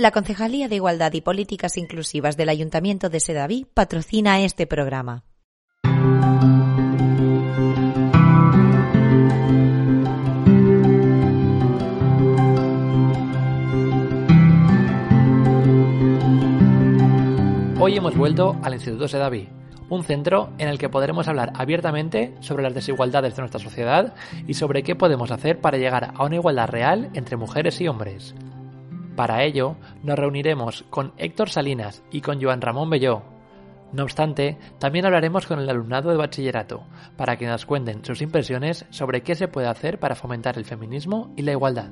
La 0.00 0.12
Concejalía 0.12 0.68
de 0.68 0.76
Igualdad 0.76 1.12
y 1.14 1.22
Políticas 1.22 1.76
Inclusivas 1.76 2.36
del 2.36 2.50
Ayuntamiento 2.50 3.08
de 3.08 3.18
Sedaví 3.18 3.66
patrocina 3.74 4.40
este 4.42 4.64
programa. 4.64 5.24
Hoy 17.80 17.96
hemos 17.96 18.16
vuelto 18.16 18.56
al 18.62 18.74
Instituto 18.74 19.08
Sedaví, 19.08 19.48
un 19.88 20.04
centro 20.04 20.50
en 20.58 20.68
el 20.68 20.78
que 20.78 20.88
podremos 20.88 21.26
hablar 21.26 21.50
abiertamente 21.56 22.36
sobre 22.38 22.62
las 22.62 22.74
desigualdades 22.74 23.34
de 23.34 23.42
nuestra 23.42 23.58
sociedad 23.58 24.14
y 24.46 24.54
sobre 24.54 24.84
qué 24.84 24.94
podemos 24.94 25.32
hacer 25.32 25.60
para 25.60 25.76
llegar 25.76 26.12
a 26.14 26.24
una 26.24 26.36
igualdad 26.36 26.68
real 26.68 27.10
entre 27.14 27.36
mujeres 27.36 27.80
y 27.80 27.88
hombres. 27.88 28.36
Para 29.18 29.42
ello, 29.42 29.74
nos 30.04 30.16
reuniremos 30.16 30.84
con 30.90 31.12
Héctor 31.16 31.50
Salinas 31.50 32.04
y 32.12 32.20
con 32.20 32.40
Joan 32.40 32.60
Ramón 32.60 32.88
Belló. 32.88 33.24
No 33.92 34.04
obstante, 34.04 34.58
también 34.78 35.06
hablaremos 35.06 35.44
con 35.44 35.58
el 35.58 35.68
alumnado 35.68 36.10
de 36.10 36.16
bachillerato, 36.16 36.84
para 37.16 37.36
que 37.36 37.48
nos 37.48 37.66
cuenten 37.66 38.04
sus 38.04 38.22
impresiones 38.22 38.86
sobre 38.90 39.22
qué 39.22 39.34
se 39.34 39.48
puede 39.48 39.66
hacer 39.66 39.98
para 39.98 40.14
fomentar 40.14 40.56
el 40.56 40.64
feminismo 40.64 41.32
y 41.36 41.42
la 41.42 41.50
igualdad. 41.50 41.90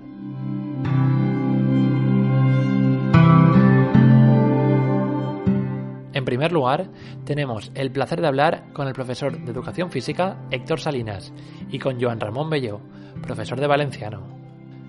En 6.12 6.25
primer 6.25 6.53
lugar, 6.53 6.91
tenemos 7.25 7.72
el 7.75 7.91
placer 7.91 8.20
de 8.20 8.28
hablar 8.28 8.72
con 8.72 8.87
el 8.87 8.95
profesor 8.95 9.37
de 9.37 9.50
Educación 9.50 9.91
Física, 9.91 10.47
Héctor 10.53 10.78
Salinas, 10.78 11.33
y 11.72 11.81
con 11.81 12.00
Joan 12.00 12.20
Ramón 12.20 12.50
Belló, 12.50 12.81
profesor 13.20 13.59
de 13.59 13.67
Valenciano. 13.67 14.45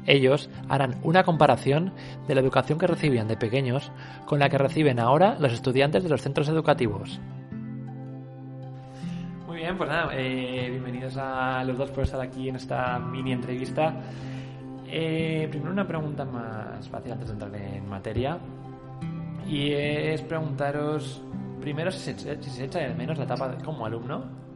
Ellos 0.08 0.50
harán 0.70 0.96
una 1.04 1.24
comparación 1.24 1.94
de 2.28 2.34
la 2.34 2.42
educación 2.42 2.80
que 2.80 2.88
recibían 2.88 3.28
de 3.28 3.38
pequeños 3.38 3.92
con 4.26 4.40
la 4.40 4.50
que 4.50 4.58
reciben 4.58 5.00
ahora 5.00 5.38
los 5.40 5.54
estudiantes 5.54 6.02
de 6.04 6.10
los 6.10 6.22
centros 6.22 6.48
educativos. 6.50 7.20
Muy 9.46 9.58
bien, 9.58 9.78
pues 9.78 9.90
nada, 9.90 10.10
eh, 10.14 10.68
bienvenidos 10.72 11.18
a 11.18 11.64
los 11.66 11.78
dos 11.78 11.92
por 11.92 12.04
estar 12.06 12.22
aquí 12.22 12.48
en 12.50 12.56
esta 12.56 12.98
mini 13.00 13.34
entrevista. 13.34 13.94
Eh, 14.88 15.48
primero 15.52 15.72
una 15.72 15.86
pregunta 15.88 16.24
más 16.24 16.88
fácil 16.88 17.12
antes 17.12 17.28
de 17.28 17.34
entrar 17.34 17.56
en 17.56 17.90
materia. 17.90 18.38
Y 19.46 19.72
es 19.74 20.22
preguntaros 20.22 21.22
primero 21.60 21.92
si 21.92 22.14
se, 22.14 22.64
echa 22.64 22.80
de 22.80 22.94
menos 22.94 23.18
la 23.18 23.26
etapa 23.26 23.50
de- 23.50 23.64
como 23.64 23.86
alumno. 23.86 24.47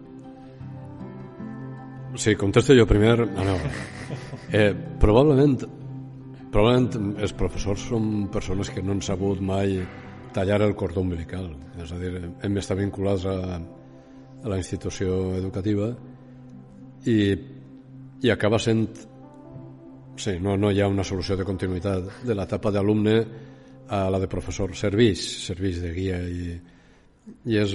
Sí, 2.15 2.35
contesto 2.35 2.75
jo 2.75 2.85
primer. 2.87 3.27
No, 3.31 3.43
no. 3.43 3.57
Eh, 4.51 4.73
probablement, 4.99 5.57
probablement 6.51 7.19
els 7.23 7.33
professors 7.37 7.85
són 7.87 8.27
persones 8.33 8.69
que 8.69 8.83
no 8.83 8.91
han 8.95 9.03
sabut 9.05 9.39
mai 9.39 9.77
tallar 10.35 10.61
el 10.65 10.75
cordó 10.75 11.03
umbilical. 11.05 11.47
És 11.79 11.91
a 11.91 11.99
dir, 11.99 12.17
hem 12.19 12.57
d'estar 12.57 12.75
vinculats 12.79 13.27
a, 13.29 13.37
a 14.43 14.51
la 14.51 14.57
institució 14.59 15.37
educativa 15.37 15.93
i, 17.05 17.17
i 18.21 18.33
acaba 18.33 18.59
sent... 18.59 18.89
Sí, 20.21 20.35
no, 20.43 20.57
no 20.59 20.69
hi 20.69 20.81
ha 20.83 20.89
una 20.91 21.05
solució 21.07 21.37
de 21.39 21.47
continuïtat 21.47 22.25
de 22.27 22.35
l'etapa 22.35 22.69
d'alumne 22.75 23.15
a 23.91 24.03
la 24.11 24.19
de 24.19 24.27
professor. 24.29 24.75
Serveix, 24.77 25.23
serveix 25.47 25.79
de 25.81 25.93
guia 25.95 26.19
i, 26.27 26.51
i 27.47 27.57
és, 27.57 27.73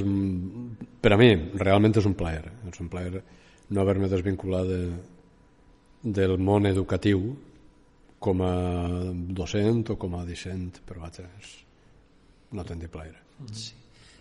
per 1.00 1.16
a 1.16 1.18
mi, 1.20 1.32
realment 1.56 1.96
és 1.96 2.06
un 2.06 2.14
plaer. 2.18 2.44
És 2.68 2.84
un 2.84 2.92
plaer 2.92 3.24
no 3.68 3.80
haver-me 3.82 4.08
desvinculat 4.08 4.66
de, 4.70 4.82
del 6.02 6.38
món 6.38 6.66
educatiu 6.66 7.22
com 8.22 8.42
a 8.42 8.52
docent 9.36 9.90
o 9.92 9.96
com 10.00 10.16
a 10.18 10.24
discent, 10.26 10.80
però 10.86 11.04
vaja, 11.04 11.26
és, 11.40 11.56
no 12.52 12.64
tindré 12.64 12.88
plaer. 12.88 13.16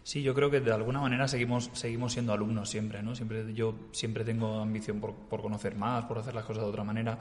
Sí, 0.06 0.22
yo 0.22 0.36
creo 0.36 0.52
que 0.52 0.60
de 0.60 0.72
alguna 0.72 1.00
manera 1.00 1.28
seguimos, 1.28 1.72
seguimos 1.74 2.14
siendo 2.14 2.34
alumnos 2.34 2.70
siempre, 2.70 3.02
¿no? 3.02 3.16
Siempre, 3.16 3.54
yo 3.54 3.74
siempre 3.92 4.24
tengo 4.24 4.60
ambición 4.60 5.00
por, 5.00 5.14
por 5.14 5.42
conocer 5.42 5.76
más, 5.76 6.06
por 6.06 6.20
hacer 6.20 6.36
las 6.36 6.46
cosas 6.46 6.64
de 6.64 6.70
otra 6.70 6.84
manera. 6.84 7.18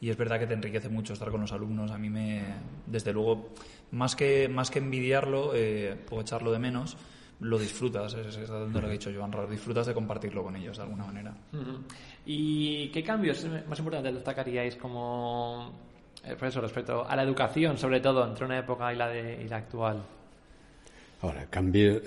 Y 0.00 0.10
es 0.10 0.16
verdad 0.16 0.40
que 0.40 0.46
te 0.46 0.54
enriquece 0.54 0.88
mucho 0.88 1.12
estar 1.12 1.30
con 1.30 1.40
los 1.40 1.52
alumnos. 1.52 1.90
A 1.92 1.98
mí 1.98 2.10
me, 2.10 2.42
desde 2.86 3.12
luego, 3.12 3.50
más 3.92 4.16
que, 4.16 4.48
más 4.48 4.70
que 4.70 4.80
envidiarlo 4.80 5.52
eh, 5.54 6.04
o 6.10 6.20
echarlo 6.20 6.50
de 6.50 6.58
menos, 6.58 6.96
lo 7.40 7.58
disfrutas. 7.58 8.14
Es 8.14 8.26
es 8.26 8.36
exactamente 8.38 8.80
lo 8.80 8.80
que 8.80 8.86
ha 8.86 8.92
dicho 8.92 9.10
Joan. 9.14 9.32
Disfrutas 9.50 9.86
de 9.86 9.94
compartirlo 9.94 10.42
con 10.42 10.56
ellos 10.56 10.76
de 10.76 10.82
alguna 10.82 11.04
manera. 11.04 11.34
¿Y 12.24 12.88
qué 12.88 13.02
cambios 13.02 13.46
más 13.68 13.78
importantes 13.78 14.14
destacaríais 14.14 14.76
como 14.76 15.72
eh, 16.24 16.34
profesor 16.34 16.62
respecto 16.62 17.06
a 17.06 17.14
la 17.14 17.22
educación, 17.22 17.76
sobre 17.78 18.00
todo 18.00 18.26
entre 18.26 18.44
una 18.44 18.58
época 18.58 18.92
y 18.92 18.96
la, 18.96 19.08
de, 19.08 19.44
y 19.44 19.48
la 19.48 19.56
actual? 19.56 20.02
Ara, 21.22 21.46
canvi, 21.50 22.00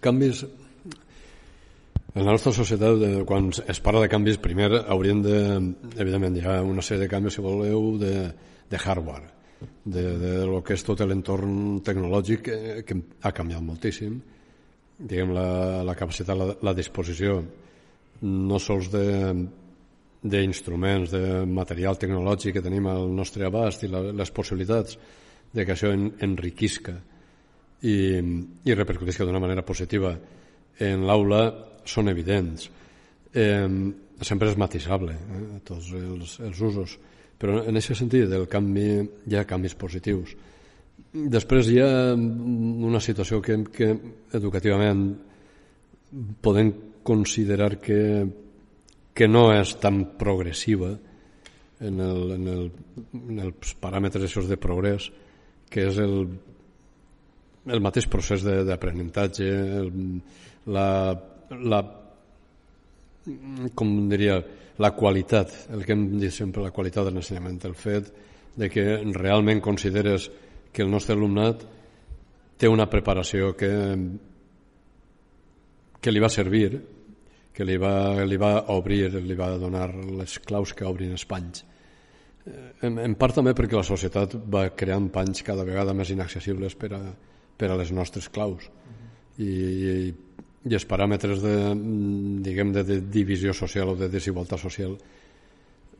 canvis... 0.00 0.46
En 2.14 2.24
la 2.24 2.30
nostra 2.30 2.52
societat, 2.54 3.00
eh, 3.02 3.24
quan 3.26 3.48
es 3.50 3.80
parla 3.82 4.04
de 4.04 4.08
canvis, 4.08 4.36
primer 4.38 4.84
hauríem 4.86 5.18
de... 5.24 5.38
Evidentment, 5.98 6.36
hi 6.38 6.44
ha 6.46 6.60
una 6.62 6.82
sèrie 6.84 7.02
de 7.02 7.08
canvis, 7.10 7.34
si 7.34 7.42
voleu, 7.42 7.96
de, 7.98 8.12
de 8.70 8.78
hardware, 8.78 9.33
de, 9.84 10.04
de 10.20 10.32
lo 10.48 10.62
que 10.64 10.76
és 10.76 10.84
tot 10.86 11.02
l'entorn 11.04 11.80
tecnològic 11.84 12.46
que, 12.46 12.58
que 12.86 12.96
ha 13.22 13.32
canviat 13.36 13.64
moltíssim. 13.64 14.16
Diguem, 14.94 15.34
la, 15.34 15.82
la 15.86 15.96
capacitat, 15.98 16.38
la, 16.38 16.54
la 16.62 16.74
disposició, 16.76 17.42
no 18.24 18.62
sols 18.62 18.90
de 18.94 19.04
d'instruments, 20.24 21.10
de 21.12 21.42
material 21.44 21.98
tecnològic 22.00 22.54
que 22.56 22.62
tenim 22.64 22.86
al 22.88 23.10
nostre 23.12 23.44
abast 23.44 23.82
i 23.84 23.90
la, 23.92 24.00
les 24.16 24.30
possibilitats 24.32 24.96
de 25.52 25.66
que 25.66 25.74
això 25.74 25.90
en, 25.92 26.06
enriquisca 26.24 26.94
i, 27.84 27.96
i 28.64 28.76
repercutisca 28.78 29.26
d'una 29.28 29.42
manera 29.42 29.66
positiva 29.66 30.14
en 30.80 31.04
l'aula 31.04 31.42
són 31.84 32.08
evidents. 32.08 32.70
Eh, 33.36 33.68
sempre 34.24 34.48
és 34.48 34.56
matisable, 34.56 35.12
eh, 35.12 35.42
tots 35.66 35.92
els, 35.98 36.38
els 36.48 36.62
usos, 36.70 36.96
però 37.44 37.60
en 37.68 37.76
aquest 37.76 38.00
sentit 38.00 38.24
del 38.30 38.46
canvi 38.48 38.88
hi 39.28 39.36
ha 39.36 39.44
canvis 39.44 39.74
positius. 39.76 40.30
Després 41.12 41.68
hi 41.68 41.82
ha 41.84 42.14
una 42.16 43.02
situació 43.04 43.42
que, 43.44 43.58
que 43.68 43.90
educativament 44.32 45.02
podem 46.40 46.72
considerar 47.04 47.74
que, 47.84 47.98
que 49.12 49.28
no 49.28 49.50
és 49.52 49.74
tan 49.82 50.00
progressiva 50.16 50.94
en, 51.84 52.00
el, 52.00 52.24
en, 52.38 52.48
el, 52.48 52.64
en 53.20 53.44
els 53.50 53.76
paràmetres 53.82 54.24
esos 54.30 54.48
de 54.48 54.56
progrés, 54.56 55.10
que 55.68 55.84
és 55.90 56.00
el, 56.00 56.16
el 57.68 57.84
mateix 57.84 58.08
procés 58.08 58.40
d'aprenentatge, 58.40 59.52
la, 60.72 60.88
la, 61.60 61.84
com 63.76 63.96
diria, 64.08 64.40
la 64.78 64.90
qualitat, 64.94 65.52
el 65.74 65.84
que 65.86 65.94
hem 65.94 66.06
dit 66.18 66.34
sempre, 66.34 66.62
la 66.64 66.74
qualitat 66.74 67.06
de 67.06 67.12
l'ensenyament, 67.14 67.60
el 67.68 67.76
fet 67.78 68.10
de 68.56 68.68
que 68.70 68.84
realment 69.14 69.62
consideres 69.62 70.30
que 70.72 70.82
el 70.82 70.90
nostre 70.90 71.14
alumnat 71.14 71.62
té 72.58 72.70
una 72.70 72.88
preparació 72.90 73.52
que, 73.58 73.70
que 76.00 76.12
li 76.12 76.22
va 76.22 76.30
servir, 76.30 76.70
que 77.54 77.66
li 77.66 77.76
va, 77.78 78.24
li 78.26 78.38
va 78.40 78.54
obrir, 78.74 79.12
li 79.14 79.38
va 79.38 79.52
donar 79.58 79.92
les 79.94 80.38
claus 80.42 80.74
que 80.74 80.86
obrin 80.86 81.14
els 81.14 81.26
panys. 81.30 81.62
Eh, 82.44 82.72
En, 82.84 82.98
en 83.00 83.14
part 83.16 83.38
també 83.38 83.54
perquè 83.56 83.78
la 83.78 83.86
societat 83.86 84.34
va 84.50 84.66
creant 84.76 85.06
panys 85.14 85.42
cada 85.46 85.64
vegada 85.64 85.94
més 85.96 86.10
inaccessibles 86.12 86.74
per 86.76 86.90
a, 86.92 87.00
per 87.56 87.70
a 87.70 87.78
les 87.78 87.92
nostres 87.94 88.28
claus. 88.28 88.66
I, 89.38 89.46
i, 89.46 89.94
i 90.64 90.72
els 90.74 90.86
paràmetres 90.88 91.42
de, 91.44 91.54
diguem, 92.44 92.70
de, 92.72 92.82
de 92.88 93.00
divisió 93.12 93.52
social 93.56 93.92
o 93.92 93.96
de 94.00 94.08
desigualtat 94.08 94.60
social 94.62 94.94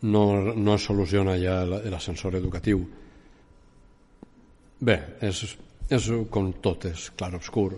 no, 0.05 0.23
no 0.55 0.75
es 0.75 0.85
soluciona 0.89 1.35
ja 1.41 1.59
la- 1.69 1.83
l'ascensor 1.93 2.37
educatiu. 2.37 2.81
Bé, 4.85 4.97
és, 5.25 5.43
és 5.93 6.09
com 6.33 6.51
tot, 6.65 6.87
és 6.91 7.11
clar 7.17 7.33
obscur. 7.39 7.77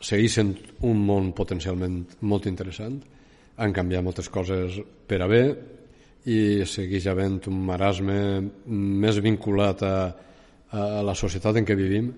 Segueix 0.00 0.36
sent 0.38 0.52
un 0.84 1.00
món 1.08 1.32
potencialment 1.36 1.98
molt 2.28 2.46
interessant. 2.48 3.00
Han 3.56 3.72
canviat 3.76 4.04
moltes 4.04 4.28
coses 4.32 4.78
per 5.08 5.20
a 5.24 5.28
bé 5.28 5.42
i 6.28 6.38
segueix 6.68 7.06
havent 7.08 7.40
un 7.48 7.58
marasme 7.68 8.16
més 8.66 9.20
vinculat 9.24 9.84
a, 9.86 9.96
a 10.76 10.86
la 11.06 11.14
societat 11.16 11.56
en 11.60 11.68
què 11.68 11.76
vivim 11.78 12.10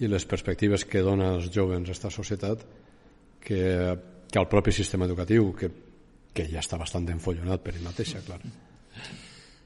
i 0.00 0.08
les 0.08 0.24
perspectives 0.24 0.86
que 0.88 1.02
dona 1.04 1.34
als 1.36 1.50
joves 1.52 1.82
aquesta 1.82 2.12
societat 2.12 2.62
que, 3.40 3.98
que 4.30 4.38
el 4.38 4.48
propi 4.48 4.72
sistema 4.72 5.08
educatiu, 5.08 5.52
que, 5.56 5.70
que 6.32 6.46
ja 6.50 6.62
està 6.62 6.78
bastant 6.78 7.08
enfollonat 7.10 7.64
per 7.64 7.74
ell 7.74 7.86
mateixa, 7.86 8.22
clar. 8.26 8.40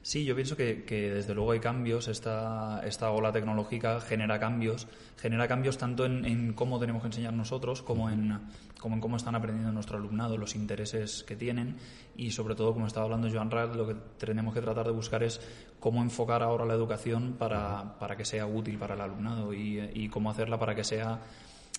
Sí, 0.05 0.23
yo 0.23 0.35
pienso 0.35 0.55
que, 0.55 0.83
desde 0.85 1.33
luego 1.33 1.53
hay 1.53 1.59
cambios, 1.59 2.07
esta, 2.07 2.79
esta 2.85 3.09
ola 3.09 3.31
tecnológica 3.31 3.99
genera 3.99 4.39
cambios, 4.39 4.87
genera 5.17 5.47
cambios 5.47 5.79
tanto 5.79 6.05
en, 6.05 6.53
cómo 6.53 6.79
tenemos 6.79 7.01
que 7.01 7.07
enseñar 7.07 7.33
nosotros 7.33 7.81
como 7.81 8.11
en, 8.11 8.39
como 8.79 8.93
en 8.93 9.01
cómo 9.01 9.17
están 9.17 9.33
aprendiendo 9.33 9.71
nuestro 9.71 9.97
alumnado, 9.97 10.37
los 10.37 10.53
intereses 10.53 11.23
que 11.23 11.35
tienen 11.35 11.77
y 12.15 12.29
sobre 12.29 12.53
todo, 12.53 12.71
como 12.71 12.85
estaba 12.85 13.05
hablando 13.05 13.31
Joan 13.31 13.49
Rad, 13.49 13.73
lo 13.73 13.87
que 13.87 13.95
tenemos 14.19 14.53
que 14.53 14.61
tratar 14.61 14.85
de 14.85 14.91
buscar 14.91 15.23
es 15.23 15.41
cómo 15.79 16.03
enfocar 16.03 16.43
ahora 16.43 16.65
la 16.65 16.75
educación 16.75 17.33
para, 17.39 17.97
para 17.97 18.15
que 18.15 18.25
sea 18.25 18.45
útil 18.45 18.77
para 18.77 18.93
el 18.93 19.01
alumnado 19.01 19.55
y, 19.55 20.07
cómo 20.09 20.29
hacerla 20.29 20.59
para 20.59 20.75
que 20.75 20.83
sea 20.83 21.19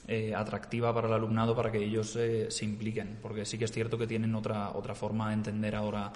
eh, 0.08 0.34
atractiva 0.34 0.94
para 0.94 1.08
el 1.08 1.14
alumnado 1.14 1.56
para 1.56 1.72
que 1.72 1.78
ellos 1.78 2.14
eh, 2.16 2.50
se 2.50 2.64
impliquen, 2.64 3.18
porque 3.20 3.44
sí 3.44 3.58
que 3.58 3.64
es 3.64 3.72
cierto 3.72 3.98
que 3.98 4.06
tienen 4.06 4.34
otra, 4.34 4.70
otra 4.70 4.94
forma 4.94 5.28
de 5.28 5.34
entender 5.34 5.74
ahora 5.74 6.12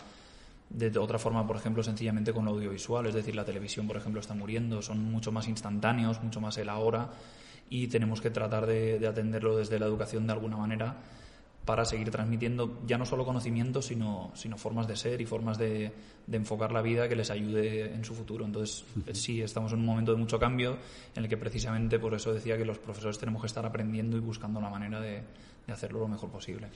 de 0.70 0.96
otra 0.98 1.18
forma, 1.18 1.44
por 1.46 1.56
ejemplo, 1.56 1.82
sencillamente 1.82 2.32
con 2.32 2.44
lo 2.44 2.52
audiovisual, 2.52 3.04
es 3.06 3.14
decir, 3.14 3.34
la 3.34 3.44
televisión, 3.44 3.88
por 3.88 3.96
ejemplo, 3.96 4.20
está 4.20 4.34
muriendo, 4.34 4.80
son 4.82 5.04
mucho 5.10 5.32
más 5.32 5.48
instantáneos, 5.48 6.22
mucho 6.22 6.40
más 6.40 6.56
el 6.58 6.68
ahora, 6.68 7.10
y 7.68 7.88
tenemos 7.88 8.20
que 8.20 8.30
tratar 8.30 8.66
de, 8.66 9.04
atenderlo 9.06 9.56
desde 9.56 9.80
la 9.80 9.86
educación 9.86 10.26
de 10.26 10.32
alguna 10.32 10.56
manera 10.56 10.96
para 11.64 11.84
seguir 11.84 12.10
transmitiendo 12.10 12.80
ya 12.86 12.96
no 12.96 13.04
solo 13.04 13.24
conocimientos, 13.24 13.86
sino, 13.86 14.32
sino 14.34 14.56
formas 14.56 14.88
de 14.88 14.96
ser 14.96 15.20
y 15.20 15.26
formas 15.26 15.58
de, 15.58 15.92
de, 16.26 16.36
enfocar 16.36 16.72
la 16.72 16.82
vida 16.82 17.08
que 17.08 17.14
les 17.14 17.30
ayude 17.30 17.92
en 17.94 18.04
su 18.04 18.14
futuro. 18.14 18.44
Entonces, 18.44 18.84
sí, 19.12 19.42
estamos 19.42 19.72
en 19.72 19.80
un 19.80 19.86
momento 19.86 20.12
de 20.12 20.18
mucho 20.18 20.38
cambio 20.38 20.78
en 21.14 21.22
el 21.22 21.28
que 21.28 21.36
precisamente 21.36 21.98
por 21.98 22.14
eso 22.14 22.32
decía 22.32 22.56
que 22.56 22.64
los 22.64 22.78
profesores 22.78 23.18
tenemos 23.18 23.42
que 23.42 23.46
estar 23.46 23.64
aprendiendo 23.64 24.16
y 24.16 24.20
buscando 24.20 24.60
la 24.60 24.70
manera 24.70 25.00
de, 25.00 25.22
hacerlo 25.68 26.00
lo 26.00 26.08
mejor 26.08 26.30
posible. 26.30 26.66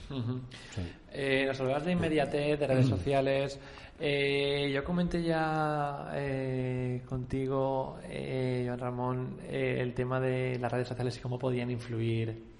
Eh, 1.12 1.46
nos 1.46 1.58
hablabas 1.58 1.84
de 1.84 1.92
inmediatez, 1.92 2.60
de 2.60 2.66
redes 2.66 2.86
sociales. 2.86 3.58
Eh, 3.98 4.70
yo 4.72 4.84
comenté 4.84 5.20
ya 5.20 6.12
eh, 6.14 7.02
contigo, 7.04 7.98
Joan 8.04 8.78
Ramón, 8.78 9.38
el 9.50 9.92
tema 9.94 10.20
de 10.20 10.60
las 10.60 10.70
redes 10.70 10.86
sociales 10.86 11.16
y 11.16 11.20
cómo 11.20 11.40
podían 11.40 11.72
influir 11.72 12.53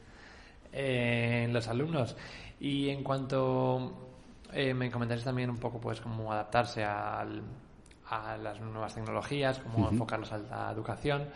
en 0.75 1.53
los 1.53 1.69
alumnos. 1.69 2.17
Y 2.61 2.91
en 2.91 3.03
cuanto 3.03 4.11
me 4.53 4.91
comentaste 4.91 5.25
también 5.25 5.51
un 5.51 5.59
poco, 5.59 5.81
pues, 5.81 6.01
cómo 6.01 6.33
adaptarse 6.33 6.85
a 6.85 7.25
las 8.43 8.61
nuevas 8.61 8.95
tecnologías, 8.95 9.59
cómo 9.61 9.89
enfocarlos 9.89 10.33
a 10.33 10.39
la 10.39 10.71
educación. 10.73 11.29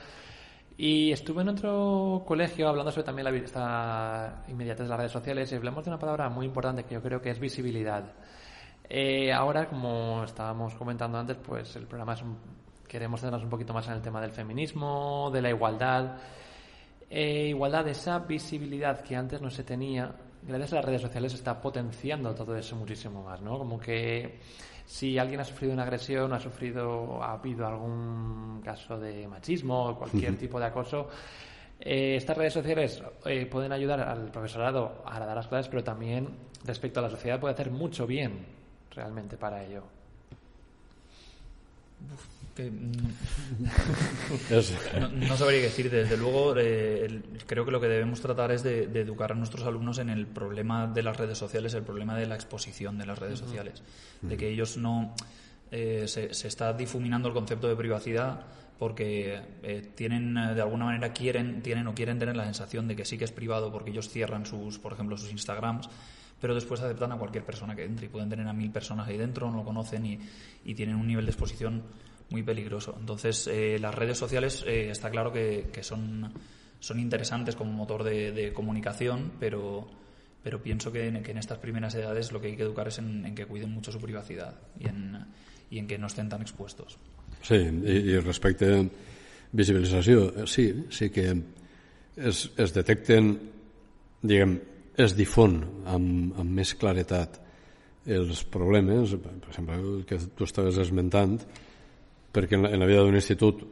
Y 0.81 1.11
estuve 1.11 1.43
en 1.43 1.49
otro 1.49 2.23
colegio 2.25 2.69
hablando 2.69 2.93
sobre 2.93 3.03
también 3.03 3.25
la, 3.25 3.37
esta 3.37 4.45
inmediatez 4.47 4.85
de 4.85 4.89
las 4.89 4.99
redes 4.99 5.11
sociales 5.11 5.51
y 5.51 5.57
hablamos 5.57 5.85
de 5.85 5.91
una 5.91 5.99
palabra 5.99 6.29
muy 6.29 6.47
importante 6.47 6.85
que 6.85 6.95
yo 6.95 7.03
creo 7.03 7.21
que 7.21 7.31
es 7.31 7.41
visibilidad. 7.41 8.05
Eh, 8.89 9.33
ahora, 9.33 9.67
como 9.67 10.23
estábamos 10.23 10.77
comentando 10.77 11.19
antes, 11.19 11.37
pues 11.37 11.75
el 11.75 11.89
programa 11.89 12.15
es 12.15 12.23
queremos 12.87 13.21
centrarnos 13.21 13.43
un 13.43 13.51
poquito 13.51 13.75
más 13.75 13.89
en 13.89 13.95
el 13.95 14.03
tema 14.03 14.21
del 14.21 14.31
feminismo, 14.31 15.31
de 15.33 15.43
la 15.43 15.51
igualdad. 15.51 16.17
Eh, 17.11 17.49
igualdad, 17.49 17.89
esa 17.89 18.19
visibilidad 18.19 19.01
que 19.03 19.17
antes 19.17 19.41
no 19.41 19.51
se 19.51 19.65
tenía, 19.65 20.15
gracias 20.43 20.73
a 20.73 20.77
las 20.77 20.85
redes 20.85 21.03
sociales 21.03 21.35
está 21.35 21.61
potenciando 21.61 22.35
todo 22.35 22.55
eso 22.57 22.77
muchísimo 22.77 23.23
más, 23.23 23.41
¿no? 23.41 23.59
Como 23.59 23.81
que 23.81 24.39
si 24.85 25.19
alguien 25.19 25.41
ha 25.41 25.45
sufrido 25.45 25.73
una 25.73 25.85
agresión, 25.85 26.33
ha 26.33 26.41
sufrido, 26.41 27.23
ha 27.23 27.33
habido 27.33 27.67
algún 27.67 28.61
caso 28.63 28.99
de 28.99 29.27
machismo 29.27 29.91
o 29.91 29.99
cualquier 29.99 30.37
tipo 30.37 30.61
de 30.61 30.67
acoso, 30.67 31.09
eh, 31.81 32.17
estas 32.17 32.37
redes 32.37 32.53
sociales 32.53 33.03
eh, 33.25 33.47
pueden 33.47 33.73
ayudar 33.73 34.01
al 34.01 34.31
profesorado 34.31 35.03
a 35.07 35.19
dar 35.21 35.37
las 35.37 35.47
clases, 35.47 35.69
pero 35.69 35.85
también 35.85 36.29
respecto 36.65 37.01
a 37.01 37.05
la 37.05 37.11
sociedad 37.11 37.39
puede 37.39 37.55
hacer 37.55 37.71
mucho 37.71 38.07
bien 38.07 38.45
realmente 38.91 39.37
para 39.37 39.65
ello. 39.65 39.85
Mm, 42.59 42.93
no, 45.29 45.37
sabría 45.37 45.61
qué 45.61 45.67
decir. 45.67 45.91
Desde 45.91 46.17
luego, 46.17 46.55
eh, 46.57 47.23
creo 47.47 47.65
que 47.65 47.71
lo 47.71 47.81
que 47.81 47.89
debemos 47.89 48.21
tratar 48.21 48.53
es 48.53 48.63
de, 48.63 48.85
educar 48.85 49.33
a 49.33 49.35
nuestros 49.35 49.67
alumnos 49.67 49.99
en 49.99 50.11
el 50.11 50.27
problema 50.27 50.87
de 50.87 51.03
las 51.03 51.17
redes 51.17 51.39
sociales, 51.39 51.75
el 51.75 51.83
problema 51.85 52.17
de 52.17 52.27
la 52.27 52.35
exposición 52.35 52.99
de 52.99 53.07
las 53.07 53.19
redes 53.19 53.39
sociales, 53.39 53.83
de 54.23 54.37
que 54.37 54.49
ellos 54.49 54.77
no 54.77 55.15
eh, 55.71 56.05
se, 56.07 56.31
está 56.31 56.73
difuminando 56.73 57.29
el 57.29 57.35
concepto 57.35 57.69
de 57.69 57.77
privacidad 57.77 58.47
porque 58.79 59.41
eh, 59.65 59.91
tienen 59.95 60.35
de 60.35 60.61
alguna 60.61 60.85
manera 60.87 61.13
quieren 61.13 61.63
tienen 61.63 61.89
o 61.89 61.95
quieren 61.95 62.21
tener 62.21 62.37
la 62.37 62.45
sensación 62.45 62.87
de 62.87 62.95
que 62.95 63.05
sí 63.05 63.19
que 63.19 63.25
es 63.25 63.33
privado 63.33 63.73
porque 63.73 63.91
ellos 63.91 64.09
cierran 64.09 64.47
sus 64.47 64.79
por 64.79 64.93
ejemplo 64.93 65.19
sus 65.19 65.33
Instagrams 65.33 65.91
pero 66.41 66.55
después 66.55 66.81
aceptan 66.81 67.11
a 67.13 67.17
cualquier 67.17 67.45
persona 67.45 67.75
que 67.75 67.85
entre 67.85 68.07
y 68.07 68.09
pueden 68.09 68.29
tener 68.29 68.47
a 68.47 68.53
mil 68.53 68.71
personas 68.71 69.09
ahí 69.09 69.17
dentro, 69.17 69.51
no 69.51 69.59
lo 69.59 69.65
conocen 69.65 70.07
y, 70.07 70.21
y 70.65 70.75
tienen 70.75 70.97
un 70.97 71.07
nivel 71.07 71.25
de 71.25 71.33
exposición 71.33 71.83
muy 72.31 72.43
peligroso. 72.43 72.97
Entonces, 72.99 73.47
eh, 73.47 73.79
las 73.81 73.95
redes 73.95 74.19
sociales 74.19 74.65
eh, 74.67 74.91
está 74.91 75.11
claro 75.11 75.33
que, 75.33 75.71
son, 75.83 76.33
son 76.79 77.01
interesantes 77.01 77.57
como 77.57 77.73
motor 77.73 78.05
de, 78.05 78.53
comunicación, 78.53 79.33
pero, 79.41 79.89
pero 80.43 80.63
pienso 80.63 80.93
que 80.93 81.07
en, 81.07 81.23
que 81.23 81.33
estas 81.33 81.59
primeras 81.59 81.95
edades 81.95 82.33
lo 82.33 82.41
que 82.41 82.49
hay 82.49 82.57
que 82.57 82.63
educar 82.63 82.89
es 82.89 82.99
en, 82.99 83.35
que 83.35 83.47
cuiden 83.47 83.71
mucho 83.73 83.93
su 83.93 84.01
privacidad 84.01 84.55
y 84.79 84.89
en, 84.89 85.25
y 85.71 85.79
en 85.79 85.87
que 85.87 85.99
no 85.99 86.07
estén 86.07 86.29
tan 86.29 86.43
expuestos. 86.43 86.99
Sí, 87.43 87.55
y, 87.55 88.19
respecto 88.19 88.67
a 88.67 88.85
visibilización, 89.53 90.47
sí, 90.47 90.87
sí 90.91 91.11
que 91.11 91.43
es, 92.17 92.51
es 92.57 92.75
detecten, 92.75 93.39
diguem, 94.21 94.59
es 94.99 95.15
difon 95.15 95.61
amb, 95.87 96.35
amb 96.43 96.59
més 96.59 96.75
claretat 96.75 97.39
els 98.09 98.43
problemes, 98.49 99.15
el 99.15 100.05
que 100.09 100.19
tu 100.35 100.47
estaves 100.49 100.79
esmentant, 100.83 101.39
perquè 102.33 102.59
en 102.59 102.67
la, 102.67 102.73
en 102.75 102.83
la 102.83 102.89
vida 102.89 103.05
d'un 103.05 103.19
institut 103.19 103.65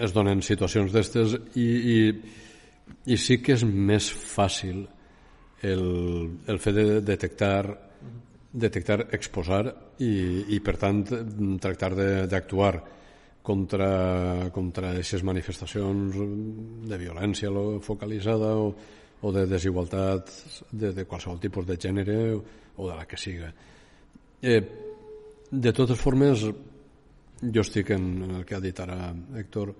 es 0.00 0.14
donen 0.16 0.40
situacions 0.42 0.92
d'estes 0.92 1.36
i, 1.60 1.66
i, 1.66 1.98
i 3.12 3.18
sí 3.20 3.38
que 3.44 3.54
és 3.58 3.64
més 3.64 4.08
fàcil 4.10 4.86
el, 5.62 5.84
el 6.48 6.58
fet 6.58 6.78
de 6.78 6.86
detectar 7.04 7.90
detectar, 8.50 9.04
exposar 9.14 9.64
i, 10.02 10.56
i 10.56 10.58
per 10.64 10.74
tant 10.80 11.04
tractar 11.62 11.92
d'actuar 12.26 12.72
contra, 13.46 14.50
contra 14.52 14.90
aquestes 14.90 15.22
manifestacions 15.24 16.16
de 16.90 16.98
violència 16.98 17.52
focalitzada 17.84 18.54
o, 18.58 18.72
o 19.22 19.32
de 19.32 19.46
desigualtat 19.46 20.32
de, 20.72 20.92
de 20.96 21.06
qualsevol 21.06 21.40
tipus 21.40 21.68
de 21.68 21.78
gènere 21.78 22.18
o 22.34 22.88
de 22.88 22.94
la 22.96 23.06
que 23.06 23.18
siga. 23.20 23.52
Eh, 24.42 24.60
de 25.50 25.72
totes 25.72 25.98
formes, 25.98 26.44
jo 27.40 27.64
estic 27.64 27.90
en 27.96 28.06
el 28.28 28.44
que 28.44 28.56
ha 28.56 28.62
dit 28.62 28.80
ara 28.80 29.12
Héctor. 29.40 29.74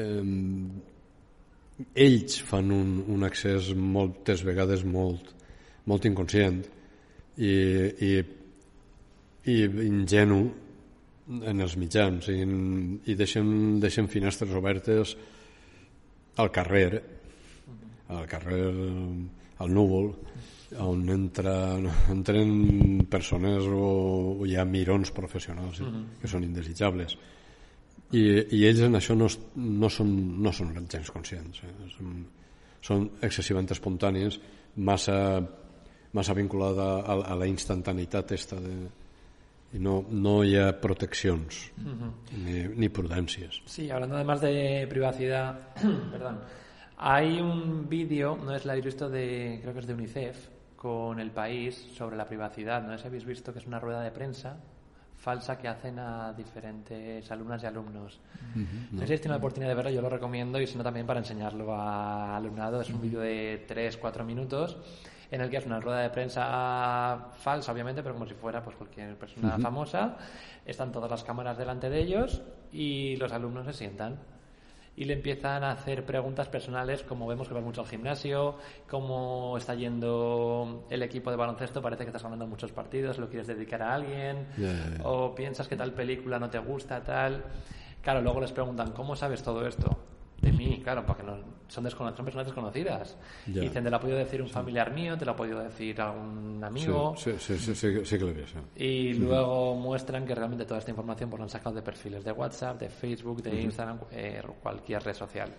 Eh, 0.00 0.22
ells 2.06 2.38
fan 2.48 2.72
un, 2.72 2.92
un 3.12 3.24
accés 3.28 3.72
moltes 3.76 4.42
vegades 4.46 4.84
molt, 4.88 5.32
molt 5.84 6.06
inconscient 6.08 6.62
i, 7.36 7.52
i, 7.52 8.12
i 9.52 9.56
ingenu 9.84 10.40
en 11.26 11.60
els 11.60 11.76
mitjans 11.76 12.30
i, 12.32 12.38
i 13.10 13.16
deixen, 13.18 13.48
deixen 13.82 14.08
finestres 14.08 14.54
obertes 14.56 15.16
al 16.40 16.52
carrer 16.54 16.86
al 18.08 18.28
carrer 18.30 18.62
al 19.58 19.72
núvol 19.74 20.12
on 20.74 21.08
entra, 21.08 21.76
entren 22.10 23.06
persones 23.10 23.66
o, 23.70 23.86
o 24.40 24.46
hi 24.46 24.56
ha 24.56 24.64
mirons 24.66 25.12
professionals 25.14 25.80
uh 25.80 25.86
mhm. 25.86 25.94
-huh. 25.94 26.20
que 26.20 26.28
són 26.28 26.44
indesitjables 26.44 27.16
i, 28.12 28.22
i 28.50 28.66
ells 28.66 28.80
en 28.80 28.94
això 28.94 29.14
no, 29.14 29.28
no, 29.56 29.88
són, 29.88 30.42
no 30.42 30.52
són 30.52 30.86
gens 30.88 31.10
conscients 31.10 31.62
eh? 31.62 31.72
són, 31.96 32.26
són 32.80 33.10
excessivament 33.22 33.70
espontànies 33.70 34.40
massa, 34.76 35.42
massa 36.12 36.34
vinculada 36.34 37.00
a, 37.02 37.14
a 37.32 37.34
la 37.34 37.46
instantaneïtat 37.46 38.32
esta 38.32 38.56
de, 38.56 38.74
i 39.72 39.78
no, 39.78 40.04
no 40.10 40.42
hi 40.44 40.56
ha 40.56 40.72
proteccions 40.72 41.72
uh 41.76 41.88
mhm. 41.88 42.02
-huh. 42.02 42.12
ni, 42.44 42.68
ni 42.76 42.88
prudències 42.88 43.62
Sí, 43.66 43.90
hablando 43.90 44.16
además 44.16 44.40
de 44.40 44.86
privacidad 44.88 45.74
perdón 46.12 46.38
hay 46.98 47.40
un 47.40 47.88
vídeo, 47.88 48.36
no 48.42 48.54
es 48.54 48.64
la 48.64 48.72
habéis 48.72 48.86
visto 48.86 49.08
de, 49.10 49.58
creo 49.60 49.74
que 49.74 49.80
es 49.80 49.86
de 49.86 49.94
UNICEF, 49.94 50.48
con 50.76 51.18
el 51.18 51.30
país 51.30 51.74
sobre 51.96 52.16
la 52.16 52.26
privacidad. 52.26 52.82
No 52.82 52.92
sé 52.92 53.02
si 53.02 53.06
habéis 53.08 53.24
visto 53.24 53.52
que 53.52 53.58
es 53.58 53.66
una 53.66 53.80
rueda 53.80 54.02
de 54.02 54.10
prensa 54.10 54.56
falsa 55.16 55.58
que 55.58 55.66
hacen 55.66 55.98
a 55.98 56.32
diferentes 56.34 57.30
alumnas 57.30 57.62
y 57.62 57.66
alumnos. 57.66 58.20
no. 58.92 59.00
sé 59.00 59.16
si 59.16 59.22
tiene 59.22 59.30
la 59.30 59.38
oportunidad 59.38 59.70
de 59.70 59.74
verlo, 59.74 59.90
yo 59.90 60.02
lo 60.02 60.08
recomiendo 60.08 60.60
y 60.60 60.66
si 60.66 60.76
no 60.76 60.84
también 60.84 61.06
para 61.06 61.20
enseñarlo 61.20 61.74
al 61.74 62.36
alumnado. 62.36 62.80
Es 62.80 62.90
un 62.90 63.00
vídeo 63.00 63.20
de 63.20 63.66
3-4 63.66 64.24
minutos 64.24 64.76
en 65.30 65.40
el 65.40 65.50
que 65.50 65.56
es 65.56 65.66
una 65.66 65.80
rueda 65.80 66.00
de 66.00 66.10
prensa 66.10 67.30
falsa, 67.38 67.72
obviamente, 67.72 68.02
pero 68.02 68.14
como 68.14 68.26
si 68.26 68.34
fuera 68.34 68.62
pues 68.62 68.76
cualquier 68.76 69.16
persona 69.16 69.58
famosa. 69.58 70.16
Están 70.64 70.92
todas 70.92 71.10
las 71.10 71.24
cámaras 71.24 71.58
delante 71.58 71.90
de 71.90 71.98
ellos 72.00 72.42
y 72.70 73.16
los 73.16 73.32
alumnos 73.32 73.66
se 73.66 73.72
sientan 73.72 74.18
y 74.96 75.04
le 75.04 75.12
empiezan 75.12 75.62
a 75.62 75.72
hacer 75.72 76.04
preguntas 76.04 76.48
personales, 76.48 77.02
como 77.02 77.26
vemos 77.26 77.48
que 77.48 77.54
vas 77.54 77.62
mucho 77.62 77.82
al 77.82 77.86
gimnasio, 77.86 78.56
cómo 78.88 79.56
está 79.58 79.74
yendo 79.74 80.86
el 80.88 81.02
equipo 81.02 81.30
de 81.30 81.36
baloncesto, 81.36 81.82
parece 81.82 82.04
que 82.04 82.08
estás 82.08 82.22
ganando 82.22 82.46
muchos 82.46 82.72
partidos, 82.72 83.18
lo 83.18 83.28
quieres 83.28 83.46
dedicar 83.46 83.82
a 83.82 83.94
alguien, 83.94 84.48
o 85.04 85.34
piensas 85.34 85.68
que 85.68 85.76
tal 85.76 85.92
película 85.92 86.38
no 86.38 86.48
te 86.48 86.58
gusta, 86.58 87.02
tal. 87.04 87.44
Claro, 88.00 88.22
luego 88.22 88.40
les 88.40 88.52
preguntan, 88.52 88.92
¿cómo 88.92 89.16
sabes 89.16 89.42
todo 89.42 89.66
esto? 89.66 90.15
De 90.40 90.52
mí, 90.52 90.80
claro, 90.82 91.04
porque 91.06 91.22
no, 91.22 91.36
son, 91.68 91.90
son 91.90 92.24
personas 92.24 92.46
desconocidas. 92.46 93.16
Dicen, 93.46 93.82
te 93.82 93.90
lo 93.90 93.96
ha 93.96 94.00
podido 94.00 94.18
decir 94.18 94.42
un 94.42 94.48
familiar 94.48 94.92
mío, 94.92 95.16
te 95.16 95.24
lo 95.24 95.32
ha 95.32 95.36
podido 95.36 95.62
decir 95.62 96.00
algún 96.00 96.62
amigo. 96.62 97.14
Sí, 97.16 97.32
sí, 97.38 97.58
sí, 97.58 97.74
sí, 97.74 98.04
sí 98.04 98.18
que 98.18 98.24
lo 98.24 98.32
vi, 98.32 98.42
Y 98.76 99.14
luego 99.14 99.74
muestran 99.74 100.26
que 100.26 100.34
realmente 100.34 100.64
toda 100.64 100.78
esta 100.78 100.90
información 100.90 101.30
pues, 101.30 101.40
la 101.40 101.44
han 101.44 101.50
sacado 101.50 101.74
de 101.74 101.82
perfiles 101.82 102.24
de 102.24 102.32
WhatsApp, 102.32 102.78
de 102.80 102.88
Facebook, 102.88 103.42
de 103.42 103.60
Instagram, 103.62 103.98
eh, 104.12 104.42
cualquier 104.62 105.02
red 105.02 105.14
social. 105.14 105.50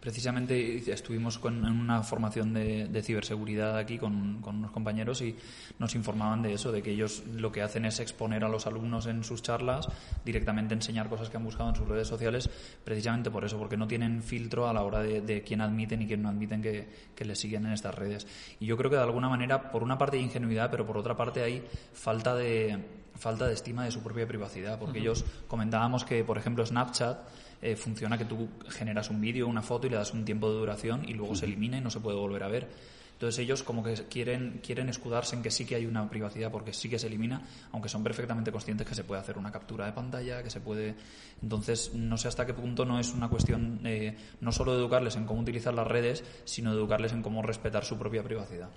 Precisamente 0.00 0.90
estuvimos 0.92 1.38
con, 1.38 1.64
en 1.64 1.80
una 1.80 2.02
formación 2.02 2.52
de, 2.52 2.88
de 2.88 3.02
ciberseguridad 3.02 3.76
aquí 3.76 3.98
con, 3.98 4.40
con, 4.40 4.56
unos 4.56 4.70
compañeros 4.70 5.22
y 5.22 5.36
nos 5.78 5.94
informaban 5.94 6.42
de 6.42 6.52
eso, 6.52 6.70
de 6.70 6.82
que 6.82 6.92
ellos 6.92 7.24
lo 7.34 7.50
que 7.50 7.62
hacen 7.62 7.84
es 7.84 8.00
exponer 8.00 8.44
a 8.44 8.48
los 8.48 8.66
alumnos 8.66 9.06
en 9.06 9.24
sus 9.24 9.42
charlas, 9.42 9.88
directamente 10.24 10.74
enseñar 10.74 11.08
cosas 11.08 11.30
que 11.30 11.36
han 11.36 11.44
buscado 11.44 11.70
en 11.70 11.76
sus 11.76 11.88
redes 11.88 12.06
sociales, 12.06 12.48
precisamente 12.84 13.30
por 13.30 13.44
eso, 13.44 13.58
porque 13.58 13.76
no 13.76 13.86
tienen 13.86 13.93
filtro 14.22 14.68
a 14.68 14.72
la 14.72 14.82
hora 14.82 15.02
de, 15.02 15.42
quién 15.42 15.60
admiten 15.60 16.02
y 16.02 16.06
quién 16.06 16.22
no 16.22 16.28
admiten 16.28 16.62
que, 16.62 16.88
que 17.14 17.24
les 17.24 17.38
siguen 17.38 17.66
en 17.66 17.72
estas 17.72 17.94
redes. 17.94 18.26
Y 18.60 18.66
yo 18.66 18.76
creo 18.76 18.90
que 18.90 18.96
de 18.96 19.02
alguna 19.02 19.28
manera, 19.28 19.70
por 19.70 19.82
una 19.82 19.98
parte 19.98 20.16
hay 20.16 20.22
ingenuidad, 20.22 20.70
pero 20.70 20.86
por 20.86 20.96
otra 20.96 21.16
parte 21.16 21.42
hay 21.42 21.64
falta 21.92 22.34
de, 22.34 22.78
falta 23.16 23.46
de 23.46 23.54
estima 23.54 23.84
de 23.84 23.90
su 23.90 24.02
propia 24.02 24.26
privacidad, 24.26 24.78
porque 24.78 24.98
ellos 24.98 25.24
comentábamos 25.46 26.04
que, 26.04 26.24
por 26.24 26.38
ejemplo, 26.38 26.64
Snapchat 26.64 27.18
eh, 27.62 27.76
funciona 27.76 28.18
que 28.18 28.24
tú 28.24 28.48
generas 28.68 29.10
un 29.10 29.20
vídeo, 29.20 29.46
una 29.46 29.62
foto 29.62 29.86
y 29.86 29.90
le 29.90 29.96
das 29.96 30.12
un 30.12 30.24
tiempo 30.24 30.50
de 30.50 30.58
duración 30.58 31.08
y 31.08 31.14
luego 31.14 31.34
se 31.34 31.46
elimina 31.46 31.78
y 31.78 31.80
no 31.80 31.90
se 31.90 32.00
puede 32.00 32.18
volver 32.18 32.42
a 32.42 32.48
ver. 32.48 32.68
Entonces 33.14 33.38
ellos 33.38 33.62
como 33.62 33.82
que 33.82 33.94
quieren, 34.10 34.60
quieren 34.62 34.88
escudarse 34.88 35.36
en 35.36 35.42
que 35.42 35.50
sí 35.50 35.64
que 35.64 35.76
hay 35.76 35.86
una 35.86 36.08
privacidad 36.10 36.50
porque 36.50 36.72
sí 36.72 36.88
que 36.88 36.98
se 36.98 37.06
elimina, 37.06 37.42
aunque 37.72 37.88
son 37.88 38.02
perfectamente 38.02 38.52
conscientes 38.52 38.86
que 38.86 38.94
se 38.94 39.04
puede 39.04 39.20
hacer 39.20 39.38
una 39.38 39.50
captura 39.50 39.86
de 39.86 39.92
pantalla, 39.92 40.42
que 40.42 40.50
se 40.50 40.60
puede... 40.60 40.94
Entonces 41.40 41.94
no 41.94 42.18
sé 42.18 42.28
hasta 42.28 42.44
qué 42.44 42.54
punto 42.54 42.84
no 42.84 42.98
es 42.98 43.14
una 43.14 43.28
cuestión 43.28 43.80
eh, 43.84 44.16
no 44.40 44.52
solo 44.52 44.72
de 44.72 44.78
educarles 44.78 45.16
en 45.16 45.26
cómo 45.26 45.40
utilizar 45.40 45.72
las 45.74 45.86
redes, 45.86 46.24
sino 46.44 46.72
de 46.72 46.76
educarles 46.76 47.12
en 47.12 47.22
cómo 47.22 47.40
respetar 47.42 47.84
su 47.84 47.96
propia 47.98 48.22
privacidad. 48.22 48.68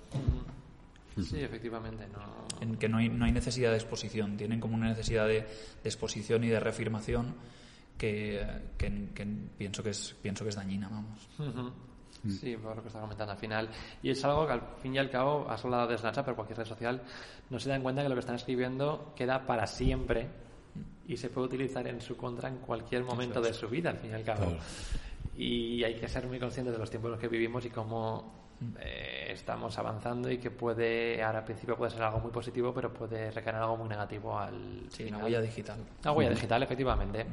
Sí, 1.22 1.40
efectivamente. 1.40 2.06
No... 2.08 2.46
En 2.60 2.76
que 2.76 2.88
no 2.88 2.98
hay, 2.98 3.08
no 3.08 3.24
hay 3.24 3.32
necesidad 3.32 3.70
de 3.70 3.76
exposición, 3.76 4.36
tienen 4.36 4.60
como 4.60 4.74
una 4.74 4.88
necesidad 4.88 5.26
de, 5.26 5.46
exposición 5.84 6.44
y 6.44 6.48
de 6.48 6.60
reafirmación 6.60 7.34
que, 7.96 8.46
pienso, 9.56 9.82
que 9.82 9.90
es, 9.90 10.14
pienso 10.22 10.44
que 10.44 10.50
es 10.50 10.56
dañina, 10.56 10.88
vamos. 10.88 11.28
Sí, 12.30 12.56
por 12.56 12.76
lo 12.76 12.82
que 12.82 12.88
está 12.88 13.00
comentando 13.00 13.32
al 13.32 13.38
final. 13.38 13.68
Y 14.02 14.10
es 14.10 14.24
algo 14.24 14.46
que 14.46 14.52
al 14.52 14.62
fin 14.82 14.94
y 14.94 14.98
al 14.98 15.10
cabo, 15.10 15.46
has 15.48 15.64
hablado 15.64 15.86
de 15.88 15.98
Snapchat, 15.98 16.24
pero 16.24 16.36
cualquier 16.36 16.58
red 16.58 16.66
social, 16.66 17.02
no 17.50 17.58
se 17.58 17.68
dan 17.68 17.82
cuenta 17.82 18.02
que 18.02 18.08
lo 18.08 18.14
que 18.14 18.20
están 18.20 18.36
escribiendo 18.36 19.12
queda 19.16 19.46
para 19.46 19.66
siempre 19.66 20.28
y 21.06 21.16
se 21.16 21.30
puede 21.30 21.46
utilizar 21.46 21.86
en 21.88 22.00
su 22.00 22.16
contra 22.16 22.48
en 22.48 22.58
cualquier 22.58 23.02
momento 23.02 23.40
de 23.40 23.52
su 23.54 23.68
vida, 23.68 23.90
al 23.90 23.98
fin 23.98 24.10
y 24.10 24.14
al 24.14 24.24
cabo. 24.24 24.52
Y 25.36 25.82
hay 25.84 25.94
que 25.94 26.08
ser 26.08 26.26
muy 26.26 26.38
conscientes 26.38 26.72
de 26.72 26.78
los 26.78 26.90
tiempos 26.90 27.08
en 27.08 27.12
los 27.12 27.20
que 27.20 27.28
vivimos 27.28 27.64
y 27.64 27.70
cómo 27.70 28.38
eh, 28.80 29.28
estamos 29.30 29.78
avanzando 29.78 30.30
y 30.30 30.38
que 30.38 30.50
puede, 30.50 31.22
ahora 31.22 31.38
al 31.38 31.44
principio 31.44 31.76
puede 31.76 31.92
ser 31.92 32.02
algo 32.02 32.18
muy 32.18 32.30
positivo, 32.32 32.74
pero 32.74 32.92
puede 32.92 33.30
recaer 33.30 33.56
algo 33.56 33.76
muy 33.76 33.88
negativo 33.88 34.36
al. 34.36 34.86
Sí, 34.90 35.04
una 35.04 35.18
huella 35.18 35.40
digital. 35.40 35.78
Una 36.02 36.12
huella 36.12 36.30
digital, 36.30 36.62
efectivamente. 36.64 37.26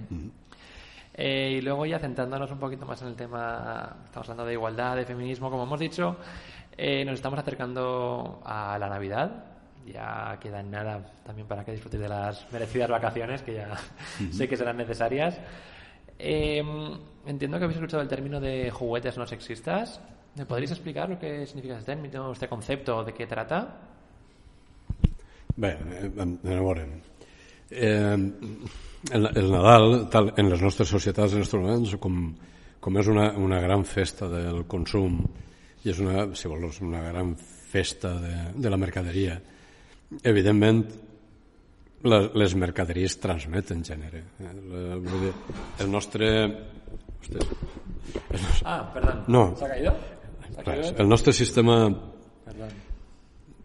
Eh, 1.18 1.56
y 1.58 1.62
luego 1.62 1.86
ya 1.86 1.98
centrándonos 1.98 2.52
un 2.52 2.60
poquito 2.60 2.86
más 2.86 3.02
en 3.02 3.08
el 3.08 3.16
tema, 3.16 3.96
estamos 4.04 4.28
hablando 4.28 4.46
de 4.46 4.54
igualdad, 4.54 4.98
de 4.98 5.06
feminismo, 5.06 5.50
como 5.50 5.64
hemos 5.64 5.80
dicho, 5.80 6.18
eh, 6.78 7.06
nos 7.06 7.16
estamos 7.16 7.40
acercando 7.40 8.42
a 8.44 8.78
la 8.78 8.90
Navidad. 8.90 9.46
Ya 9.86 10.38
queda 10.42 10.62
nada 10.64 11.06
también 11.26 11.48
para 11.48 11.64
que 11.64 11.72
disfrutéis 11.72 12.04
de 12.04 12.10
las 12.10 12.52
merecidas 12.52 12.90
vacaciones, 12.90 13.42
que 13.44 13.54
ya 13.54 13.78
sé 14.32 14.50
que 14.50 14.58
serán 14.58 14.78
necesarias. 14.78 15.40
Em, 16.18 16.98
entiendo 17.26 17.58
que 17.60 17.66
habéis 17.66 17.78
escuchado 17.78 18.02
el 18.02 18.10
término 18.10 18.40
de 18.42 18.72
juguetes 18.72 19.18
no 19.18 19.26
sexistas. 19.26 20.02
¿Me 20.36 20.46
podréis 20.46 20.72
explicar 20.72 21.08
lo 21.08 21.20
que 21.20 21.46
significa 21.46 21.78
este 21.78 21.94
término, 21.94 22.32
este 22.32 22.50
concepto, 22.50 23.04
de 23.06 23.14
qué 23.14 23.26
trata? 23.28 23.78
Bé, 25.56 25.78
eh, 27.72 28.18
el, 29.12 29.30
el 29.38 29.52
Nadal, 29.52 30.08
tal, 30.10 30.34
en 30.38 30.50
les 30.50 30.62
nostres 30.62 30.90
societats 30.90 31.34
en 31.34 31.42
aquests 31.42 31.58
moments, 31.58 31.96
com, 32.02 32.20
com 32.82 33.02
és 33.02 33.10
una, 33.12 33.32
una 33.42 33.60
gran 33.64 33.86
festa 33.88 34.30
del 34.32 34.64
consum 34.70 35.20
i 35.86 35.92
és 35.94 36.00
una, 36.02 36.28
si 36.38 36.50
vols, 36.50 36.82
una 36.82 37.04
gran 37.06 37.36
festa 37.38 38.16
de, 38.22 38.36
de 38.62 38.72
la 38.72 38.80
mercaderia, 38.82 39.36
evidentment 40.24 40.86
les, 42.06 42.32
les 42.38 42.56
mercaderies 42.62 43.18
transmeten 43.22 43.84
gènere. 43.86 44.24
Eh, 44.42 44.56
vull 45.02 45.28
dir, 45.28 45.36
el 45.84 45.92
nostre... 45.92 46.32
Hostia, 47.20 47.46
el 48.30 48.42
nostre... 48.42 48.66
Ah, 48.66 48.82
perdó. 48.94 49.16
No. 49.28 49.46
¿Se 49.58 49.66
ha 49.66 49.70
caído? 49.70 49.96
¿Se 50.54 50.62
ha 50.62 50.64
caído? 50.64 50.98
El 50.98 51.10
nostre 51.10 51.34
sistema... 51.34 51.80
Perdón 52.46 52.85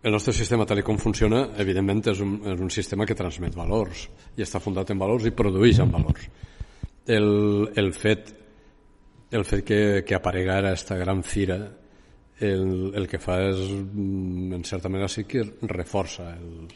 el 0.02 0.12
nostre 0.12 0.32
sistema, 0.32 0.64
tal 0.64 0.80
com 0.84 0.96
funciona, 1.00 1.42
evidentment 1.60 2.00
és 2.08 2.20
un, 2.24 2.38
és 2.48 2.60
un 2.60 2.70
sistema 2.72 3.04
que 3.08 3.16
transmet 3.16 3.56
valors 3.56 4.06
i 4.38 4.44
està 4.46 4.60
fundat 4.62 4.92
en 4.94 5.00
valors 5.00 5.26
i 5.28 5.34
produeix 5.36 5.82
en 5.82 5.92
valors. 5.92 6.24
El, 7.10 7.28
el 7.76 7.92
fet, 7.92 8.30
el 9.36 9.44
fet 9.44 9.64
que, 9.66 9.80
que 10.06 10.16
aparega 10.16 10.56
ara 10.56 10.72
aquesta 10.72 10.96
gran 11.00 11.20
fira 11.26 11.60
el, 12.40 12.94
el 12.96 13.08
que 13.08 13.20
fa 13.20 13.36
és, 13.50 13.60
mm, 13.60 14.54
en 14.56 14.64
certa 14.64 14.88
manera, 14.88 15.10
sí 15.12 15.26
que 15.28 15.44
reforça 15.68 16.30
el, 16.32 16.70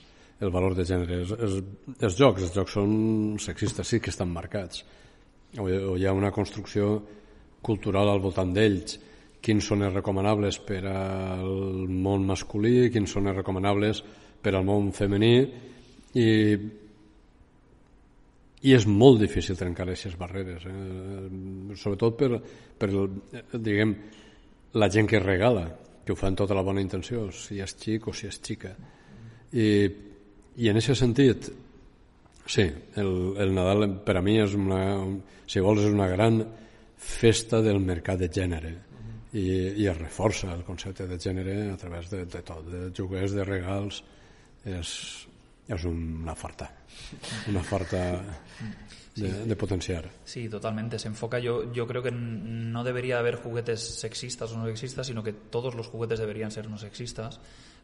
el 0.44 0.52
valor 0.52 0.76
de 0.76 0.84
gènere. 0.84 1.22
Els, 1.22 1.32
els, 1.32 1.56
els 1.96 2.18
jocs, 2.18 2.44
els 2.44 2.52
jocs 2.52 2.76
són 2.76 2.92
sexistes, 3.40 3.88
sí 3.88 4.00
que 4.04 4.12
estan 4.12 4.28
marcats. 4.28 4.84
O, 5.56 5.64
o 5.64 5.96
hi 5.96 6.04
ha 6.04 6.12
una 6.12 6.32
construcció 6.34 6.98
cultural 7.64 8.10
al 8.12 8.20
voltant 8.20 8.52
d'ells 8.52 8.98
quins 9.44 9.66
són 9.68 9.84
els 9.84 9.92
recomanables 9.92 10.58
per 10.64 10.80
al 10.88 11.84
món 11.90 12.24
masculí, 12.28 12.88
quins 12.92 13.12
són 13.12 13.28
els 13.28 13.36
recomanables 13.42 14.00
per 14.44 14.54
al 14.54 14.64
món 14.64 14.90
femení 14.96 15.34
i, 16.16 16.28
i 18.64 18.74
és 18.76 18.86
molt 18.88 19.20
difícil 19.20 19.58
trencar 19.60 19.84
aquestes 19.86 20.16
barreres, 20.20 20.64
eh? 20.64 21.76
sobretot 21.76 22.16
per, 22.20 22.30
per 22.80 22.90
diguem, 23.58 23.94
la 24.80 24.88
gent 24.90 25.10
que 25.10 25.20
regala, 25.20 25.66
que 26.04 26.12
ho 26.12 26.18
fa 26.18 26.30
amb 26.30 26.40
tota 26.40 26.56
la 26.56 26.64
bona 26.64 26.82
intenció, 26.84 27.28
si 27.32 27.60
és 27.60 27.76
xic 27.80 28.08
o 28.08 28.16
si 28.16 28.28
és 28.30 28.40
xica. 28.40 28.72
I, 29.54 29.68
i 30.60 30.70
en 30.70 30.80
aquest 30.80 31.00
sentit, 31.00 31.50
sí, 32.46 32.64
el, 33.00 33.14
el 33.44 33.54
Nadal 33.54 33.86
per 34.04 34.18
a 34.18 34.24
mi 34.24 34.38
és 34.42 34.56
una, 34.58 34.80
si 35.46 35.62
vols, 35.64 35.84
és 35.84 35.92
una 35.92 36.08
gran 36.10 36.40
festa 37.04 37.60
del 37.62 37.80
mercat 37.84 38.20
de 38.24 38.32
gènere 38.32 38.74
i, 39.34 39.44
i 39.82 39.86
es 39.90 39.98
reforça 39.98 40.52
el 40.54 40.62
concepte 40.64 41.08
de 41.10 41.18
gènere 41.18 41.56
a 41.72 41.76
través 41.80 42.10
de, 42.12 42.24
de 42.30 42.42
tot, 42.46 42.66
de 42.70 42.88
joguers, 42.94 43.34
de 43.34 43.44
regals 43.46 44.00
és, 44.64 44.90
és 45.68 45.86
una 45.90 46.36
forta 46.38 46.70
una 47.50 47.62
forta 47.62 47.98
de, 49.14 49.28
sí, 49.28 49.48
de 49.48 49.56
potenciar. 49.56 50.08
Sí, 50.24 50.48
totalmente. 50.48 50.98
Se 50.98 51.08
enfoca, 51.08 51.38
yo, 51.38 51.72
yo 51.72 51.86
creo 51.86 52.02
que 52.02 52.10
no 52.10 52.84
debería 52.84 53.18
haber 53.18 53.36
juguetes 53.36 53.80
sexistas 53.80 54.52
o 54.52 54.58
no 54.58 54.66
sexistas, 54.66 55.06
sino 55.06 55.22
que 55.22 55.32
todos 55.32 55.74
los 55.74 55.86
juguetes 55.88 56.18
deberían 56.18 56.50
ser 56.50 56.68
no 56.68 56.78
sexistas. 56.78 57.40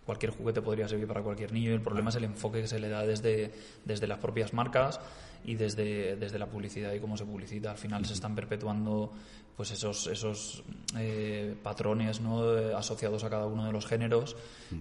Cualquier 0.07 0.33
juguete 0.33 0.63
podría 0.63 0.89
servir 0.89 1.07
para 1.07 1.23
cualquier 1.23 1.53
niño 1.53 1.71
y 1.71 1.75
el 1.75 1.83
problema 1.83 2.11
es 2.11 2.17
el 2.17 2.25
enfoque 2.25 2.63
que 2.63 2.69
se 2.69 2.79
le 2.79 2.89
da 2.89 3.05
desde, 3.07 3.53
desde 3.85 4.07
las 4.07 4.19
propias 4.19 4.53
marcas 4.53 5.01
y 5.45 5.55
desde, 5.55 6.17
desde 6.17 6.39
la 6.39 6.47
publicidad 6.47 6.93
y 6.93 7.01
cómo 7.01 7.17
se 7.17 7.25
publicita. 7.25 7.71
Al 7.71 7.79
final 7.79 8.05
se 8.05 8.15
están 8.15 8.35
perpetuando 8.35 9.13
pues 9.57 9.73
esos, 9.73 10.07
esos 10.07 10.63
eh, 10.97 11.55
patrones 11.63 12.21
¿no? 12.21 12.57
Eh, 12.57 12.75
asociados 12.75 13.25
a 13.25 13.31
cada 13.31 13.47
uno 13.47 13.67
de 13.67 13.73
los 13.73 13.87
géneros 13.87 14.37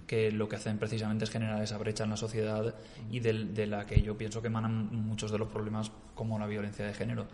que 0.06 0.30
lo 0.30 0.48
que 0.48 0.56
hacen 0.56 0.78
precisamente 0.78 1.24
es 1.24 1.30
generar 1.30 1.62
esa 1.62 1.76
brecha 1.76 2.04
en 2.04 2.10
la 2.10 2.16
sociedad 2.16 2.74
y 3.10 3.20
de, 3.20 3.66
la 3.66 3.86
que 3.86 4.00
yo 4.00 4.16
pienso 4.16 4.40
que 4.40 4.46
emanan 4.46 4.88
muchos 4.90 5.30
de 5.30 5.38
los 5.38 5.48
problemas 5.48 5.90
como 6.14 6.38
la 6.38 6.46
violencia 6.46 6.86
de 6.86 6.94
género. 6.94 7.26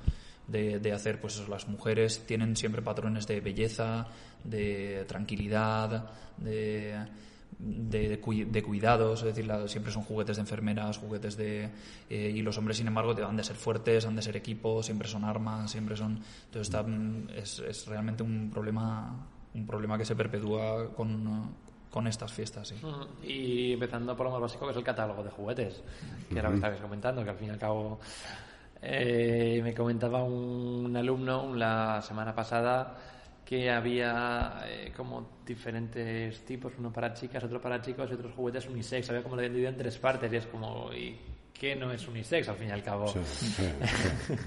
De, 0.48 0.78
de, 0.78 0.92
hacer, 0.92 1.20
pues 1.20 1.34
eso, 1.34 1.48
las 1.48 1.66
mujeres 1.66 2.24
tienen 2.24 2.54
siempre 2.56 2.80
patrones 2.80 3.26
de 3.26 3.40
belleza, 3.40 4.06
de 4.44 5.04
tranquilidad, 5.08 6.08
de, 6.36 6.96
de, 7.58 8.18
de, 8.18 8.62
cuidados, 8.62 9.20
es 9.20 9.34
decir, 9.34 9.50
siempre 9.66 9.92
son 9.92 10.02
juguetes 10.02 10.36
de 10.36 10.42
enfermeras, 10.42 10.98
juguetes 10.98 11.36
de... 11.36 11.70
Eh, 12.10 12.32
y 12.34 12.42
los 12.42 12.58
hombres, 12.58 12.76
sin 12.76 12.86
embargo, 12.86 13.14
han 13.26 13.36
de 13.36 13.44
ser 13.44 13.56
fuertes, 13.56 14.04
han 14.06 14.16
de 14.16 14.22
ser 14.22 14.36
equipos, 14.36 14.86
siempre 14.86 15.08
son 15.08 15.24
armas, 15.24 15.70
siempre 15.70 15.96
son... 15.96 16.20
Entonces 16.46 16.74
está, 16.74 16.84
es, 17.34 17.58
es, 17.60 17.86
realmente 17.86 18.22
un 18.22 18.50
problema, 18.50 19.26
un 19.54 19.66
problema 19.66 19.96
que 19.96 20.04
se 20.04 20.14
perpetúa 20.14 20.92
con, 20.94 21.54
con 21.90 22.06
estas 22.06 22.32
fiestas. 22.32 22.68
Sí. 22.68 22.76
Y 23.22 23.72
empezando 23.72 24.16
por 24.16 24.26
lo 24.26 24.32
más 24.32 24.40
básico, 24.42 24.66
que 24.66 24.72
es 24.72 24.76
el 24.76 24.84
catálogo 24.84 25.22
de 25.22 25.30
juguetes, 25.30 25.82
que 26.28 26.38
era 26.38 26.48
lo 26.48 26.50
que 26.50 26.56
estabais 26.56 26.80
comentando, 26.80 27.24
que 27.24 27.30
al 27.30 27.36
fin 27.36 27.48
y 27.48 27.50
al 27.50 27.58
cabo 27.58 27.98
eh, 28.82 29.60
me 29.62 29.72
comentaba 29.72 30.22
un 30.22 30.94
alumno 30.94 31.54
la 31.54 32.02
semana 32.02 32.34
pasada 32.34 33.15
que 33.46 33.70
había 33.70 34.64
eh, 34.66 34.92
como 34.94 35.38
diferentes 35.46 36.44
tipos, 36.44 36.72
uno 36.78 36.92
para 36.92 37.14
chicas, 37.14 37.44
otro 37.44 37.60
para 37.60 37.80
chicos 37.80 38.10
y 38.10 38.14
otros 38.14 38.34
juguetes 38.34 38.66
unisex. 38.66 39.08
Había 39.08 39.22
como 39.22 39.36
lo 39.36 39.42
dividido 39.42 39.68
en 39.68 39.76
tres 39.76 39.96
partes 39.98 40.32
y 40.32 40.36
es 40.36 40.46
como, 40.46 40.92
¿y 40.92 41.16
qué 41.54 41.76
no 41.76 41.92
es 41.92 42.08
unisex 42.08 42.48
al 42.48 42.56
fin 42.56 42.68
y 42.68 42.72
al 42.72 42.82
cabo? 42.82 43.06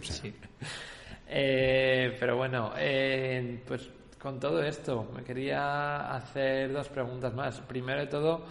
Sí, 0.01 0.33
eh, 1.29 2.17
pero 2.19 2.35
bueno, 2.35 2.73
eh, 2.77 3.63
pues 3.65 3.89
con 4.19 4.37
todo 4.37 4.61
esto 4.61 5.09
me 5.15 5.23
quería 5.23 6.13
hacer 6.13 6.73
dos 6.73 6.89
preguntas 6.89 7.33
más. 7.33 7.61
Primero 7.61 8.01
de 8.01 8.07
todo, 8.07 8.45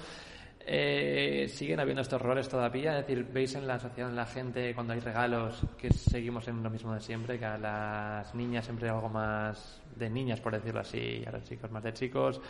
eh, 0.70 1.48
siguen 1.48 1.80
habiendo 1.80 2.02
estos 2.02 2.20
roles 2.20 2.46
todavía, 2.46 2.98
es 2.98 3.06
decir, 3.06 3.26
veis 3.32 3.54
en 3.54 3.66
la 3.66 3.78
sociedad, 3.78 4.10
en 4.10 4.16
la 4.16 4.26
gente, 4.26 4.74
cuando 4.74 4.92
hay 4.92 5.00
regalos, 5.00 5.62
que 5.78 5.90
seguimos 5.90 6.46
en 6.46 6.62
lo 6.62 6.68
mismo 6.68 6.92
de 6.92 7.00
siempre, 7.00 7.38
que 7.38 7.46
a 7.46 7.56
las 7.56 8.34
niñas 8.34 8.66
siempre 8.66 8.88
hay 8.88 8.94
algo 8.94 9.08
más 9.08 9.80
de 9.96 10.10
niñas, 10.10 10.40
por 10.40 10.52
decirlo 10.52 10.80
así, 10.80 11.22
y 11.22 11.24
a 11.26 11.30
los 11.32 11.44
chicos 11.44 11.70
más 11.70 11.82
de 11.82 11.94
chicos. 11.94 12.40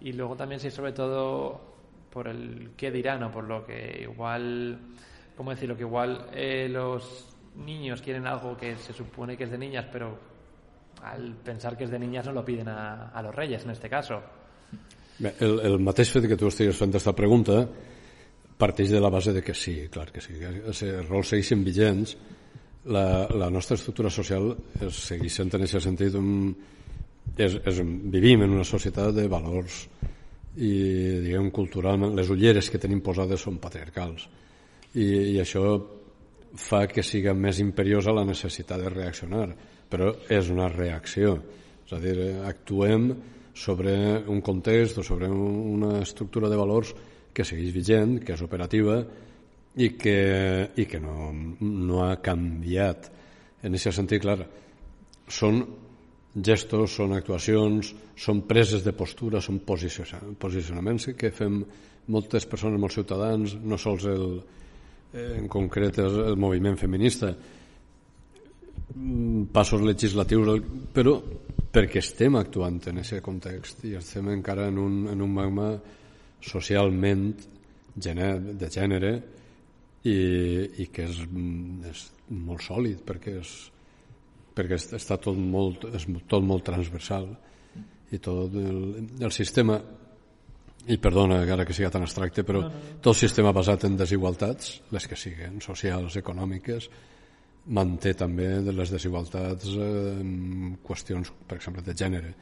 Y 0.00 0.12
luego 0.12 0.36
también, 0.36 0.60
sí, 0.60 0.70
sobre 0.70 0.92
todo, 0.92 1.60
por 2.10 2.28
el 2.28 2.72
qué 2.76 2.90
dirán, 2.90 3.22
o 3.22 3.30
por 3.30 3.44
lo 3.44 3.64
que 3.64 4.00
igual, 4.02 4.78
¿cómo 5.34 5.50
decirlo? 5.50 5.74
Que 5.74 5.82
igual 5.82 6.26
eh, 6.34 6.68
los 6.70 7.34
niños 7.56 8.02
quieren 8.02 8.26
algo 8.26 8.54
que 8.54 8.76
se 8.76 8.92
supone 8.92 9.34
que 9.34 9.44
es 9.44 9.50
de 9.50 9.56
niñas, 9.56 9.86
pero 9.90 10.18
al 11.02 11.36
pensar 11.36 11.76
que 11.78 11.84
es 11.84 11.90
de 11.90 11.98
niñas 11.98 12.26
no 12.26 12.32
lo 12.32 12.44
piden 12.44 12.68
a, 12.68 13.08
a 13.08 13.22
los 13.22 13.34
reyes, 13.34 13.64
en 13.64 13.70
este 13.70 13.88
caso. 13.88 14.22
Bé, 15.22 15.34
el, 15.46 15.58
el 15.68 15.78
mateix 15.78 16.10
fet 16.10 16.26
que 16.26 16.38
tu 16.38 16.48
estigues 16.50 16.78
fent 16.78 16.90
aquesta 16.90 17.14
pregunta 17.14 17.62
parteix 18.58 18.90
de 18.90 19.00
la 19.02 19.10
base 19.10 19.32
de 19.34 19.42
que 19.42 19.54
sí, 19.54 19.88
clar 19.90 20.08
que 20.10 20.22
sí, 20.22 20.34
que 20.38 20.50
els 20.66 21.08
rols 21.08 21.32
segueixen 21.32 21.62
vigents, 21.66 22.16
la, 22.90 23.28
la 23.38 23.48
nostra 23.50 23.78
estructura 23.78 24.10
social 24.10 24.50
es 24.82 24.98
segueix 25.06 25.38
sent 25.38 25.52
en 25.54 25.64
aquest 25.64 25.86
sentit 25.86 26.14
un, 26.18 26.52
és, 27.36 27.54
és, 27.54 27.80
vivim 28.10 28.42
en 28.42 28.56
una 28.58 28.66
societat 28.66 29.14
de 29.14 29.28
valors 29.30 29.84
i 30.58 30.72
diguem 31.24 31.50
culturalment 31.54 32.16
les 32.18 32.30
ulleres 32.30 32.68
que 32.70 32.80
tenim 32.82 33.00
posades 33.00 33.40
són 33.40 33.60
patriarcals. 33.62 34.26
I, 34.94 35.06
i 35.32 35.36
això 35.40 35.62
fa 36.58 36.84
que 36.90 37.04
siga 37.06 37.32
més 37.32 37.62
imperiosa 37.62 38.12
la 38.12 38.26
necessitat 38.28 38.82
de 38.82 38.90
reaccionar 38.92 39.46
però 39.92 40.10
és 40.32 40.48
una 40.52 40.68
reacció. 40.72 41.36
És 41.84 41.92
a 41.92 42.00
dir, 42.00 42.16
actuem 42.48 43.10
sobre 43.54 43.94
un 44.28 44.40
context 44.40 44.98
o 44.98 45.04
sobre 45.04 45.28
una 45.28 46.00
estructura 46.00 46.48
de 46.48 46.56
valors 46.56 46.94
que 47.32 47.44
segueix 47.44 47.72
vigent, 47.74 48.18
que 48.24 48.34
és 48.34 48.44
operativa 48.44 48.98
i 49.76 49.92
que, 49.96 50.18
i 50.76 50.86
que 50.88 51.00
no, 51.00 51.30
no 51.60 52.02
ha 52.04 52.16
canviat. 52.24 53.08
En 53.62 53.76
aquest 53.76 53.96
sentit, 53.96 54.22
clar, 54.24 54.40
són 55.28 55.62
gestos, 56.32 56.96
són 56.96 57.12
actuacions, 57.16 57.92
són 58.16 58.42
preses 58.48 58.84
de 58.84 58.92
postura, 58.96 59.40
són 59.40 59.60
posicionaments 59.66 61.10
que 61.16 61.32
fem 61.34 61.60
moltes 62.12 62.46
persones, 62.48 62.80
molts 62.80 62.98
ciutadans, 62.98 63.56
no 63.62 63.78
sols 63.78 64.06
el, 64.10 64.26
en 65.12 65.48
concret 65.52 66.00
el, 66.02 66.36
moviment 66.40 66.78
feminista, 66.80 67.32
mm, 68.94 69.44
passos 69.52 69.84
legislatius, 69.84 70.62
però 70.92 71.18
perquè 71.72 72.02
estem 72.02 72.36
actuant 72.36 72.80
en 72.90 73.00
aquest 73.00 73.22
context 73.24 73.86
i 73.88 73.94
estem 73.96 74.28
encara 74.34 74.68
en 74.68 74.78
un, 74.78 74.98
en 75.12 75.24
un 75.24 75.32
magma 75.32 75.70
socialment 76.42 77.30
de 77.94 78.68
gènere 78.72 79.12
i, 80.04 80.16
i 80.82 80.88
que 80.92 81.06
és, 81.06 81.22
és 81.88 82.04
molt 82.32 82.64
sòlid 82.64 83.02
perquè, 83.06 83.38
és, 83.40 83.54
perquè 84.56 84.78
està 84.98 85.18
tot 85.22 85.38
molt, 85.38 85.86
és 85.96 86.06
tot 86.28 86.44
molt 86.44 86.66
transversal 86.66 87.30
i 88.12 88.20
tot 88.20 88.52
el, 88.58 88.82
el 89.20 89.32
sistema 89.32 89.78
i 90.92 90.98
perdona 90.98 91.40
ara 91.46 91.64
que 91.64 91.76
siga 91.76 91.92
tan 91.94 92.04
abstracte 92.04 92.42
però 92.44 92.64
tot 92.98 93.12
el 93.14 93.20
sistema 93.20 93.54
basat 93.54 93.86
en 93.86 93.96
desigualtats 93.96 94.74
les 94.92 95.06
que 95.08 95.16
siguen, 95.16 95.60
socials, 95.64 96.18
econòmiques 96.18 96.90
manté 97.66 98.14
també 98.18 98.48
de 98.64 98.72
les 98.74 98.90
desigualtats 98.90 99.68
eh, 99.76 100.20
en 100.20 100.76
qüestions, 100.82 101.30
per 101.46 101.58
exemple, 101.60 101.84
de 101.86 101.94
gènere, 101.94 102.34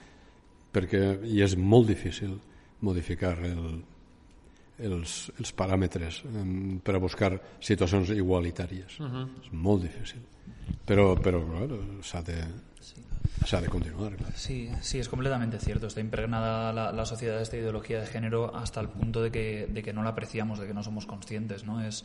perquè 0.72 1.02
i 1.28 1.42
és 1.44 1.56
molt 1.56 1.90
difícil 1.90 2.38
modificar 2.80 3.34
el, 3.44 3.82
els, 4.80 5.20
els 5.38 5.52
paràmetres 5.56 6.22
per 6.84 6.96
a 6.96 7.02
buscar 7.02 7.34
situacions 7.60 8.10
igualitàries. 8.16 8.98
Uh 9.00 9.06
-huh. 9.06 9.28
És 9.42 9.52
molt 9.52 9.82
difícil. 9.82 10.20
Però, 10.86 11.14
però 11.20 11.42
s'ha 12.02 12.22
de, 12.22 12.44
sí. 12.80 12.96
de 13.60 13.68
continuar. 13.68 14.16
Claro. 14.16 14.32
Sí, 14.36 14.70
sí, 14.80 14.98
es 14.98 15.08
completamente 15.08 15.58
cierto. 15.58 15.86
Está 15.86 16.00
impregnada 16.00 16.72
la, 16.72 16.92
la, 16.92 17.04
sociedad 17.04 17.36
de 17.36 17.42
esta 17.42 17.56
ideología 17.56 18.00
de 18.00 18.06
género 18.06 18.54
hasta 18.54 18.80
el 18.80 18.88
punto 18.88 19.22
de 19.22 19.30
que, 19.30 19.66
de 19.68 19.82
que 19.82 19.92
no 19.92 20.02
la 20.02 20.10
apreciamos, 20.10 20.58
de 20.58 20.66
que 20.66 20.74
no 20.74 20.82
somos 20.82 21.06
conscientes. 21.06 21.64
¿no? 21.64 21.82
Es, 21.82 22.04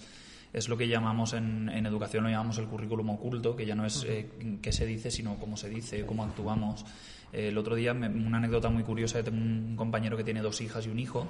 es 0.55 0.69
lo 0.69 0.77
que 0.77 0.87
llamamos 0.87 1.33
en, 1.33 1.67
en, 1.67 1.85
educación, 1.85 2.23
lo 2.23 2.29
llamamos 2.29 2.57
el 2.59 2.67
currículum 2.67 3.09
oculto, 3.09 3.57
que 3.57 3.65
ya 3.65 3.75
no 3.75 3.85
es 3.85 4.05
eh, 4.07 4.57
qué 4.61 4.71
se 4.71 4.85
dice, 4.85 5.11
sino 5.11 5.35
cómo 5.35 5.57
se 5.57 5.67
dice, 5.67 6.05
cómo 6.05 6.23
actuamos. 6.23 6.85
Eh, 7.33 7.49
el 7.49 7.57
otro 7.57 7.75
día, 7.75 7.91
una 7.91 8.37
anécdota 8.37 8.69
muy 8.69 8.83
curiosa, 8.83 9.21
tengo 9.21 9.37
un 9.37 9.75
compañero 9.75 10.15
que 10.15 10.23
tiene 10.23 10.41
dos 10.41 10.61
hijas 10.61 10.85
y 10.85 10.89
un 10.89 10.99
hijo, 10.99 11.27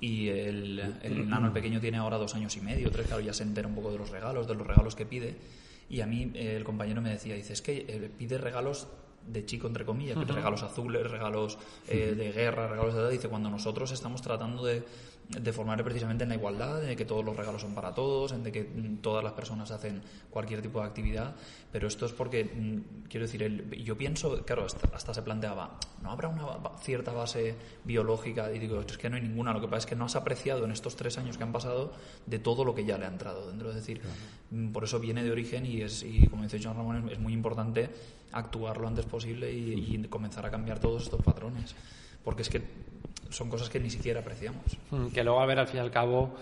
y 0.00 0.28
el, 0.28 0.82
el 1.02 1.28
nano, 1.28 1.48
el 1.48 1.52
pequeño, 1.52 1.80
tiene 1.80 1.98
ahora 1.98 2.16
dos 2.16 2.34
años 2.34 2.56
y 2.56 2.62
medio, 2.62 2.90
tres, 2.90 3.08
claro, 3.08 3.20
ya 3.20 3.34
se 3.34 3.42
entera 3.42 3.68
un 3.68 3.74
poco 3.74 3.92
de 3.92 3.98
los 3.98 4.08
regalos, 4.08 4.48
de 4.48 4.54
los 4.54 4.66
regalos 4.66 4.94
que 4.94 5.04
pide. 5.04 5.36
Y 5.90 6.00
a 6.00 6.06
mí 6.06 6.30
eh, 6.32 6.56
el 6.56 6.64
compañero 6.64 7.02
me 7.02 7.10
decía, 7.10 7.34
dice, 7.34 7.52
es 7.52 7.60
que 7.60 8.10
pide 8.16 8.38
regalos 8.38 8.88
de 9.28 9.44
chico, 9.44 9.66
entre 9.66 9.84
comillas, 9.84 10.16
regalos 10.16 10.62
azules, 10.62 11.08
regalos 11.08 11.58
de 11.86 12.32
guerra, 12.32 12.68
regalos 12.68 12.94
de 12.94 13.00
edad. 13.02 13.10
Dice, 13.10 13.28
cuando 13.28 13.50
nosotros 13.50 13.92
estamos 13.92 14.22
tratando 14.22 14.64
de 14.64 14.82
de 15.28 15.52
formar 15.52 15.82
precisamente 15.82 16.24
en 16.24 16.30
la 16.30 16.34
igualdad, 16.34 16.80
de 16.80 16.96
que 16.96 17.04
todos 17.04 17.24
los 17.24 17.36
regalos 17.36 17.62
son 17.62 17.74
para 17.74 17.94
todos, 17.94 18.32
en 18.32 18.42
de 18.42 18.52
que 18.52 18.64
mm, 18.64 18.98
todas 18.98 19.24
las 19.24 19.32
personas 19.32 19.70
hacen 19.70 20.02
cualquier 20.30 20.60
tipo 20.60 20.80
de 20.80 20.86
actividad, 20.86 21.34
pero 21.70 21.88
esto 21.88 22.06
es 22.06 22.12
porque, 22.12 22.44
mm, 22.44 23.08
quiero 23.08 23.26
decir, 23.26 23.42
el, 23.42 23.70
yo 23.82 23.96
pienso, 23.96 24.44
claro, 24.44 24.66
hasta, 24.66 25.14
se 25.14 25.22
planteaba, 25.22 25.78
¿no 26.02 26.10
habrá 26.10 26.28
una 26.28 26.46
cierta 26.80 27.12
base 27.12 27.54
biológica? 27.84 28.52
Y 28.52 28.58
digo, 28.58 28.80
es 28.80 28.98
que 28.98 29.08
no 29.08 29.16
hay 29.16 29.22
ninguna, 29.22 29.52
lo 29.52 29.60
que 29.60 29.68
pasa 29.68 29.78
es 29.78 29.86
que 29.86 29.96
no 29.96 30.04
has 30.04 30.16
apreciado 30.16 30.64
en 30.64 30.72
estos 30.72 30.96
tres 30.96 31.16
años 31.18 31.38
que 31.38 31.44
han 31.44 31.52
pasado 31.52 31.92
de 32.26 32.38
todo 32.38 32.64
lo 32.64 32.74
que 32.74 32.84
ya 32.84 32.98
le 32.98 33.06
ha 33.06 33.08
entrado 33.08 33.48
dentro, 33.48 33.70
es 33.70 33.76
decir, 33.76 34.02
mm, 34.50 34.72
por 34.72 34.84
eso 34.84 35.00
viene 35.00 35.24
de 35.24 35.30
origen 35.30 35.64
y, 35.64 35.80
es, 35.80 36.02
y 36.02 36.26
como 36.26 36.42
dice 36.42 36.60
John 36.62 36.76
Ramón, 36.76 37.08
es, 37.10 37.18
muy 37.18 37.32
importante 37.32 37.88
actuar 38.32 38.78
lo 38.78 38.88
antes 38.88 39.06
posible 39.06 39.52
y 39.52 40.06
comenzar 40.08 40.44
a 40.44 40.50
cambiar 40.50 40.78
todos 40.78 41.04
estos 41.04 41.22
patrones, 41.22 41.74
porque 42.24 42.42
es 42.42 42.48
que 42.48 42.62
son 43.32 43.48
cosas 43.48 43.68
que 43.68 43.80
ni 43.80 43.90
siquiera 43.90 44.20
apreciamos. 44.20 44.64
Mm, 44.90 45.08
que 45.08 45.24
luego, 45.24 45.40
a 45.40 45.46
ver, 45.46 45.58
al 45.58 45.66
fin 45.66 45.78
y 45.78 45.80
al 45.80 45.90
cabo, 45.90 46.34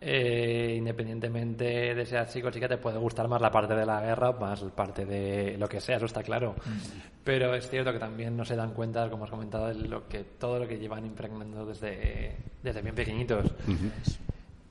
eh, 0.00 0.74
independientemente 0.76 1.94
de 1.94 2.06
ser 2.06 2.26
chico 2.28 2.48
o 2.48 2.50
chica, 2.50 2.68
te 2.68 2.78
puede 2.78 2.98
gustar 2.98 3.28
más 3.28 3.40
la 3.40 3.50
parte 3.50 3.74
de 3.74 3.86
la 3.86 4.00
guerra, 4.00 4.32
más 4.32 4.62
la 4.62 4.70
parte 4.70 5.04
de 5.04 5.56
lo 5.58 5.68
que 5.68 5.80
sea, 5.80 5.96
eso 5.96 6.06
está 6.06 6.22
claro. 6.22 6.56
Mm. 6.64 6.78
Pero 7.24 7.54
es 7.54 7.68
cierto 7.68 7.92
que 7.92 7.98
también 7.98 8.36
no 8.36 8.44
se 8.44 8.56
dan 8.56 8.72
cuenta, 8.72 9.08
como 9.08 9.24
has 9.24 9.30
comentado, 9.30 9.68
de 9.68 9.74
lo 9.74 10.08
que, 10.08 10.24
todo 10.38 10.58
lo 10.58 10.66
que 10.66 10.78
llevan 10.78 11.06
impregnando 11.06 11.64
desde, 11.64 12.36
desde 12.62 12.82
bien 12.82 12.94
pequeñitos. 12.94 13.52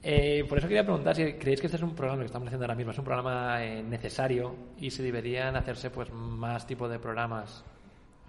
Eh, 0.03 0.43
por 0.49 0.57
eso 0.57 0.67
quería 0.67 0.83
preguntar 0.83 1.15
si 1.15 1.33
creéis 1.33 1.61
que 1.61 1.67
este 1.67 1.77
es 1.77 1.83
un 1.83 1.93
programa 1.93 2.21
que 2.21 2.25
estamos 2.25 2.47
haciendo 2.47 2.65
ahora 2.65 2.75
mismo, 2.75 2.91
es 2.91 2.97
un 2.97 3.05
programa 3.05 3.63
eh, 3.63 3.83
necesario 3.83 4.55
y 4.79 4.89
si 4.89 5.03
deberían 5.03 5.55
hacerse 5.55 5.91
pues 5.91 6.11
más 6.11 6.65
tipo 6.65 6.89
de 6.89 6.97
programas 6.97 7.63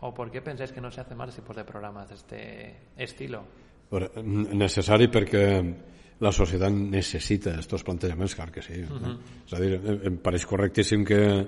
¿O 0.03 0.13
por 0.13 0.31
qué 0.31 0.43
pensáis 0.43 0.73
que 0.73 0.81
no 0.81 0.91
se 0.91 1.01
hace 1.01 1.15
más 1.15 1.35
tipos 1.35 1.57
de 1.57 1.65
programas 1.65 2.09
de 2.09 2.15
este 2.15 2.75
estilo? 2.97 3.45
Necessari 3.93 5.07
perquè 5.13 5.45
la 6.23 6.33
societat 6.33 6.73
necessita 6.73 7.53
aquests 7.59 7.85
plantejaments, 7.85 8.35
clar 8.35 8.51
que 8.51 8.63
sí. 8.63 8.81
Uh 8.83 8.99
-huh. 8.99 9.19
És 9.47 9.53
a 9.53 9.61
dir, 9.61 9.81
em 10.09 10.17
pareix 10.17 10.47
correctíssim 10.47 11.05
que, 11.05 11.47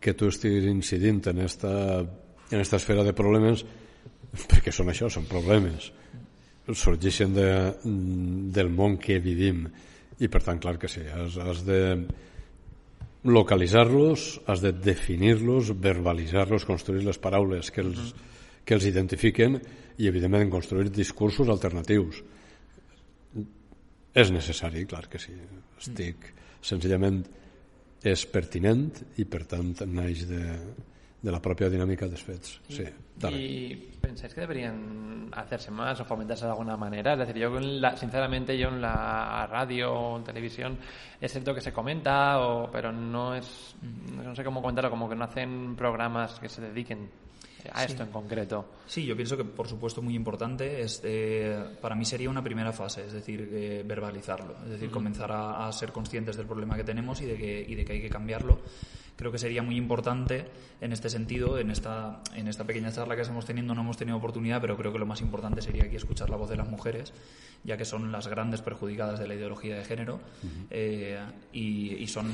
que 0.00 0.14
tu 0.14 0.28
estiguis 0.28 0.64
incidint 0.64 1.26
en 1.26 1.38
esta, 1.38 2.00
en 2.50 2.60
esta 2.60 2.76
esfera 2.76 3.02
de 3.02 3.12
problemes 3.12 3.64
perquè 4.48 4.70
són 4.70 4.88
això, 4.88 5.10
són 5.10 5.26
problemes 5.26 5.92
sorgeixen 6.72 7.34
de, 7.34 7.48
del 8.54 8.70
món 8.70 8.96
que 8.96 9.18
vivim 9.20 9.66
i 10.22 10.28
per 10.30 10.40
tant, 10.46 10.60
clar 10.62 10.78
que 10.78 10.88
sí, 10.88 11.02
has, 11.10 11.36
has 11.36 11.64
de 11.66 11.80
localitzar-los, 13.24 14.42
has 14.46 14.60
de 14.60 14.72
definir-los, 14.72 15.72
verbalitzar-los, 15.80 16.66
construir 16.68 17.04
les 17.06 17.18
paraules 17.18 17.70
que 17.72 17.80
els, 17.84 18.12
que 18.64 18.76
els 18.76 18.86
identifiquen 18.88 19.56
i, 19.96 20.08
evidentment, 20.08 20.50
construir 20.52 20.92
discursos 20.92 21.48
alternatius. 21.48 22.20
És 24.14 24.30
necessari, 24.30 24.84
clar 24.86 25.06
que 25.10 25.18
sí. 25.18 25.34
Estic, 25.80 26.28
senzillament, 26.64 27.22
és 28.04 28.26
pertinent 28.28 28.90
i, 29.16 29.24
per 29.24 29.44
tant, 29.48 29.72
naix 29.88 30.26
de, 30.28 30.42
de 31.24 31.32
la 31.32 31.40
propia 31.40 31.70
dinámica 31.70 32.04
dels 32.06 32.22
fets. 32.22 32.60
Sí, 32.68 32.84
¿Y 33.32 33.74
pensáis 33.96 34.34
que 34.34 34.42
deberían 34.42 35.30
hacerse 35.32 35.70
más 35.70 35.98
o 36.00 36.04
fomentarse 36.04 36.44
de 36.44 36.50
alguna 36.50 36.76
manera? 36.76 37.14
Es 37.14 37.20
decir, 37.20 37.38
yo 37.38 37.48
la, 37.58 37.96
sinceramente 37.96 38.58
yo 38.58 38.68
en 38.68 38.82
la 38.82 39.46
radio 39.46 39.90
o 39.90 40.18
en 40.18 40.24
televisión 40.24 40.76
es 41.18 41.32
cierto 41.32 41.54
que 41.54 41.62
se 41.62 41.72
comenta, 41.72 42.40
o, 42.40 42.70
pero 42.70 42.92
no 42.92 43.34
es, 43.34 43.74
no 44.12 44.34
sé 44.34 44.44
cómo 44.44 44.60
comentarlo, 44.60 44.90
como 44.90 45.08
que 45.08 45.16
no 45.16 45.24
hacen 45.24 45.74
programas 45.76 46.38
que 46.38 46.50
se 46.50 46.60
dediquen 46.60 47.08
a 47.72 47.84
esto 47.84 48.02
en 48.02 48.10
concreto. 48.10 48.66
Sí, 48.86 49.06
yo 49.06 49.16
pienso 49.16 49.38
que 49.38 49.44
por 49.44 49.66
supuesto 49.66 50.02
muy 50.02 50.14
importante. 50.14 50.82
Es, 50.82 51.00
eh, 51.04 51.58
para 51.80 51.94
mí 51.94 52.04
sería 52.04 52.28
una 52.28 52.42
primera 52.42 52.72
fase, 52.72 53.06
es 53.06 53.14
decir, 53.14 53.48
eh, 53.50 53.82
verbalizarlo, 53.86 54.56
es 54.64 54.72
decir, 54.72 54.90
comenzar 54.90 55.32
a, 55.32 55.66
a, 55.66 55.72
ser 55.72 55.90
conscientes 55.90 56.36
del 56.36 56.44
problema 56.44 56.76
que 56.76 56.84
tenemos 56.84 57.22
y 57.22 57.24
de 57.24 57.36
que, 57.38 57.64
y 57.66 57.74
de 57.74 57.82
que 57.82 57.94
hay 57.94 58.02
que 58.02 58.10
cambiarlo 58.10 58.60
creo 59.16 59.30
que 59.32 59.38
sería 59.38 59.62
muy 59.62 59.76
importante 59.76 60.46
en 60.80 60.92
este 60.92 61.08
sentido, 61.08 61.58
en 61.58 61.70
esta, 61.70 62.20
en 62.34 62.48
esta 62.48 62.64
pequeña 62.64 62.92
charla 62.92 63.16
que 63.16 63.22
estamos 63.22 63.46
teniendo 63.46 63.74
no 63.74 63.82
hemos 63.82 63.96
tenido 63.96 64.16
oportunidad, 64.16 64.60
pero 64.60 64.76
creo 64.76 64.92
que 64.92 64.98
lo 64.98 65.06
más 65.06 65.20
importante 65.20 65.62
sería 65.62 65.84
aquí 65.84 65.96
escuchar 65.96 66.30
la 66.30 66.36
voz 66.36 66.50
de 66.50 66.56
las 66.56 66.68
mujeres, 66.68 67.12
ya 67.62 67.76
que 67.76 67.84
son 67.84 68.12
las 68.12 68.26
grandes 68.28 68.60
perjudicadas 68.60 69.18
de 69.18 69.28
la 69.28 69.34
ideología 69.34 69.76
de 69.76 69.84
género 69.84 70.20
eh, 70.70 71.18
y, 71.52 72.06
son 72.06 72.30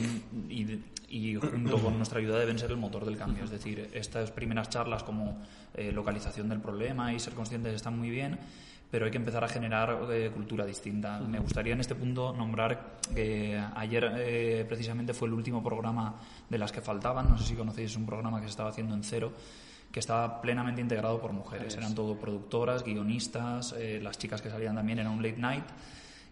y, 0.49 1.35
junto 1.37 1.79
con 1.79 1.97
nuestra 1.97 2.19
ayuda 2.19 2.39
deben 2.39 2.59
ser 2.59 2.71
el 2.71 2.77
motor 2.77 3.05
del 3.05 3.17
cambio. 3.17 3.45
Es 3.45 3.51
decir, 3.51 3.91
estas 3.93 4.31
primeras 4.31 4.71
charlas 4.71 5.03
como 5.03 5.43
eh, 5.75 5.93
localización 5.93 6.49
del 6.49 6.61
problema 6.61 7.13
y 7.13 7.21
ser 7.21 7.35
conscientes 7.35 7.75
están 7.75 7.99
muy 7.99 8.11
bien, 8.11 8.39
pero 8.91 9.05
hay 9.05 9.11
que 9.11 9.19
empezar 9.19 9.45
a 9.45 9.49
generar 9.49 10.07
eh, 10.11 10.31
cultura 10.35 10.65
distinta. 10.65 11.21
Me 11.21 11.39
gustaría 11.39 11.75
en 11.75 11.81
este 11.81 11.95
punto 11.95 12.33
nombrar 12.33 12.99
que 13.15 13.61
ayer 13.77 14.13
eh, 14.17 14.65
precisamente 14.69 15.15
fue 15.15 15.29
el 15.29 15.35
último 15.35 15.63
programa 15.63 16.17
de 16.49 16.59
las 16.59 16.73
que 16.73 16.81
faltaban, 16.81 17.29
no 17.29 17.39
sé 17.39 17.45
si 17.45 17.55
conocéis, 17.55 17.97
un 17.97 18.07
programa 18.07 18.41
que 18.41 18.47
se 18.47 18.51
estaba 18.51 18.71
haciendo 18.71 18.95
en 18.95 19.05
cero 19.05 19.33
que 19.91 20.01
estaba 20.01 20.41
plenamente 20.41 20.81
integrado 20.81 21.21
por 21.21 21.33
mujeres. 21.33 21.77
Eran 21.77 21.95
todo 21.95 22.17
productoras, 22.17 22.85
guionistas, 22.85 23.75
eh, 23.77 24.01
las 24.03 24.19
chicas 24.19 24.41
que 24.41 24.51
salían 24.51 24.77
también 24.77 25.01
era 25.01 25.11
un 25.11 25.23
late 25.23 25.39
night 25.39 25.65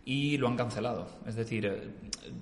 y 0.05 0.39
lo 0.39 0.49
han 0.49 0.57
cancelado. 0.57 1.09
Es 1.27 1.35
decir, 1.35 1.67
eh, 1.67 1.91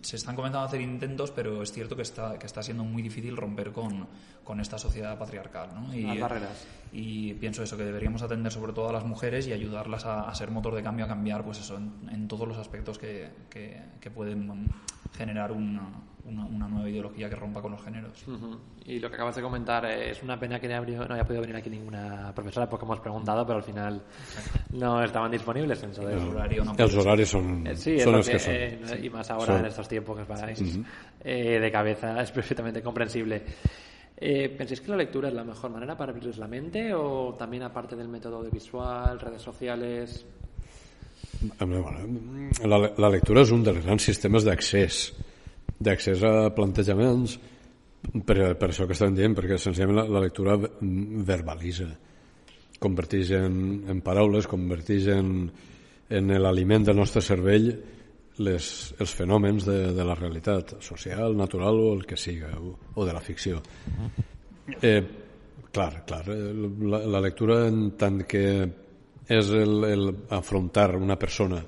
se 0.03 0.17
están 0.17 0.37
comenzando 0.37 0.61
a 0.61 0.67
hacer 0.67 0.81
intentos, 0.81 1.31
pero 1.31 1.63
es 1.63 1.73
cierto 1.73 1.97
que 1.97 2.03
está, 2.03 2.39
que 2.39 2.47
está 2.47 2.63
siendo 2.63 2.85
muy 2.85 3.03
difícil 3.03 3.37
romper 3.37 3.73
con, 3.73 4.07
con 4.45 4.61
esta 4.61 4.79
sociedad 4.79 5.19
patriarcal. 5.19 5.71
¿no? 5.75 5.95
Y, 5.95 6.03
Las 6.03 6.21
barreras. 6.21 6.67
Y 6.99 7.35
pienso 7.35 7.63
eso, 7.63 7.77
que 7.77 7.85
deberíamos 7.85 8.23
atender 8.23 8.51
sobre 8.51 8.73
todo 8.73 8.89
a 8.89 8.93
las 8.95 9.05
mujeres 9.05 9.47
y 9.47 9.53
ayudarlas 9.53 10.07
a, 10.07 10.35
ser 10.35 10.51
motor 10.51 10.75
de 10.75 10.83
cambio, 10.83 11.05
a 11.05 11.09
cambiar 11.09 11.45
pues 11.45 11.61
eso, 11.61 11.77
en, 11.77 12.27
todos 12.27 12.49
los 12.49 12.57
aspectos 12.57 12.99
que, 12.99 13.29
que, 13.51 13.83
que 14.01 14.11
pueden 14.11 14.71
generar 15.15 15.53
una, 15.53 15.91
una, 16.25 16.67
nueva 16.67 16.89
ideología 16.89 17.29
que 17.29 17.37
rompa 17.37 17.61
con 17.61 17.73
los 17.73 17.83
géneros. 17.83 18.25
Y 18.87 18.99
lo 18.99 19.11
que 19.11 19.15
acabas 19.15 19.37
de 19.37 19.43
comentar, 19.43 19.85
eh, 19.85 20.11
es 20.13 20.23
una 20.23 20.41
pena 20.41 20.59
que 20.59 20.69
no 20.69 21.15
haya 21.15 21.25
podido 21.25 21.43
venir 21.43 21.57
aquí 21.57 21.69
ninguna 21.69 22.33
profesora 22.35 22.67
porque 22.67 22.87
hemos 22.87 23.01
preguntado, 23.01 23.45
pero 23.45 23.59
al 23.59 23.65
final 23.65 24.03
no 24.73 25.05
estaban 25.05 25.31
disponibles. 25.31 25.83
En 25.83 25.91
el 25.91 26.29
horario 26.29 26.65
los 26.65 26.95
horarios 26.95 27.29
son, 27.29 27.67
eh, 27.67 27.77
sí, 27.77 28.01
son 28.01 28.13
los 28.15 28.27
que, 28.27 28.39
son. 28.39 28.55
Eh, 28.55 29.01
y 29.03 29.11
más 29.11 29.31
ahora 29.31 29.59
en 29.59 29.67
estos 29.67 29.87
tiempos 29.87 30.19
que 30.19 30.25
paráis 30.25 30.81
de 31.23 31.71
cabeza 31.71 32.23
es 32.23 32.31
perfectamente 32.33 32.83
comprensible. 32.83 33.45
¿Pensáis 34.17 34.81
que 34.81 34.91
la 34.91 34.97
lectura 34.97 35.29
es 35.29 35.35
la 35.35 35.45
mejor 35.45 35.71
manera 35.71 35.97
para 35.97 36.11
abrirles 36.11 36.39
la 36.39 36.49
mente 36.49 36.95
o 36.95 37.35
también 37.39 37.63
aparte 37.65 37.97
del 37.97 38.09
método 38.09 38.43
visual, 38.51 39.21
redes 39.21 39.43
sociales? 39.43 40.25
La, 42.65 42.79
la 42.97 43.11
lectura 43.13 43.43
és 43.45 43.53
un 43.53 43.61
dels 43.67 43.83
grans 43.85 44.03
sistemes 44.09 44.47
d'accés 44.47 45.11
d'accés 45.79 46.23
a 46.25 46.49
plantejaments 46.57 47.37
per, 48.25 48.55
per 48.57 48.69
això 48.71 48.87
que 48.87 48.95
estàvem 48.97 49.17
dient, 49.19 49.35
perquè 49.37 49.59
senzillament 49.61 49.99
la, 49.99 50.07
la 50.17 50.23
lectura 50.25 50.57
verbalitza, 50.57 51.89
converteix 52.81 53.33
en, 53.37 53.59
en 53.91 54.01
paraules, 54.05 54.49
converteix 54.49 55.11
en, 55.13 55.35
en 56.09 56.35
l'aliment 56.41 56.87
del 56.87 56.99
nostre 57.01 57.25
cervell 57.25 57.73
les, 58.45 58.71
els 59.01 59.15
fenòmens 59.17 59.67
de, 59.67 59.77
de 59.97 60.05
la 60.05 60.17
realitat 60.19 60.77
social, 60.85 61.37
natural 61.37 61.81
o 61.81 61.93
el 61.95 62.05
que 62.09 62.19
siga, 62.21 62.53
o, 62.59 62.75
o 62.95 63.07
de 63.07 63.15
la 63.17 63.23
ficció. 63.25 63.63
Eh, 64.83 65.01
clar, 65.73 66.05
clar, 66.07 66.25
eh, 66.33 66.53
la, 66.91 67.03
la 67.07 67.23
lectura 67.25 67.63
en 67.69 67.93
tant 67.99 68.23
que 68.29 68.45
és 69.27 69.51
el, 69.51 69.85
el 69.85 70.09
afrontar 70.31 70.95
una 70.97 71.17
persona 71.19 71.63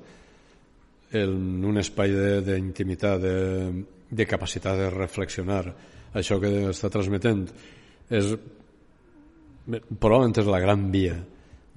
en 1.11 1.65
un 1.65 1.81
espai 1.81 2.13
d'intimitat, 2.45 3.21
de, 3.21 3.33
de, 3.33 3.85
de 4.09 4.27
capacitat 4.29 4.77
de 4.77 4.89
reflexionar 4.93 5.63
això 6.13 6.39
que 6.41 6.69
està 6.69 6.89
transmetent 6.93 7.43
és 8.09 8.31
probablement 9.99 10.39
és 10.41 10.49
la 10.49 10.61
gran 10.63 10.87
via 10.93 11.17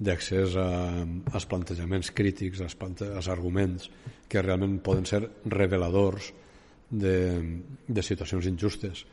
d'accés 0.03 0.55
als 0.57 1.45
plantejaments 1.49 2.09
crítics, 2.15 2.63
als, 2.65 2.77
als 3.05 3.29
arguments 3.29 3.89
que 4.33 4.41
realment 4.41 4.79
poden 4.85 5.05
ser 5.05 5.21
reveladors 5.53 6.31
de, 6.89 7.17
de 7.87 8.05
situacions 8.05 8.49
injustes. 8.49 9.05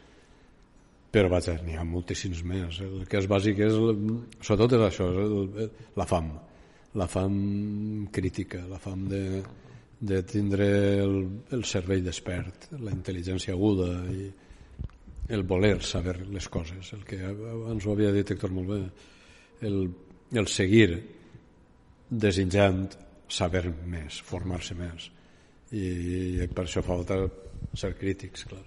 Però 1.10 1.30
vaja, 1.30 1.56
n'hi 1.64 1.74
ha 1.76 1.84
moltíssims 1.84 2.44
més 2.46 2.78
el 2.86 3.06
que 3.10 3.18
és 3.18 3.26
bàsic 3.30 3.64
és 3.66 3.74
sobretot 3.74 4.76
és 4.78 4.84
això, 4.86 5.08
és 5.10 5.18
el, 5.24 5.72
la 5.98 6.06
fam. 6.06 6.30
La 6.98 7.06
fam 7.06 7.34
crítica 8.10 8.64
la 8.66 8.78
fam 8.82 9.04
de, 9.10 9.24
de 10.00 10.22
tindre 10.26 10.66
el, 11.02 11.16
el 11.54 11.64
cervell 11.68 12.02
despert, 12.06 12.70
la 12.80 12.94
intel·ligència 12.94 13.54
aguda 13.54 13.90
i 14.10 14.30
el 15.30 15.44
voler 15.46 15.76
saber 15.86 16.16
les 16.26 16.48
coses, 16.50 16.90
el 16.96 17.04
que 17.06 17.20
abans 17.22 17.86
ho 17.86 17.92
havia 17.94 18.10
dit 18.14 18.32
Héctor 18.34 18.50
molt 18.54 18.72
bé, 18.72 18.80
el, 19.68 19.84
el 20.34 20.48
seguir 20.50 20.88
desitjant 22.10 22.88
saber 23.30 23.64
més, 23.86 24.20
formar-se 24.26 24.76
més 24.78 25.10
i, 25.70 25.86
i 26.42 26.48
per 26.50 26.66
això 26.66 26.82
fa 26.82 26.94
falta 26.94 27.20
ser 27.78 27.92
crítics, 27.98 28.44
clar. 28.50 28.64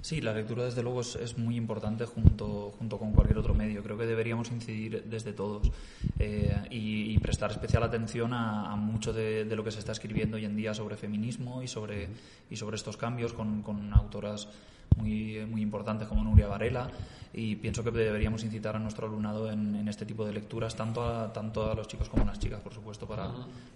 Sí, 0.00 0.20
la 0.20 0.32
lectura 0.32 0.64
desde 0.64 0.82
luego 0.82 1.00
es, 1.00 1.36
muy 1.36 1.56
importante 1.56 2.06
junto, 2.06 2.72
junto 2.78 2.98
con 2.98 3.12
cualquier 3.12 3.38
otro 3.38 3.54
medio. 3.54 3.82
Creo 3.82 3.98
que 3.98 4.06
deberíamos 4.06 4.50
incidir 4.50 5.02
desde 5.04 5.32
todos 5.32 5.70
eh, 6.18 6.54
y, 6.70 7.18
prestar 7.18 7.50
especial 7.50 7.82
atención 7.82 8.32
a, 8.32 8.76
mucho 8.76 9.12
de, 9.12 9.44
lo 9.44 9.64
que 9.64 9.72
se 9.72 9.80
está 9.80 9.92
escribiendo 9.92 10.36
hoy 10.36 10.44
en 10.44 10.54
día 10.56 10.74
sobre 10.74 10.96
feminismo 10.96 11.62
y 11.62 11.68
sobre, 11.68 12.08
y 12.50 12.56
sobre 12.56 12.76
estos 12.76 12.96
cambios 12.96 13.32
con, 13.32 13.92
autoras 13.92 14.48
muy, 14.96 15.44
muy 15.46 15.60
importantes 15.60 16.06
como 16.06 16.22
Nuria 16.22 16.46
Varela 16.46 16.88
y 17.32 17.56
pienso 17.56 17.82
que 17.82 17.90
deberíamos 17.90 18.44
incitar 18.44 18.76
a 18.76 18.78
nuestro 18.78 19.06
alumnado 19.06 19.50
en, 19.50 19.86
este 19.88 20.06
tipo 20.06 20.24
de 20.24 20.32
lecturas, 20.32 20.74
tanto 20.76 21.04
a, 21.04 21.32
tanto 21.32 21.70
a 21.70 21.74
los 21.74 21.88
chicos 21.88 22.08
como 22.08 22.22
a 22.22 22.26
las 22.26 22.38
chicas, 22.38 22.60
por 22.60 22.72
supuesto, 22.72 23.06
para, 23.06 23.30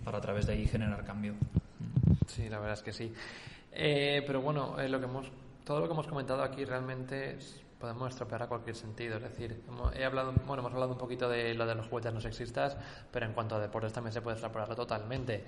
para 0.04 0.18
a 0.18 0.20
través 0.20 0.46
de 0.46 0.54
ahí 0.54 0.66
generar 0.66 1.04
cambio. 1.04 1.34
Sí, 2.28 2.48
la 2.48 2.58
verdad 2.58 2.74
es 2.74 2.82
que 2.82 2.92
sí. 2.92 3.12
Eh, 3.72 4.22
pero 4.26 4.40
bueno, 4.40 4.80
eh, 4.80 4.88
lo 4.88 4.98
que 4.98 5.06
hemos 5.06 5.26
todo 5.70 5.78
lo 5.78 5.86
que 5.86 5.92
hemos 5.92 6.08
comentado 6.08 6.42
aquí 6.42 6.64
realmente 6.64 7.38
podemos 7.78 8.10
estropear 8.10 8.42
a 8.42 8.48
cualquier 8.48 8.74
sentido. 8.74 9.18
Es 9.18 9.22
decir, 9.22 9.62
he 9.94 10.04
hablado, 10.04 10.32
bueno, 10.44 10.62
hemos 10.62 10.72
hablado 10.72 10.90
un 10.90 10.98
poquito 10.98 11.28
de 11.28 11.54
lo 11.54 11.64
de 11.64 11.76
los 11.76 11.86
juguetes 11.86 12.12
no 12.12 12.20
sexistas, 12.20 12.76
pero 13.12 13.24
en 13.24 13.34
cuanto 13.34 13.54
a 13.54 13.60
deportes 13.60 13.92
también 13.92 14.12
se 14.12 14.20
puede 14.20 14.34
extrapolarlo 14.34 14.74
totalmente. 14.74 15.44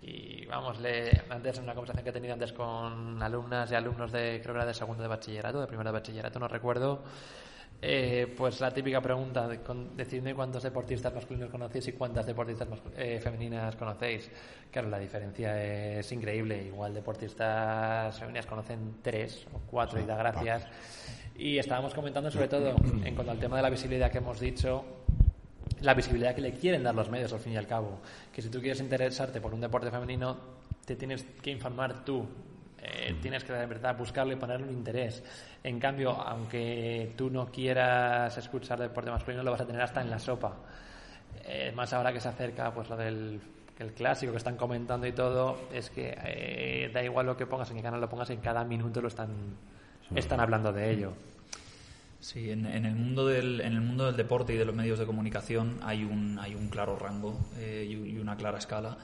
Y 0.00 0.46
vamos, 0.46 0.80
le, 0.80 1.24
antes 1.28 1.58
en 1.58 1.64
una 1.64 1.74
conversación 1.74 2.04
que 2.04 2.08
he 2.08 2.12
tenido 2.14 2.32
antes 2.32 2.54
con 2.54 3.22
alumnas 3.22 3.70
y 3.70 3.74
alumnos 3.74 4.12
de, 4.12 4.40
creo 4.42 4.54
que 4.54 4.60
era 4.60 4.64
de 4.64 4.72
segundo 4.72 5.02
de 5.02 5.10
bachillerato, 5.10 5.60
de 5.60 5.66
primero 5.66 5.90
de 5.90 5.98
bachillerato, 5.98 6.38
no 6.38 6.48
recuerdo, 6.48 7.02
eh, 7.88 8.34
pues 8.36 8.60
la 8.60 8.72
típica 8.72 9.00
pregunta, 9.00 9.46
de, 9.46 9.60
decidme 9.94 10.34
cuántos 10.34 10.64
deportistas 10.64 11.14
masculinos 11.14 11.48
conocéis 11.50 11.86
y 11.86 11.92
cuántas 11.92 12.26
deportistas 12.26 12.66
eh, 12.96 13.20
femeninas 13.22 13.76
conocéis. 13.76 14.28
Claro, 14.72 14.88
la 14.88 14.98
diferencia 14.98 15.98
es 16.00 16.10
increíble. 16.10 16.64
Igual 16.64 16.94
deportistas 16.94 18.18
femeninas 18.18 18.46
conocen 18.46 18.96
tres 19.02 19.46
o 19.52 19.60
cuatro 19.70 20.00
y 20.00 20.04
da 20.04 20.16
gracias. 20.16 20.66
Y 21.36 21.58
estábamos 21.58 21.94
comentando 21.94 22.28
sobre 22.28 22.48
todo 22.48 22.74
en 23.04 23.14
cuanto 23.14 23.30
al 23.30 23.38
tema 23.38 23.54
de 23.54 23.62
la 23.62 23.70
visibilidad 23.70 24.10
que 24.10 24.18
hemos 24.18 24.40
dicho, 24.40 24.84
la 25.80 25.94
visibilidad 25.94 26.34
que 26.34 26.40
le 26.40 26.54
quieren 26.54 26.82
dar 26.82 26.94
los 26.96 27.08
medios 27.08 27.32
al 27.32 27.38
fin 27.38 27.52
y 27.52 27.56
al 27.56 27.68
cabo. 27.68 28.00
Que 28.32 28.42
si 28.42 28.48
tú 28.48 28.58
quieres 28.58 28.80
interesarte 28.80 29.40
por 29.40 29.54
un 29.54 29.60
deporte 29.60 29.92
femenino, 29.92 30.36
te 30.84 30.96
tienes 30.96 31.22
que 31.40 31.52
informar 31.52 32.04
tú 32.04 32.26
eh, 32.82 33.16
tienes 33.20 33.42
que 33.42 33.52
de 33.52 33.66
verdad 33.66 33.96
buscarlo 33.96 34.32
y 34.32 34.36
ponerle 34.36 34.66
un 34.66 34.72
interés. 34.72 35.22
En 35.62 35.80
cambio, 35.80 36.10
aunque 36.12 37.12
tú 37.16 37.30
no 37.30 37.50
quieras 37.50 38.36
escuchar 38.36 38.78
deporte 38.78 39.10
masculino, 39.10 39.42
lo 39.42 39.50
vas 39.50 39.62
a 39.62 39.66
tener 39.66 39.82
hasta 39.82 40.00
en 40.02 40.10
la 40.10 40.18
sopa. 40.18 40.56
Eh, 41.44 41.72
más 41.74 41.92
ahora 41.92 42.12
que 42.12 42.20
se 42.20 42.28
acerca 42.28 42.72
pues 42.72 42.88
lo 42.88 42.96
del 42.96 43.40
el 43.78 43.92
clásico 43.92 44.32
que 44.32 44.38
están 44.38 44.56
comentando 44.56 45.06
y 45.06 45.12
todo, 45.12 45.68
es 45.70 45.90
que 45.90 46.16
eh, 46.24 46.90
da 46.94 47.02
igual 47.02 47.26
lo 47.26 47.36
que 47.36 47.44
pongas, 47.44 47.70
en 47.70 47.76
qué 47.76 47.82
canal 47.82 48.00
lo 48.00 48.08
pongas, 48.08 48.30
en 48.30 48.40
cada 48.40 48.64
minuto 48.64 49.02
lo 49.02 49.08
están, 49.08 49.28
están 50.14 50.40
hablando 50.40 50.72
de 50.72 50.90
ello. 50.90 51.12
Sí, 52.18 52.50
en, 52.50 52.64
el 52.64 52.94
mundo 52.94 53.26
del, 53.26 53.60
en 53.60 53.74
el 53.74 53.82
mundo 53.82 54.06
del 54.06 54.16
deporte 54.16 54.54
y 54.54 54.56
de 54.56 54.64
los 54.64 54.74
medios 54.74 54.98
de 54.98 55.04
comunicación 55.04 55.78
hay 55.82 56.04
un, 56.04 56.38
hay 56.38 56.54
un 56.54 56.70
claro 56.70 56.98
rango 56.98 57.38
y 57.60 58.16
una 58.16 58.34
clara 58.36 58.56
escala 58.56 58.96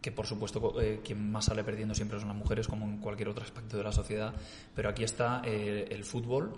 que 0.00 0.12
por 0.12 0.26
supuesto 0.26 0.80
eh, 0.80 1.00
quien 1.04 1.30
más 1.30 1.46
sale 1.46 1.64
perdiendo 1.64 1.94
siempre 1.94 2.18
son 2.18 2.28
las 2.28 2.36
mujeres, 2.36 2.68
como 2.68 2.86
en 2.86 2.98
cualquier 2.98 3.28
otro 3.28 3.44
aspecto 3.44 3.76
de 3.76 3.84
la 3.84 3.92
sociedad, 3.92 4.34
pero 4.74 4.88
aquí 4.88 5.04
está 5.04 5.42
eh, 5.44 5.86
el 5.90 6.04
fútbol, 6.04 6.54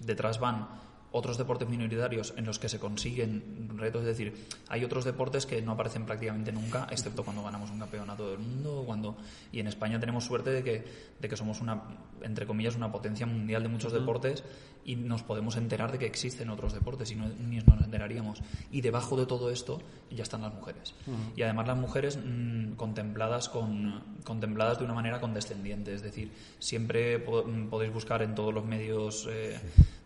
detrás 0.00 0.40
van 0.40 0.68
otros 1.10 1.38
deportes 1.38 1.68
minoritarios 1.68 2.34
en 2.36 2.44
los 2.44 2.58
que 2.58 2.68
se 2.68 2.78
consiguen 2.78 3.70
retos, 3.76 4.02
es 4.02 4.08
decir, 4.08 4.34
hay 4.68 4.84
otros 4.84 5.04
deportes 5.04 5.46
que 5.46 5.62
no 5.62 5.72
aparecen 5.72 6.04
prácticamente 6.04 6.52
nunca, 6.52 6.86
excepto 6.90 7.24
cuando 7.24 7.42
ganamos 7.42 7.70
un 7.70 7.78
campeonato 7.78 8.28
del 8.30 8.38
mundo, 8.40 8.82
cuando 8.84 9.16
y 9.50 9.60
en 9.60 9.66
España 9.68 9.98
tenemos 9.98 10.24
suerte 10.24 10.50
de 10.50 10.62
que, 10.62 10.84
de 11.18 11.28
que 11.28 11.36
somos 11.36 11.60
una, 11.62 11.82
entre 12.22 12.46
comillas, 12.46 12.76
una 12.76 12.92
potencia 12.92 13.24
mundial 13.26 13.62
de 13.62 13.68
muchos 13.70 13.92
deportes 13.92 14.44
y 14.84 14.96
nos 14.96 15.22
podemos 15.22 15.56
enterar 15.56 15.92
de 15.92 15.98
que 15.98 16.06
existen 16.06 16.50
otros 16.50 16.72
deportes 16.72 17.10
y 17.10 17.14
no, 17.16 17.28
ni 17.28 17.56
nos 17.58 17.82
enteraríamos. 17.82 18.40
Y 18.70 18.80
debajo 18.80 19.16
de 19.18 19.26
todo 19.26 19.50
esto 19.50 19.80
ya 20.10 20.22
están 20.22 20.42
las 20.42 20.54
mujeres. 20.54 20.94
Y 21.36 21.42
además 21.42 21.66
las 21.66 21.76
mujeres 21.76 22.18
mm, 22.22 22.72
contempladas, 22.72 23.48
con, 23.48 24.02
contempladas 24.24 24.78
de 24.78 24.84
una 24.84 24.94
manera 24.94 25.20
condescendiente, 25.20 25.92
es 25.94 26.02
decir, 26.02 26.30
siempre 26.58 27.18
po- 27.18 27.44
mm, 27.44 27.68
podéis 27.68 27.92
buscar 27.92 28.22
en 28.22 28.34
todos 28.34 28.52
los 28.54 28.64
medios 28.64 29.26
eh, 29.30 29.58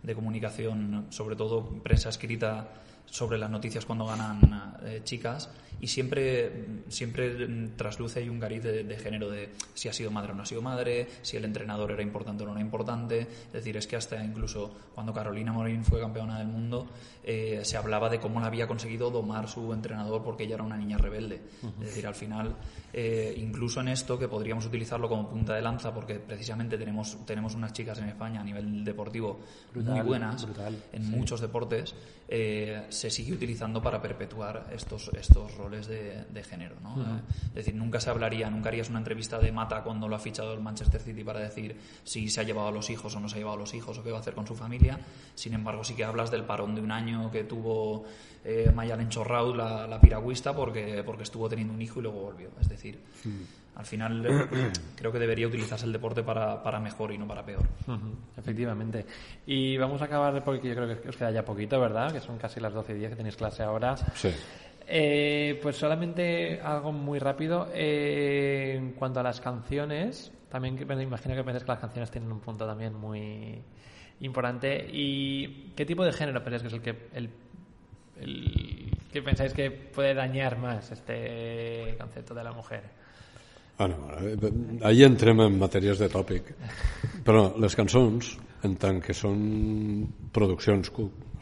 de 0.02 0.14
comunicación, 0.14 1.06
sobre 1.10 1.36
todo 1.36 1.64
prensa 1.82 2.08
escrita, 2.08 2.68
sobre 3.06 3.38
las 3.38 3.50
noticias 3.50 3.84
cuando 3.84 4.06
ganan 4.06 4.78
eh, 4.84 5.00
chicas 5.04 5.50
y 5.80 5.88
siempre 5.88 6.64
siempre 6.88 7.46
trasluce 7.76 8.20
ahí 8.20 8.28
un 8.28 8.38
cariz 8.38 8.62
de, 8.62 8.84
de 8.84 8.96
género 8.98 9.30
de 9.30 9.50
si 9.74 9.88
ha 9.88 9.92
sido 9.92 10.10
madre 10.10 10.32
o 10.32 10.34
no 10.34 10.42
ha 10.42 10.46
sido 10.46 10.62
madre, 10.62 11.08
si 11.22 11.36
el 11.36 11.44
entrenador 11.44 11.90
era 11.90 12.02
importante 12.02 12.44
o 12.44 12.46
no 12.46 12.52
era 12.52 12.60
importante. 12.60 13.20
Es 13.20 13.52
decir, 13.52 13.76
es 13.76 13.86
que 13.86 13.96
hasta 13.96 14.22
incluso 14.22 14.72
cuando 14.94 15.12
Carolina 15.12 15.52
Morín 15.52 15.84
fue 15.84 16.00
campeona 16.00 16.38
del 16.38 16.46
mundo 16.46 16.88
eh, 17.24 17.60
se 17.64 17.76
hablaba 17.76 18.08
de 18.08 18.18
cómo 18.18 18.40
la 18.40 18.46
había 18.46 18.66
conseguido 18.66 19.10
domar 19.10 19.48
su 19.48 19.72
entrenador 19.72 20.22
porque 20.22 20.44
ella 20.44 20.54
era 20.54 20.64
una 20.64 20.76
niña 20.76 20.98
rebelde. 20.98 21.40
Es 21.80 21.86
decir, 21.86 22.06
al 22.06 22.14
final, 22.14 22.56
eh, 22.92 23.34
incluso 23.36 23.80
en 23.80 23.88
esto 23.88 24.18
que 24.18 24.28
podríamos 24.28 24.66
utilizarlo 24.66 25.08
como 25.08 25.28
punta 25.28 25.54
de 25.54 25.62
lanza 25.62 25.94
porque 25.94 26.20
precisamente 26.20 26.78
tenemos 26.78 27.16
tenemos 27.26 27.54
unas 27.54 27.72
chicas 27.72 27.98
en 27.98 28.08
España 28.08 28.40
a 28.40 28.44
nivel 28.44 28.84
deportivo 28.84 29.40
muy 29.74 30.00
buenas 30.00 30.44
brutal, 30.44 30.76
en 30.92 31.10
muchos 31.10 31.40
deportes 31.40 31.94
eh, 32.34 32.86
se 32.88 33.10
sigue 33.10 33.34
utilizando 33.34 33.82
para 33.82 34.00
perpetuar 34.00 34.70
estos 34.72 35.10
estos 35.18 35.54
roles 35.54 35.86
de, 35.86 36.24
de 36.30 36.42
género 36.42 36.76
¿no? 36.82 37.02
Eh, 37.02 37.20
es 37.48 37.54
decir 37.56 37.74
nunca 37.74 38.00
se 38.00 38.08
hablaría 38.08 38.48
nunca 38.48 38.70
harías 38.70 38.88
una 38.88 39.00
entrevista 39.00 39.38
de 39.38 39.52
Mata 39.52 39.82
cuando 39.82 40.08
lo 40.08 40.16
ha 40.16 40.18
fichado 40.18 40.54
el 40.54 40.60
Manchester 40.60 41.02
City 41.02 41.24
para 41.24 41.40
decir 41.40 41.76
si 42.04 42.30
se 42.30 42.40
ha 42.40 42.44
llevado 42.44 42.68
a 42.68 42.70
los 42.70 42.88
hijos 42.88 43.14
o 43.14 43.20
no 43.20 43.28
se 43.28 43.34
ha 43.34 43.38
llevado 43.38 43.58
a 43.58 43.60
los 43.60 43.74
hijos 43.74 43.98
o 43.98 44.02
qué 44.02 44.10
va 44.10 44.16
a 44.16 44.20
hacer 44.20 44.32
con 44.32 44.46
su 44.46 44.54
familia. 44.54 44.98
Sin 45.34 45.52
embargo 45.52 45.84
sí 45.84 45.94
que 45.94 46.04
hablas 46.04 46.30
del 46.30 46.44
parón 46.44 46.74
de 46.74 46.80
un 46.80 46.90
año 46.90 47.30
que 47.30 47.44
tuvo 47.44 48.04
eh, 48.46 48.72
Mayalen 48.74 49.10
Chorraud 49.10 49.54
la, 49.54 49.86
la 49.86 50.00
piragüista 50.00 50.56
porque 50.56 51.02
porque 51.04 51.24
estuvo 51.24 51.50
teniendo 51.50 51.74
un 51.74 51.82
hijo 51.82 52.00
y 52.00 52.02
luego 52.04 52.18
volvió. 52.18 52.48
Es 52.58 52.68
decir 52.70 52.98
al 53.74 53.86
final 53.86 54.50
creo 54.96 55.12
que 55.12 55.18
debería 55.18 55.46
utilizarse 55.46 55.86
el 55.86 55.92
deporte 55.92 56.22
para, 56.22 56.62
para 56.62 56.78
mejor 56.78 57.12
y 57.12 57.18
no 57.18 57.26
para 57.26 57.44
peor 57.44 57.62
Efectivamente. 58.36 59.06
Y 59.46 59.76
vamos 59.76 60.02
a 60.02 60.06
acabar 60.06 60.42
porque 60.44 60.68
yo 60.68 60.74
creo 60.74 61.00
que 61.00 61.08
os 61.08 61.16
queda 61.16 61.30
ya 61.30 61.44
poquito, 61.44 61.80
¿verdad? 61.80 62.12
Que 62.12 62.20
son 62.20 62.38
casi 62.38 62.60
las 62.60 62.72
12 62.72 62.92
y 62.92 62.98
10 62.98 63.10
que 63.10 63.16
tenéis 63.16 63.36
clase 63.36 63.62
ahora. 63.62 63.96
Sí. 64.14 64.30
Eh, 64.86 65.58
pues 65.62 65.76
solamente 65.76 66.60
algo 66.60 66.92
muy 66.92 67.18
rápido. 67.18 67.68
Eh, 67.72 68.74
en 68.76 68.92
cuanto 68.92 69.20
a 69.20 69.22
las 69.22 69.40
canciones, 69.40 70.32
también 70.50 70.74
me 70.86 71.02
imagino 71.02 71.34
que 71.34 71.44
pensáis 71.44 71.64
que 71.64 71.72
las 71.72 71.80
canciones 71.80 72.10
tienen 72.10 72.30
un 72.30 72.40
punto 72.40 72.66
también 72.66 72.94
muy 72.94 73.62
importante. 74.20 74.86
¿Y 74.92 75.72
qué 75.76 75.86
tipo 75.86 76.04
de 76.04 76.12
género 76.12 76.42
pensáis 76.42 76.62
que 76.62 76.68
es 76.68 76.74
el 76.74 76.82
que, 76.82 77.08
el, 77.14 77.30
el 78.20 78.98
que 79.10 79.22
pensáis 79.22 79.52
que 79.52 79.70
puede 79.70 80.14
dañar 80.14 80.58
más 80.58 80.90
este 80.90 81.94
concepto 81.98 82.34
de 82.34 82.44
la 82.44 82.52
mujer? 82.52 83.01
Bueno, 83.78 83.96
eh, 84.20 84.52
ahir 84.84 85.06
entrem 85.08 85.40
en 85.42 85.58
matèries 85.58 85.98
de 85.98 86.08
tòpic, 86.12 86.52
però 87.24 87.48
les 87.58 87.74
cançons, 87.78 88.36
en 88.62 88.76
tant 88.78 89.00
que 89.02 89.14
són 89.16 90.06
produccions, 90.34 90.92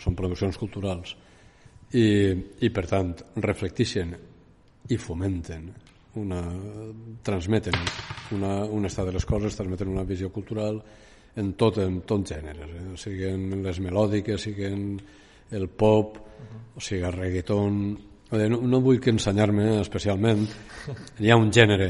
són 0.00 0.16
produccions 0.16 0.56
culturals 0.56 1.16
i, 1.92 2.32
i 2.64 2.70
per 2.72 2.86
tant 2.88 3.12
reflecteixen 3.44 4.14
i 4.90 4.96
fomenten 4.96 5.68
una, 6.20 6.40
transmeten 7.22 7.76
una, 8.34 8.64
un 8.64 8.86
estat 8.88 9.10
de 9.10 9.14
les 9.18 9.26
coses, 9.26 9.56
transmeten 9.58 9.90
una 9.92 10.06
visió 10.06 10.30
cultural 10.32 10.80
en 11.36 11.52
tot, 11.54 11.78
en 11.78 12.00
tot 12.08 12.24
gèneres, 12.26 12.70
eh? 12.74 12.84
siguin 12.98 13.60
les 13.62 13.78
melòdiques, 13.82 14.48
siguin 14.48 14.94
el 15.54 15.68
pop, 15.68 16.16
o 16.74 16.80
sigui, 16.80 17.04
el 17.06 17.16
reggaeton... 17.16 17.82
No, 18.30 18.58
no 18.62 18.78
vull 18.78 19.00
que 19.02 19.10
ensenyar-me 19.10 19.80
especialment. 19.80 20.44
Hi 21.18 21.32
ha 21.32 21.38
un 21.38 21.48
gènere 21.50 21.88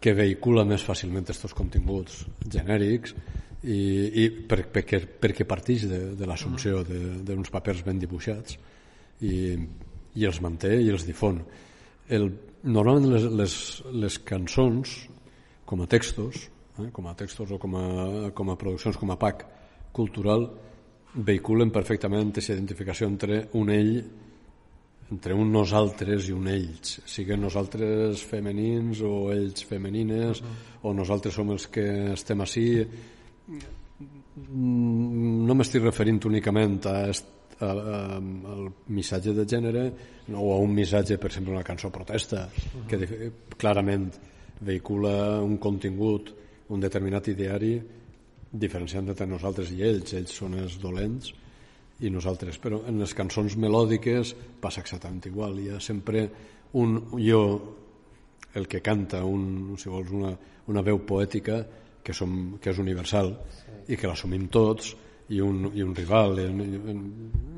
que 0.00 0.14
vehicula 0.14 0.64
més 0.68 0.84
fàcilment 0.86 1.24
aquests 1.26 1.54
continguts 1.58 2.20
genèrics 2.46 3.14
i, 3.64 3.78
i 4.22 4.26
per, 4.46 4.60
perquè, 4.70 5.00
perquè 5.20 5.46
partix 5.48 5.88
de, 5.90 5.98
de 6.18 6.26
l'assumpció 6.30 6.84
de- 6.86 7.16
d'uns 7.26 7.50
papers 7.50 7.82
ben 7.86 7.98
dibuixats 7.98 8.54
i, 9.26 9.56
i 10.14 10.24
els 10.28 10.38
manté 10.44 10.76
i 10.82 10.92
els 10.94 11.06
difon. 11.08 11.40
El, 12.08 12.28
normalment 12.62 13.10
les, 13.12 13.26
les, 13.40 13.56
les 13.92 14.18
cançons 14.26 14.94
com 15.68 15.82
a 15.82 15.88
textos, 15.90 16.46
eh, 16.78 16.88
com 16.94 17.10
a 17.10 17.16
textos 17.18 17.50
o 17.52 17.58
com 17.60 17.74
a, 17.76 17.86
com 18.34 18.50
a 18.50 18.56
produccions, 18.56 18.96
com 18.96 19.10
a 19.12 19.18
pack 19.20 19.44
cultural, 19.92 20.46
vehiculen 21.18 21.72
perfectament 21.74 22.30
aquesta 22.30 22.54
identificació 22.54 23.08
entre 23.10 23.42
un 23.58 23.70
ell 23.74 23.92
entre 25.12 25.32
un 25.34 25.48
nosaltres 25.52 26.28
i 26.28 26.34
un 26.36 26.48
ells, 26.52 26.98
siguin 27.08 27.40
nosaltres 27.40 28.20
femenins 28.28 29.00
o 29.00 29.30
ells 29.32 29.64
femenines, 29.64 30.42
o 30.84 30.92
nosaltres 30.92 31.34
som 31.38 31.48
els 31.54 31.64
que 31.72 31.86
estem 32.12 32.40
així. 32.44 32.66
Mm, 33.48 35.46
No 35.48 35.54
m'estic 35.58 35.82
referint 35.82 36.20
únicament 36.28 36.76
a, 36.86 37.08
est- 37.10 37.32
a, 37.58 37.66
a, 37.72 38.00
al 38.54 38.68
missatge 38.94 39.32
de 39.34 39.44
gènere 39.50 39.82
no, 40.28 40.38
o 40.44 40.52
a 40.54 40.58
un 40.62 40.70
missatge, 40.76 41.16
per 41.18 41.30
exemple, 41.32 41.54
una 41.56 41.64
cançó 41.66 41.90
protesta, 41.90 42.44
que 42.86 43.00
de, 43.00 43.30
clarament 43.58 44.10
vehicula 44.60 45.40
un 45.42 45.56
contingut, 45.58 46.30
un 46.70 46.80
determinat 46.84 47.26
ideari, 47.32 47.72
diferenciant 48.52 49.08
entre 49.10 49.26
nosaltres 49.26 49.72
i 49.74 49.82
ells. 49.82 50.14
Ells 50.20 50.36
són 50.38 50.54
els 50.60 50.78
dolents, 50.82 51.32
i 52.00 52.10
nosaltres, 52.14 52.60
però 52.62 52.82
en 52.86 53.00
les 53.02 53.14
cançons 53.16 53.56
melòdiques 53.58 54.34
passa 54.62 54.82
exactament 54.84 55.24
igual, 55.26 55.58
hi 55.58 55.72
ha 55.74 55.80
sempre 55.82 56.28
un 56.78 56.98
jo, 57.18 57.42
el 58.54 58.68
que 58.70 58.80
canta 58.84 59.24
un, 59.26 59.74
si 59.78 59.90
vols, 59.90 60.12
una, 60.14 60.32
una 60.70 60.84
veu 60.86 61.00
poètica 61.06 61.58
que, 62.04 62.14
som, 62.14 62.58
que 62.62 62.70
és 62.70 62.78
universal 62.80 63.32
i 63.88 63.96
que 63.96 64.08
l'assumim 64.08 64.46
tots 64.52 64.94
i 65.34 65.40
un, 65.44 65.66
i 65.74 65.84
un 65.84 65.94
rival. 65.96 66.38
I 66.40 66.46
en, 66.48 66.62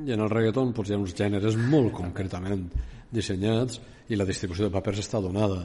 i 0.06 0.14
en, 0.14 0.20
el 0.20 0.30
reggaeton 0.30 0.72
doncs, 0.74 0.90
hi 0.90 0.96
ha 0.96 1.00
uns 1.02 1.14
gèneres 1.16 1.58
molt 1.60 1.92
concretament 1.98 2.66
dissenyats 3.10 3.80
i 4.10 4.18
la 4.18 4.26
distribució 4.26 4.66
de 4.66 4.74
papers 4.74 5.04
està 5.04 5.20
donada. 5.22 5.62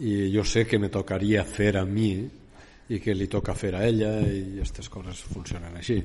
I 0.00 0.30
jo 0.32 0.44
sé 0.48 0.64
que 0.68 0.80
me 0.80 0.92
tocaria 0.92 1.44
fer 1.44 1.74
a 1.80 1.84
mi 1.84 2.12
i 2.88 2.98
que 3.00 3.14
li 3.14 3.26
toca 3.32 3.54
fer 3.54 3.74
a 3.74 3.86
ella 3.86 4.10
i 4.20 4.58
aquestes 4.58 4.90
coses 4.92 5.22
funcionen 5.24 5.76
així 5.76 6.02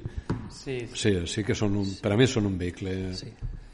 Sí, 0.50 0.88
Sí, 0.94 1.12
sí 1.28 1.44
que 1.44 1.54
son 1.56 1.76
un, 1.76 1.96
para 2.02 2.16
mí 2.18 2.26
son 2.28 2.46
un 2.46 2.58
vehicle, 2.58 3.14
Sí. 3.14 3.28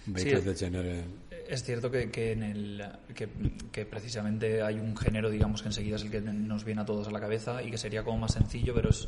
un 0.07 0.13
vehicle 0.13 0.41
Sí. 0.41 0.45
de 0.49 0.55
género. 0.55 1.03
Es 1.47 1.63
cierto 1.63 1.91
que, 1.91 2.09
que 2.09 2.31
en 2.31 2.41
el, 2.43 2.83
que, 3.13 3.29
que 3.71 3.85
precisamente 3.85 4.61
hay 4.63 4.79
un 4.79 4.97
género, 4.97 5.29
digamos, 5.29 5.61
que 5.61 5.69
enseguida 5.69 5.95
es 5.97 6.01
el 6.01 6.09
que 6.09 6.19
nos 6.19 6.63
viene 6.65 6.81
a 6.81 6.85
todos 6.85 7.07
a 7.07 7.11
la 7.11 7.19
cabeza 7.19 7.61
y 7.61 7.69
que 7.69 7.77
sería 7.77 8.03
como 8.03 8.17
más 8.17 8.33
sencillo, 8.33 8.73
pero 8.73 8.89
es, 8.89 9.07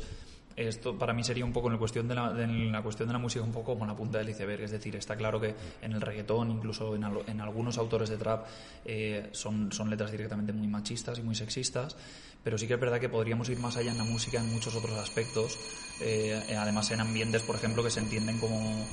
esto 0.56 0.96
para 0.96 1.12
mí 1.12 1.22
sería 1.24 1.44
un 1.44 1.52
poco 1.52 1.66
en 1.68 1.74
la 1.74 1.78
cuestión 1.80 2.06
de 2.08 2.14
la, 2.14 2.32
de 2.32 2.46
la 2.46 2.80
cuestión 2.82 3.08
de 3.08 3.12
la 3.12 3.18
música 3.18 3.44
un 3.44 3.50
poco 3.52 3.72
como 3.74 3.86
la 3.86 3.94
punta 3.96 4.18
del 4.18 4.28
iceberg. 4.30 4.62
Es 4.62 4.70
decir, 4.70 4.94
está 4.96 5.16
claro 5.16 5.40
que 5.40 5.54
en 5.82 5.92
el 5.92 6.00
reggaetón, 6.00 6.50
incluso 6.52 6.94
en, 6.94 7.04
al- 7.04 7.22
en 7.26 7.40
algunos 7.40 7.76
autores 7.76 8.08
de 8.08 8.16
trap, 8.16 8.46
eh, 8.84 9.28
son, 9.32 9.70
son 9.72 9.90
letras 9.90 10.10
directamente 10.12 10.52
muy 10.52 10.68
machistas 10.68 11.18
y 11.18 11.22
muy 11.22 11.34
sexistas, 11.34 11.96
pero 12.42 12.58
sí 12.58 12.66
que 12.66 12.74
es 12.74 12.80
verdad 12.80 13.00
que 13.00 13.08
podríamos 13.08 13.48
ir 13.48 13.58
más 13.58 13.76
allá 13.76 13.90
en 13.90 13.98
la 13.98 14.04
música 14.04 14.38
en 14.38 14.50
muchos 14.52 14.74
otros 14.74 14.96
aspectos, 14.98 15.58
eh, 16.00 16.56
además 16.58 16.90
en 16.90 17.00
ambientes, 17.00 17.42
por 17.42 17.56
ejemplo, 17.56 17.82
que 17.82 17.90
se 17.90 18.00
entienden 18.00 18.38
como 18.38 18.86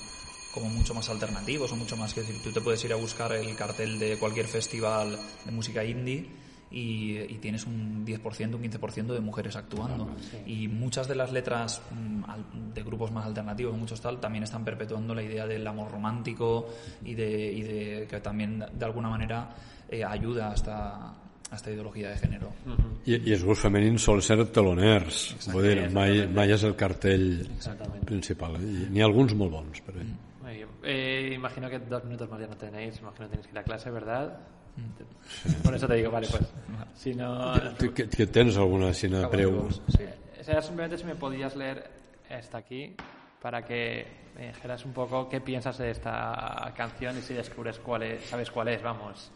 como 0.56 0.70
mucho 0.70 0.94
más 0.94 1.10
alternativos 1.10 1.74
o 1.74 1.76
mucho 1.76 1.98
más 1.98 2.14
que 2.14 2.22
decir, 2.22 2.42
tú 2.42 2.50
te 2.50 2.62
puedes 2.62 2.82
ir 2.86 2.94
a 2.94 2.96
buscar 2.96 3.34
el 3.34 3.58
cartel 3.58 4.00
de 4.00 4.18
cualquier 4.18 4.48
festival 4.48 5.20
de 5.44 5.52
música 5.52 5.84
indie 5.84 6.30
y, 6.72 7.18
y 7.20 7.38
tienes 7.42 7.66
un 7.66 8.06
10%, 8.06 8.56
un 8.56 8.64
15% 8.64 9.08
de 9.08 9.20
mujeres 9.20 9.58
actuando. 9.58 10.10
Y 10.46 10.70
muchas 10.70 11.08
de 11.08 11.16
las 11.16 11.32
letras 11.34 11.82
mm, 11.92 12.74
de 12.74 12.84
grupos 12.84 13.12
más 13.12 13.26
alternativos, 13.26 13.78
muchos 13.78 14.00
tal, 14.00 14.20
también 14.20 14.46
están 14.46 14.64
perpetuando 14.64 15.14
la 15.14 15.24
idea 15.24 15.46
del 15.46 15.68
amor 15.68 15.92
romántico 15.92 16.68
y 17.04 17.14
de, 17.16 17.52
y 17.52 17.62
de 17.62 18.08
que 18.10 18.20
también 18.22 18.64
de 18.72 18.86
alguna 18.86 19.10
manera 19.10 19.56
eh, 19.90 20.04
ayuda 20.04 20.52
a 21.52 21.54
esta, 21.54 21.54
a 21.54 21.56
esta 21.56 21.72
ideología 21.72 22.10
de 22.10 22.18
género. 22.18 22.52
I, 23.06 23.20
i 23.30 23.34
els 23.34 23.44
grups 23.46 23.62
femenins 23.62 24.02
solen 24.04 24.22
ser 24.26 24.38
teloners, 24.50 25.36
vull 25.54 25.64
dir, 25.68 25.90
mai, 25.94 26.26
mai 26.28 26.52
és 26.52 26.64
el 26.66 26.76
cartell 26.76 27.46
principal. 28.06 28.56
eh? 28.58 28.88
N'hi 28.90 29.02
ha 29.02 29.06
alguns 29.06 29.34
molt 29.36 29.52
bons. 29.52 29.82
Muy 30.42 30.56
bien. 30.56 30.70
Eh, 30.84 31.32
imagino 31.36 31.70
que 31.70 31.80
dos 31.80 32.04
minutos 32.06 32.30
más 32.30 32.40
ya 32.40 32.48
no 32.48 32.58
tenéis, 32.58 33.00
imagino 33.00 33.26
que 33.28 33.32
tenéis 33.38 33.48
que 33.48 33.54
ir 33.54 33.60
a 33.60 33.64
clase, 33.64 33.92
¿verdad? 33.92 34.40
Por 35.64 35.74
eso 35.74 35.88
te 35.88 35.96
digo, 35.96 36.12
vale, 36.12 36.28
pues. 36.30 36.44
Si 36.96 37.14
no. 37.14 37.54
Tu, 37.78 37.94
que, 37.94 38.10
que 38.10 38.28
tens 38.28 38.58
alguna 38.58 38.94
xina 38.94 39.28
breu? 39.28 39.70
Sí. 39.88 40.04
Eh, 40.04 40.44
Será 40.44 40.62
simplemente 40.62 40.98
si 40.98 41.06
me 41.06 41.16
podías 41.16 41.56
leer 41.56 41.90
hasta 42.30 42.58
aquí, 42.60 42.96
para 43.42 43.64
que 43.66 44.06
me 44.36 44.48
dijeras 44.48 44.86
un 44.86 44.94
poco 44.94 45.28
qué 45.30 45.42
piensas 45.42 45.78
de 45.78 45.90
esta 45.92 46.72
canción 46.76 47.18
y 47.18 47.22
si 47.22 47.34
descubres 47.34 47.80
cuál 47.80 48.04
es, 48.04 48.26
sabes 48.26 48.52
cuál 48.52 48.68
es, 48.68 48.82
vamos. 48.84 49.32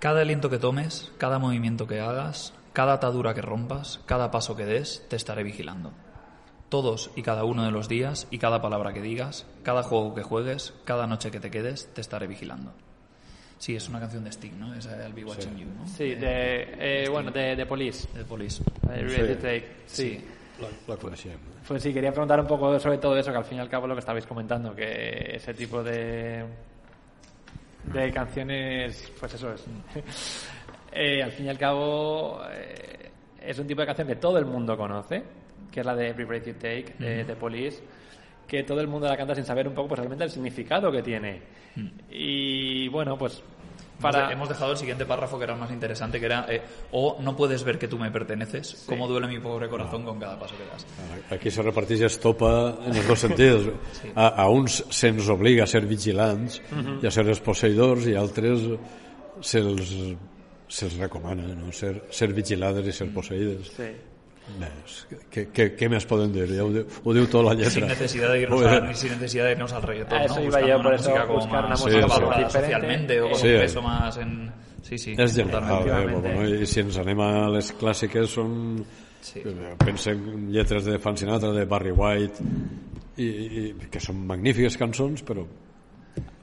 Cada 0.00 0.22
aliento 0.22 0.48
que 0.48 0.58
tomes, 0.58 1.12
cada 1.18 1.38
movimiento 1.38 1.86
que 1.86 2.00
hagas, 2.00 2.54
cada 2.72 2.94
atadura 2.94 3.34
que 3.34 3.42
rompas, 3.42 4.00
cada 4.06 4.30
paso 4.30 4.56
que 4.56 4.64
des, 4.64 5.06
te 5.08 5.16
estaré 5.16 5.42
vigilando. 5.42 5.92
Todos 6.70 7.10
y 7.16 7.22
cada 7.22 7.44
uno 7.44 7.64
de 7.64 7.70
los 7.70 7.86
días 7.86 8.26
y 8.30 8.38
cada 8.38 8.62
palabra 8.62 8.94
que 8.94 9.02
digas, 9.02 9.46
cada 9.62 9.82
juego 9.82 10.14
que 10.14 10.22
juegues, 10.22 10.72
cada 10.84 11.06
noche 11.06 11.30
que 11.30 11.38
te 11.40 11.50
quedes, 11.50 11.92
te 11.92 12.00
estaré 12.00 12.26
vigilando. 12.26 12.72
Sí, 13.58 13.76
es 13.76 13.90
una 13.90 14.00
canción 14.00 14.24
de 14.24 14.30
Sting, 14.30 14.58
¿no? 14.58 14.74
Esa 14.74 14.96
de 14.96 15.06
I'll 15.06 15.12
Be 15.12 15.22
Watching 15.24 15.58
You, 15.58 15.66
¿no? 15.66 15.86
Sí, 15.86 16.04
Eh, 16.04 16.16
de, 16.16 17.04
eh, 17.04 17.08
bueno, 17.10 17.30
de, 17.30 17.54
de 17.56 17.66
Police. 17.66 18.08
de 18.16 18.24
Police. 18.24 18.62
Eh, 18.90 19.02
Ready 19.02 19.34
to 19.34 19.40
Take, 19.42 19.76
sí. 19.84 20.18
Sí. 20.18 20.24
La, 20.62 20.94
la. 20.94 20.96
Pues 21.68 21.82
sí, 21.82 21.92
quería 21.92 22.10
preguntar 22.10 22.40
un 22.40 22.46
poco 22.46 22.78
sobre 22.80 22.96
todo 22.98 23.18
eso, 23.18 23.30
que 23.30 23.36
al 23.38 23.44
fin 23.44 23.58
y 23.58 23.60
al 23.60 23.68
cabo 23.68 23.86
lo 23.86 23.94
que 23.94 24.00
estabais 24.00 24.26
comentando, 24.26 24.74
que 24.74 25.36
ese 25.36 25.52
tipo 25.52 25.82
de, 25.82 26.44
de 27.84 28.10
canciones, 28.12 29.12
pues 29.18 29.34
eso 29.34 29.52
es. 29.52 29.64
Eh, 30.92 31.22
al 31.22 31.30
fin 31.30 31.46
y 31.46 31.48
al 31.48 31.56
cabo 31.56 32.40
eh, 32.50 33.12
es 33.40 33.56
un 33.60 33.66
tipo 33.68 33.80
de 33.80 33.86
canción 33.86 34.08
que 34.08 34.16
todo 34.16 34.38
el 34.38 34.44
mundo 34.44 34.76
conoce, 34.76 35.22
que 35.70 35.78
es 35.78 35.86
la 35.86 35.94
de 35.94 36.08
Every 36.08 36.24
Breath 36.24 36.46
You 36.46 36.54
Take, 36.54 36.94
de, 36.98 37.22
de 37.22 37.36
Police, 37.36 37.80
que 38.48 38.64
todo 38.64 38.80
el 38.80 38.88
mundo 38.88 39.06
la 39.06 39.16
canta 39.16 39.36
sin 39.36 39.44
saber 39.44 39.68
un 39.68 39.74
poco 39.74 39.90
pues 39.90 40.00
realmente 40.00 40.24
el 40.24 40.30
significado 40.30 40.90
que 40.90 41.00
tiene. 41.00 41.42
Y 42.10 42.88
bueno, 42.88 43.16
pues 43.16 43.40
para... 44.00 44.32
Hemos, 44.32 44.48
dejado 44.48 44.72
el 44.72 44.78
siguiente 44.78 45.06
párrafo 45.06 45.38
que 45.38 45.44
era 45.44 45.54
más 45.54 45.70
interesante, 45.70 46.18
que 46.18 46.26
era 46.26 46.46
eh, 46.48 46.62
o 46.92 47.18
no 47.20 47.36
puedes 47.36 47.62
ver 47.62 47.78
que 47.78 47.88
tú 47.88 47.98
me 47.98 48.10
perteneces, 48.10 48.84
cómo 48.86 49.06
duele 49.06 49.28
mi 49.28 49.38
pobre 49.38 49.68
corazón 49.68 50.04
con 50.04 50.18
cada 50.18 50.38
paso 50.38 50.54
que 50.56 50.64
das. 50.64 50.86
Aquí 51.30 51.50
se 51.50 51.62
reparteix 51.62 52.02
estopa 52.08 52.50
en 52.86 52.96
els 52.96 53.06
dos 53.06 53.22
sentits. 53.22 53.70
A, 54.14 54.28
a 54.42 54.48
uns 54.50 54.80
se'ns 54.90 55.28
obliga 55.30 55.64
a 55.64 55.70
ser 55.70 55.84
vigilants 55.86 56.60
i 57.00 57.06
a 57.06 57.12
ser 57.14 57.26
els 57.28 57.40
posseïdors 57.44 58.08
i 58.10 58.16
a 58.16 58.24
altres 58.24 58.66
se'ls 59.40 59.94
se'ls 60.70 60.96
recomana 61.00 61.48
no? 61.54 61.72
ser, 61.74 61.96
ser 62.14 62.30
vigilades 62.34 62.86
i 62.86 62.94
ser 62.94 63.08
posseïdes. 63.14 63.72
Sí. 63.74 63.90
Més, 64.58 64.96
què, 65.32 65.44
què, 65.54 65.64
què 65.78 65.88
més 65.92 66.04
poden 66.08 66.32
dir? 66.34 66.46
Ja 66.50 66.64
ho, 66.64 66.70
diu, 66.74 66.84
ho 67.04 67.12
diu 67.16 67.26
tota 67.30 67.44
la 67.50 67.54
lletra. 67.54 67.70
Sin 67.76 67.86
necesidad 67.88 68.32
de 68.32 68.40
irnos, 68.42 68.62
a, 68.66 68.94
sin 68.94 69.12
necesidad 69.14 69.44
de 69.46 69.52
irnos 69.52 69.72
al 69.72 69.82
reggaetón, 69.82 70.18
A 70.18 70.24
eso 70.24 70.40
¿no? 70.40 70.46
iba 70.46 70.60
yo, 70.66 70.82
por 70.82 70.94
eso, 70.94 71.10
música 71.10 71.26
como 71.26 71.38
buscar 71.38 71.64
una 71.66 71.76
música 71.76 72.06
valorada 72.06 72.44
diferente. 72.44 72.60
socialmente 72.60 73.20
o 73.20 73.30
con 73.30 73.38
Sí, 73.38 73.48
un 73.48 73.60
peso 73.60 73.82
más 73.82 74.16
en... 74.18 74.52
Sí, 74.82 74.98
sí, 74.98 75.14
És 75.16 75.36
general, 75.36 75.62
eh? 75.62 75.74
Efectivamente. 75.74 76.34
Bueno, 76.34 76.54
I 76.62 76.66
si 76.66 76.80
ens 76.80 76.96
anem 76.98 77.20
a 77.22 77.30
les 77.54 77.68
clàssiques 77.78 78.32
són... 78.32 78.54
Sí. 79.20 79.42
Pensem 79.84 80.22
en 80.32 80.46
lletres 80.50 80.86
de 80.88 80.98
Frank 80.98 81.18
Sinatra, 81.20 81.50
de 81.52 81.66
Barry 81.68 81.92
White, 81.92 82.42
i, 83.20 83.26
i 83.26 83.64
que 83.92 84.00
són 84.00 84.22
magnífiques 84.26 84.78
cançons, 84.80 85.20
però 85.28 85.44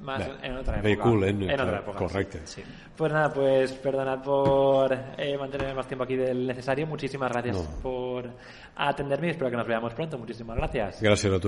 Más 0.02 0.20
Bé, 0.20 0.48
en 0.48 0.56
otra 0.58 0.80
época. 0.80 1.10
En 1.28 1.44
otra 1.52 1.80
época. 1.80 1.98
correcte. 1.98 2.42
Sí. 2.46 2.64
Pues 2.96 3.12
nada, 3.12 3.34
pues 3.34 3.74
perdonad 3.74 4.24
por 4.24 4.94
eh, 5.18 5.38
mantener 5.38 5.76
más 5.76 5.88
tiempo 5.88 6.04
aquí 6.06 6.16
del 6.16 6.48
necesario. 6.48 6.88
Muchísimas 6.88 7.32
gracias 7.32 7.58
No. 7.58 7.82
por 7.82 8.30
atenderme 8.76 9.28
y 9.28 9.30
espero 9.32 9.50
que 9.52 9.58
nos 9.58 9.68
veamos 9.68 9.94
pronto. 9.94 10.18
Muchísimas 10.18 10.56
gracias. 10.56 11.02
Gràcies 11.02 11.34
a 11.34 11.40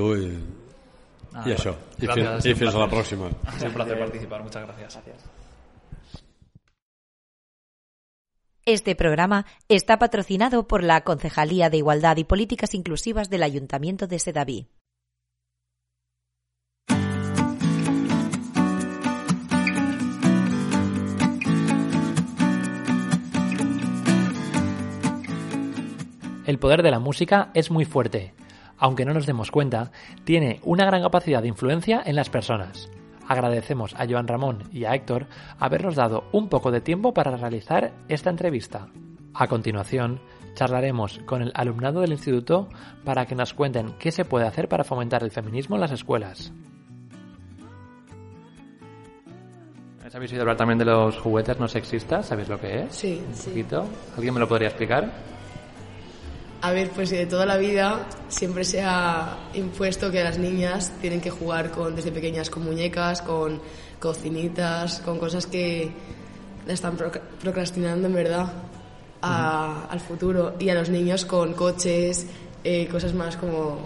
Nada, 1.32 1.48
i 1.48 1.54
això. 1.54 1.76
I, 2.00 2.06
gracias, 2.08 2.46
ha 2.46 2.56
fins, 2.58 2.76
a 2.76 2.80
la 2.80 2.88
pròxima. 2.90 3.30
Ha 3.46 3.52
sido 3.54 3.68
un 3.68 3.74
placer 3.74 4.00
participar, 4.00 4.44
muchas 4.44 4.64
gracias. 4.66 4.96
Gracias. 4.96 5.30
Este 8.66 8.96
programa 8.96 9.46
está 9.68 9.98
patrocinado 9.98 10.68
por 10.68 10.84
la 10.84 11.02
Concejalía 11.02 11.70
de 11.70 11.78
Igualdad 11.78 12.18
y 12.18 12.24
Políticas 12.24 12.74
Inclusivas 12.74 13.30
del 13.30 13.44
Ayuntamiento 13.44 14.08
de 14.08 14.20
Sedaví. 14.20 14.68
El 26.50 26.58
poder 26.58 26.82
de 26.82 26.90
la 26.90 26.98
música 26.98 27.52
es 27.54 27.70
muy 27.70 27.86
fuerte. 27.86 28.34
Aunque 28.80 29.06
no 29.06 29.14
nos 29.14 29.28
demos 29.28 29.52
cuenta, 29.52 29.92
tiene 30.24 30.60
una 30.64 30.84
gran 30.84 31.04
capacidad 31.04 31.44
de 31.44 31.48
influencia 31.48 32.02
en 32.04 32.16
las 32.16 32.32
personas. 32.32 32.90
Agradecemos 33.28 33.94
a 33.94 34.08
Joan 34.10 34.28
Ramón 34.28 34.64
y 34.72 34.86
a 34.86 34.96
Héctor 34.96 35.28
habernos 35.60 35.96
dado 35.96 36.24
un 36.32 36.50
poco 36.50 36.72
de 36.72 36.82
tiempo 36.82 37.14
para 37.14 37.38
realizar 37.38 37.92
esta 38.08 38.32
entrevista. 38.32 38.88
A 39.36 39.46
continuación, 39.46 40.22
charlaremos 40.56 41.20
con 41.28 41.44
el 41.44 41.52
alumnado 41.54 42.02
del 42.02 42.14
instituto 42.14 42.68
para 43.06 43.28
que 43.28 43.36
nos 43.36 43.54
cuenten 43.54 43.94
qué 44.00 44.12
se 44.12 44.26
puede 44.26 44.48
hacer 44.48 44.68
para 44.68 44.84
fomentar 44.84 45.22
el 45.22 45.30
feminismo 45.30 45.76
en 45.76 45.82
las 45.82 45.92
escuelas. 45.92 46.52
¿Habéis 50.12 50.32
oído 50.32 50.42
hablar 50.42 50.58
también 50.58 50.80
de 50.80 50.86
los 50.86 51.16
juguetes 51.20 51.60
no 51.60 51.68
sexistas? 51.68 52.26
¿Sabéis 52.26 52.50
lo 52.50 52.60
que 52.60 52.86
es? 52.86 52.96
Sí, 52.96 53.22
Un 53.28 53.36
sí. 53.36 53.50
poquito. 53.52 53.86
¿Alguien 54.16 54.34
me 54.34 54.40
lo 54.40 54.48
podría 54.48 54.70
explicar? 54.70 55.12
A 56.62 56.72
ver, 56.72 56.90
pues 56.90 57.10
de 57.10 57.26
toda 57.26 57.46
la 57.46 57.56
vida 57.58 58.06
siempre 58.28 58.66
se 58.66 58.82
ha 58.84 59.38
impuesto 59.54 60.12
que 60.12 60.22
las 60.24 60.38
niñas 60.38 60.92
tienen 61.00 61.22
que 61.22 61.30
jugar 61.30 61.72
con 61.72 61.96
desde 61.96 62.12
pequeñas 62.12 62.50
con 62.50 62.64
muñecas, 62.66 63.22
con 63.22 63.62
cocinitas, 64.00 65.00
con 65.00 65.20
cosas 65.20 65.46
que 65.46 65.90
están 66.68 66.98
proc- 66.98 67.22
procrastinando 67.42 68.08
en 68.08 68.14
verdad 68.14 68.52
a- 69.22 69.86
al 69.90 70.00
futuro 70.02 70.56
y 70.60 70.70
a 70.70 70.74
los 70.76 70.90
niños 70.90 71.24
con 71.26 71.54
coches, 71.54 72.28
eh, 72.64 72.88
cosas 72.92 73.14
más 73.14 73.38
como 73.38 73.78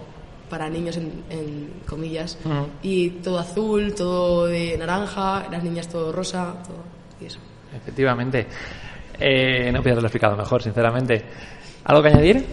para 0.50 0.68
niños 0.70 0.98
en, 0.98 1.24
en 1.30 1.74
comillas 1.88 2.38
y 2.82 3.10
todo 3.22 3.38
azul, 3.40 3.94
todo 3.96 4.48
de 4.48 4.78
naranja, 4.78 5.48
las 5.52 5.64
niñas 5.64 5.88
todo 5.90 6.12
rosa, 6.12 6.56
todo 6.66 6.84
y 7.22 7.26
eso. 7.26 7.40
Efectivamente. 7.76 8.48
Eh, 9.20 9.72
no 9.72 9.80
podía 9.80 9.94
haberlo 9.94 10.08
explicado 10.08 10.36
mejor, 10.36 10.62
sinceramente. 10.64 11.24
¿Algo 11.86 12.02
que 12.02 12.10
añadir? 12.10 12.46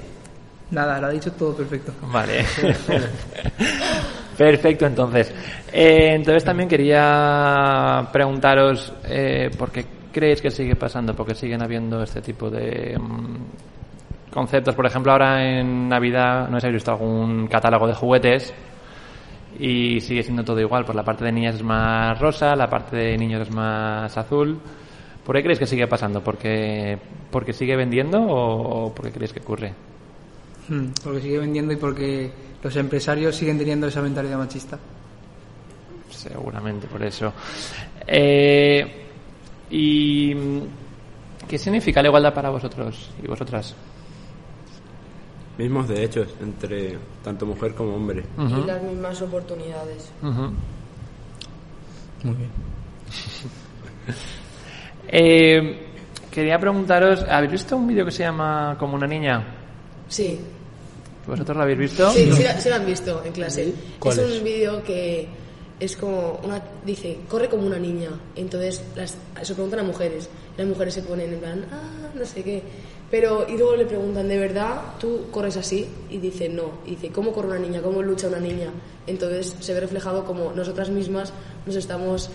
Nada, 0.71 1.01
lo 1.01 1.09
ha 1.09 1.11
dicho 1.11 1.33
todo 1.33 1.55
perfecto. 1.55 1.93
Vale. 2.13 2.45
Perfecto, 4.37 4.87
entonces. 4.87 5.35
Eh, 5.71 6.15
entonces 6.15 6.45
también 6.45 6.67
quería 6.67 8.09
preguntaros 8.11 8.91
eh, 9.05 9.51
por 9.59 9.71
qué 9.71 9.85
creéis 10.11 10.41
que 10.41 10.51
sigue 10.51 10.77
pasando, 10.77 11.15
porque 11.15 11.35
siguen 11.35 11.63
habiendo 11.63 12.03
este 12.03 12.23
tipo 12.23 12.49
de 12.49 12.97
mm, 12.99 14.33
conceptos. 14.33 14.75
Por 14.75 14.87
ejemplo, 14.87 15.13
ahora 15.13 15.45
en 15.45 15.89
Navidad, 15.89 16.49
no 16.49 16.57
sé 16.57 16.61
si 16.63 16.67
habéis 16.69 16.83
visto 16.83 16.93
algún 16.93 17.49
catálogo 17.49 17.87
de 17.87 17.95
juguetes 17.95 18.55
y 19.59 20.01
sigue 20.01 20.23
siendo 20.23 20.43
todo 20.43 20.59
igual. 20.59 20.85
Pues 20.87 20.97
la 20.97 21.05
parte 21.05 21.25
de 21.25 21.33
niñas 21.33 21.57
es 21.57 21.63
más 21.63 22.19
rosa, 22.19 22.57
la 22.57 22.69
parte 22.71 22.97
de 22.97 23.19
niños 23.19 23.43
es 23.43 23.51
más 23.55 24.17
azul. 24.17 24.59
¿Por 25.25 25.37
qué 25.37 25.43
creéis 25.43 25.59
que 25.59 25.67
sigue 25.67 25.87
pasando? 25.87 26.23
¿Porque, 26.23 26.99
porque 27.31 27.53
sigue 27.53 27.77
vendiendo 27.77 28.19
o, 28.21 28.87
o 28.87 28.95
por 28.95 29.07
qué 29.07 29.13
creéis 29.13 29.33
que 29.33 29.41
ocurre? 29.41 29.73
Hmm, 30.69 30.87
Porque 31.03 31.21
sigue 31.21 31.39
vendiendo 31.39 31.73
y 31.73 31.77
porque 31.77 32.31
los 32.63 32.75
empresarios 32.77 33.37
siguen 33.37 33.59
teniendo 33.59 33.87
esa 33.87 34.03
mentalidad 34.03 34.39
machista. 34.39 34.79
Seguramente 36.11 36.87
por 36.87 37.03
eso. 37.03 37.33
Eh, 38.07 39.07
¿Y 39.71 40.35
qué 41.49 41.59
significa 41.59 42.03
la 42.03 42.09
igualdad 42.09 42.35
para 42.35 42.51
vosotros 42.51 43.11
y 43.23 43.27
vosotras? 43.27 43.75
Mismos 45.59 45.89
derechos 45.89 46.29
entre 46.41 46.99
tanto 47.23 47.45
mujer 47.47 47.75
como 47.75 47.95
hombre. 47.95 48.25
Y 48.39 48.67
las 48.67 48.83
mismas 48.83 49.21
oportunidades. 49.23 50.11
ujú. 50.23 50.51
Muy 52.25 52.35
bien. 52.37 52.51
Eh, 55.13 55.87
quería 56.31 56.59
preguntaros, 56.59 57.25
¿habéis 57.29 57.53
visto 57.53 57.77
un 57.77 57.89
vídeo 57.89 58.05
que 58.05 58.13
se 58.13 58.23
llama 58.23 58.77
Como 58.79 58.95
una 58.95 59.07
niña? 59.07 59.45
Sí, 60.09 60.39
¿Vosotros 61.27 61.57
lo 61.57 61.63
habéis 61.63 61.79
visto? 61.79 62.11
Sí, 62.11 62.31
sí, 62.33 62.43
la- 62.43 62.59
sí 62.61 62.69
lo 62.69 62.75
han 62.77 62.87
visto 62.87 63.23
en 63.25 63.33
clase. 63.33 63.73
¿Cuál 63.99 64.19
es 64.19 64.25
es? 64.31 64.39
un 64.39 64.45
vídeo 64.45 64.83
que 64.83 65.29
es 65.79 65.97
como 65.97 66.41
una 66.45 66.61
dice 66.85 67.19
corre 67.29 67.49
como 67.49 67.67
una 67.67 67.79
niña 67.79 68.11
entonces 68.37 68.83
las, 68.97 69.17
se 69.43 69.55
preguntan 69.55 69.81
a 69.81 69.83
mujeres. 69.83 70.29
Las 70.57 70.67
mujeres 70.67 70.95
se 70.95 71.03
ponen 71.03 71.33
en 71.33 71.41
plan 71.41 71.65
ah 71.73 72.09
no 72.15 72.25
sé 72.25 72.43
qué 72.43 72.63
pero 73.11 73.47
y 73.49 73.57
luego 73.57 73.77
le 73.77 73.87
preguntan 73.87 74.29
de 74.29 74.39
verdad 74.39 74.81
tú 74.99 75.27
corres 75.31 75.57
así 75.57 75.87
y 76.11 76.19
dice 76.19 76.49
no 76.49 76.73
y 76.87 76.91
dice 76.91 77.09
cómo 77.11 77.33
corre 77.33 77.49
una 77.49 77.59
niña 77.59 77.81
cómo 77.81 78.03
lucha 78.03 78.29
una 78.29 78.41
niña 78.41 78.71
entonces 79.07 79.57
se 79.61 79.73
ve 79.75 79.81
reflejado 79.81 80.25
como 80.25 80.53
nosotras 80.53 80.91
mismas 80.91 81.33
nos 81.67 81.77
estamos 81.77 82.31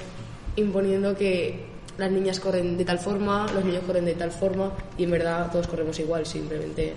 imponiendo 0.56 1.16
que 1.16 1.66
las 1.98 2.12
niñas 2.12 2.40
corren 2.40 2.78
de 2.78 2.86
tal 2.86 3.00
forma 3.00 3.48
los 3.54 3.64
niños 3.64 3.84
corren 3.86 4.06
de 4.06 4.14
tal 4.14 4.32
forma 4.32 4.72
y 4.98 5.04
en 5.04 5.12
verdad 5.12 5.52
todos 5.52 5.68
corremos 5.68 6.00
igual 6.00 6.26
simplemente 6.26 6.94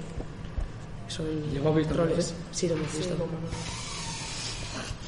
son 1.08 1.26
¿Lo 1.62 1.70
has 1.70 1.76
visto, 1.76 1.94
roles. 1.94 2.34
sí 2.50 2.68
lo 2.68 2.74
hemos 2.74 2.92
visto. 2.92 3.16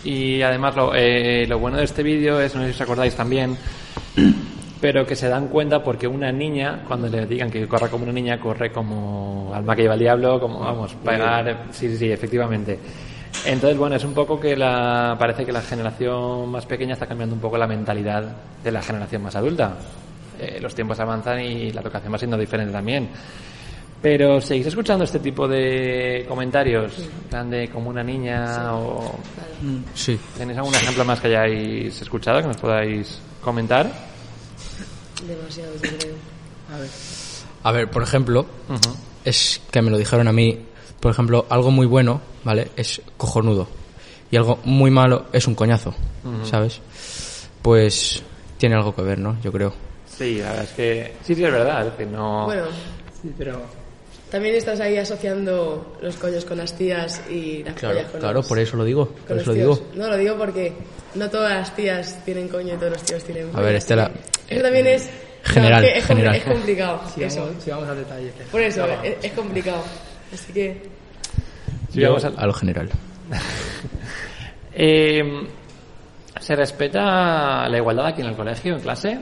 Y 0.03 0.41
además 0.41 0.75
lo, 0.77 0.95
eh, 0.95 1.47
lo 1.47 1.59
bueno 1.59 1.77
de 1.77 1.85
este 1.85 2.03
vídeo 2.03 2.41
es, 2.41 2.55
no 2.55 2.63
sé 2.63 2.69
si 2.69 2.75
os 2.75 2.81
acordáis 2.81 3.15
también, 3.15 3.57
pero 4.81 5.07
que 5.07 5.15
se 5.15 5.29
dan 5.29 5.49
cuenta 5.49 5.85
porque 5.85 6.09
una 6.09 6.33
niña, 6.33 6.85
cuando 6.89 7.09
le 7.09 7.27
digan 7.27 7.51
que 7.51 7.69
corra 7.69 7.89
como 7.89 8.05
una 8.05 8.13
niña, 8.13 8.41
corre 8.41 8.73
como 8.73 9.53
alma 9.55 9.77
que 9.77 9.83
lleva 9.83 9.95
el 9.95 10.01
diablo, 10.01 10.41
como 10.41 10.61
vamos, 10.61 10.95
pegar, 11.05 11.67
sí, 11.71 11.91
sí, 11.91 11.99
sí, 11.99 12.11
efectivamente. 12.11 12.79
Entonces, 13.45 13.79
bueno, 13.79 13.97
es 13.97 14.05
un 14.05 14.13
poco 14.13 14.39
que 14.39 14.57
la, 14.57 15.17
parece 15.19 15.47
que 15.47 15.53
la 15.53 15.63
generación 15.63 16.51
más 16.51 16.67
pequeña 16.67 16.95
está 16.95 17.07
cambiando 17.07 17.35
un 17.35 17.41
poco 17.41 17.57
la 17.57 17.67
mentalidad 17.67 18.25
de 18.63 18.71
la 18.71 18.83
generación 18.83 19.23
más 19.23 19.35
adulta. 19.35 19.77
Eh, 20.39 20.59
los 20.61 20.75
tiempos 20.75 20.99
avanzan 21.01 21.41
y 21.41 21.73
la 21.73 21.81
educación 21.81 22.13
va 22.13 22.19
siendo 22.19 22.37
diferente 22.37 22.73
también. 22.73 23.09
Pero 24.03 24.41
¿seguís 24.41 24.67
escuchando 24.67 25.05
este 25.05 25.19
tipo 25.19 25.47
de 25.47 26.25
comentarios? 26.27 26.99
En 26.99 27.29
plan 27.29 27.51
de 27.51 27.69
como 27.69 27.91
una 27.91 28.03
niña 28.03 28.75
o... 28.75 29.19
Sí. 29.95 30.19
¿Tenéis 30.39 30.59
algún 30.59 30.75
ejemplo 30.75 31.05
más 31.05 31.21
que 31.21 31.29
hayáis 31.29 32.01
escuchado 32.01 32.41
que 32.41 32.47
nos 32.47 32.57
podáis 32.57 33.21
comentar? 33.43 33.91
Demasiado, 35.27 35.75
yo 35.75 35.81
creo. 35.99 36.15
A 37.63 37.73
ver, 37.73 37.91
por 37.91 38.03
ejemplo, 38.03 38.47
es 39.25 39.61
que 39.71 39.83
me 39.83 39.91
lo 39.91 39.99
dijeron 39.99 40.29
a 40.29 40.33
mí, 40.33 40.59
por 40.99 41.13
ejemplo, 41.13 41.47
algo 41.49 41.71
muy 41.71 41.87
bueno, 41.87 42.21
¿vale? 42.45 42.71
Es 42.77 43.01
cojonudo. 43.17 43.69
Y 44.31 44.37
algo 44.37 44.59
muy 44.65 44.91
malo 44.91 45.27
es 45.33 45.47
un 45.47 45.55
coñazo, 45.55 45.95
¿sabes? 46.45 46.81
Pues 47.63 48.23
tiene 48.59 48.75
algo 48.77 48.95
que 48.95 49.03
ver, 49.03 49.19
¿no? 49.19 49.37
Yo 49.43 49.53
creo. 49.53 49.73
Sí, 50.07 50.39
la 50.39 50.49
verdad 50.51 50.65
es 50.65 50.71
que... 50.73 51.13
Sí, 51.25 51.35
sí, 51.35 51.45
es 51.45 51.53
verdad. 51.53 51.87
Es 51.87 51.93
decir, 51.93 52.07
no... 52.09 52.45
Bueno, 52.45 52.65
Sí, 53.23 53.33
pero 53.37 53.61
también 54.31 54.55
estás 54.55 54.81
ahí 54.81 54.97
asociando 54.97 55.97
los 56.01 56.17
coños 56.17 56.45
con 56.45 56.57
las 56.59 56.75
tías 56.77 57.21
y 57.29 57.63
las 57.65 57.75
Claro, 57.75 58.01
con 58.11 58.21
claro, 58.21 58.35
los- 58.39 58.47
por 58.49 58.59
eso 58.59 58.77
lo 58.77 58.85
digo, 58.85 59.07
por 59.27 59.37
eso 59.37 59.47
lo 59.51 59.55
digo. 59.55 59.81
No, 59.95 60.07
lo 60.09 60.17
digo 60.17 60.37
porque 60.39 60.73
no 61.17 61.29
todas 61.29 61.51
las 61.51 61.75
tías 61.77 62.25
tienen 62.25 62.49
coño 62.49 62.75
y 62.75 62.77
todos 62.79 62.93
los 62.93 63.03
tíos 63.03 63.23
tienen 63.25 63.49
A 63.49 63.53
pollas. 63.53 63.65
ver, 63.67 63.75
Estela, 63.77 64.11
Eso 64.49 64.63
también 64.63 64.87
es... 64.87 65.11
general, 65.45 65.83
no, 65.83 65.89
es, 65.89 65.93
que 65.93 65.99
es, 65.99 66.07
general. 66.07 66.35
es 66.37 66.45
complicado. 66.45 67.01
si 67.15 67.25
eso. 67.25 67.41
vamos, 67.47 67.63
si 67.65 67.71
vamos 67.71 67.89
al 67.89 67.97
detalle. 67.97 68.33
Por 68.53 68.61
eso, 68.61 68.87
es, 69.03 69.17
es 69.23 69.33
complicado. 69.33 69.83
Así 70.33 70.53
que... 70.53 70.83
Sí, 71.93 72.01
Yo 72.01 72.09
vamos 72.09 72.25
a- 72.25 72.29
a 72.41 72.47
lo 72.47 72.53
general. 72.53 72.91
Eh, 74.73 75.23
¿Se 76.41 76.55
respeta 76.57 77.69
la 77.69 77.77
igualdad 77.77 78.07
aquí 78.07 78.21
en 78.23 78.29
el 78.29 78.37
colegio, 78.37 78.77
en 78.77 78.81
clase? 78.81 79.19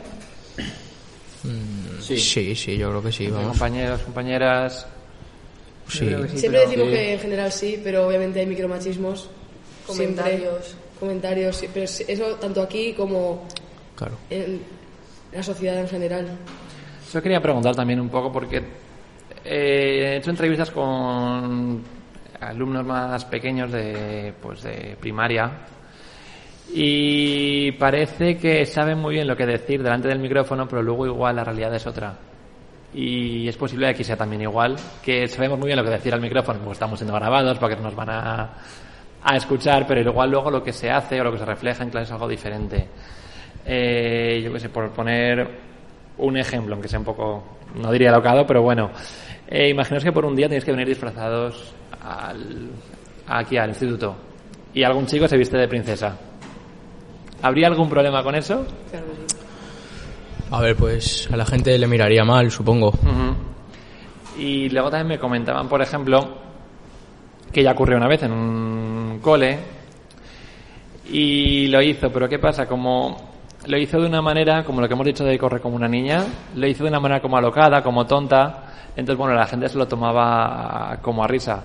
Sí. 2.00 2.54
sí, 2.54 2.76
yo 2.76 2.90
creo 2.90 3.02
que 3.02 3.12
sí, 3.12 3.26
vamos. 3.28 3.50
Compañeros, 3.50 4.00
compañeras... 4.02 4.86
Sí. 5.88 6.00
sí. 6.30 6.38
Siempre 6.38 6.60
decimos 6.60 6.86
sí. 6.88 6.92
que 6.92 7.12
en 7.14 7.18
general 7.20 7.50
sí, 7.52 7.80
pero 7.82 8.06
obviamente 8.06 8.40
hay 8.40 8.46
micromachismos. 8.46 9.30
Comentarios. 9.86 10.64
Siempre, 10.66 10.88
comentarios, 11.00 11.56
sí, 11.56 11.68
pero 11.72 11.84
eso 11.86 12.34
tanto 12.40 12.60
aquí 12.62 12.92
como 12.92 13.46
Claro. 13.96 14.16
en 14.28 14.60
la 15.32 15.42
sociedad 15.42 15.78
en 15.80 15.88
general. 15.88 16.26
Yo 17.12 17.22
quería 17.22 17.40
preguntar 17.40 17.74
también 17.74 18.00
un 18.00 18.10
poco 18.10 18.30
porque 18.30 18.62
eh, 19.48 20.14
he 20.14 20.16
hecho 20.16 20.30
entrevistas 20.30 20.70
con 20.70 21.82
alumnos 22.40 22.84
más 22.84 23.24
pequeños 23.24 23.72
de, 23.72 24.32
pues 24.40 24.62
de 24.62 24.96
primaria 25.00 25.50
y 26.72 27.72
parece 27.72 28.36
que 28.36 28.66
saben 28.66 28.98
muy 28.98 29.14
bien 29.14 29.26
lo 29.26 29.36
que 29.36 29.46
decir 29.46 29.82
delante 29.82 30.08
del 30.08 30.18
micrófono, 30.18 30.68
pero 30.68 30.82
luego 30.82 31.06
igual 31.06 31.36
la 31.36 31.44
realidad 31.44 31.74
es 31.74 31.86
otra. 31.86 32.14
Y 32.92 33.48
es 33.48 33.56
posible 33.56 33.86
que 33.86 33.90
aquí 33.92 34.04
sea 34.04 34.16
también 34.16 34.42
igual, 34.42 34.76
que 35.02 35.26
sabemos 35.28 35.58
muy 35.58 35.68
bien 35.68 35.78
lo 35.78 35.84
que 35.84 35.90
decir 35.90 36.12
al 36.12 36.20
micrófono, 36.20 36.58
porque 36.58 36.72
estamos 36.72 36.98
siendo 36.98 37.14
grabados, 37.14 37.58
porque 37.58 37.76
nos 37.76 37.94
van 37.94 38.10
a, 38.10 38.50
a 39.22 39.36
escuchar, 39.36 39.86
pero 39.86 40.00
igual 40.00 40.30
luego 40.30 40.50
lo 40.50 40.62
que 40.62 40.72
se 40.72 40.90
hace 40.90 41.20
o 41.20 41.24
lo 41.24 41.32
que 41.32 41.38
se 41.38 41.44
refleja 41.44 41.82
en 41.82 41.90
clase 41.90 42.04
es 42.04 42.12
algo 42.12 42.28
diferente. 42.28 42.86
Eh, 43.64 44.40
yo 44.42 44.52
qué 44.52 44.60
sé, 44.60 44.68
por 44.68 44.90
poner 44.90 45.48
un 46.18 46.36
ejemplo, 46.36 46.74
aunque 46.74 46.88
sea 46.88 46.98
un 46.98 47.04
poco, 47.04 47.58
no 47.76 47.90
diría 47.92 48.10
locado, 48.10 48.46
pero 48.46 48.62
bueno. 48.62 48.90
Eh, 49.50 49.70
imaginaos 49.70 50.04
que 50.04 50.12
por 50.12 50.26
un 50.26 50.36
día 50.36 50.46
tenéis 50.46 50.64
que 50.64 50.72
venir 50.72 50.88
disfrazados 50.88 51.72
al, 52.02 52.68
aquí 53.26 53.56
al 53.56 53.70
instituto 53.70 54.14
y 54.74 54.82
algún 54.82 55.06
chico 55.06 55.26
se 55.26 55.36
viste 55.36 55.56
de 55.56 55.66
princesa. 55.66 56.16
¿Habría 57.42 57.68
algún 57.68 57.88
problema 57.88 58.22
con 58.22 58.34
eso? 58.34 58.66
A 60.50 60.60
ver, 60.60 60.76
pues 60.76 61.28
a 61.32 61.36
la 61.36 61.46
gente 61.46 61.78
le 61.78 61.86
miraría 61.86 62.24
mal, 62.24 62.50
supongo. 62.50 62.92
Y 64.38 64.68
luego 64.68 64.90
también 64.90 65.08
me 65.08 65.18
comentaban, 65.18 65.68
por 65.68 65.80
ejemplo, 65.80 66.38
que 67.52 67.62
ya 67.62 67.72
ocurrió 67.72 67.96
una 67.96 68.08
vez 68.08 68.22
en 68.22 68.32
un 68.32 69.18
cole 69.20 69.58
y 71.10 71.68
lo 71.68 71.80
hizo, 71.80 72.10
pero 72.10 72.28
¿qué 72.28 72.38
pasa? 72.38 72.66
Como 72.66 73.16
lo 73.66 73.78
hizo 73.78 74.00
de 74.00 74.06
una 74.06 74.22
manera, 74.22 74.62
como 74.64 74.80
lo 74.80 74.88
que 74.88 74.94
hemos 74.94 75.06
dicho 75.06 75.24
de 75.24 75.38
correr 75.38 75.60
como 75.60 75.76
una 75.76 75.88
niña, 75.88 76.24
lo 76.54 76.66
hizo 76.66 76.84
de 76.84 76.90
una 76.90 77.00
manera 77.00 77.20
como 77.20 77.36
alocada, 77.36 77.82
como 77.82 78.06
tonta, 78.06 78.67
entonces 78.98 79.18
bueno, 79.18 79.34
la 79.34 79.46
gente 79.46 79.68
se 79.68 79.78
lo 79.78 79.86
tomaba 79.86 80.98
como 81.00 81.22
a 81.24 81.26
risa. 81.26 81.62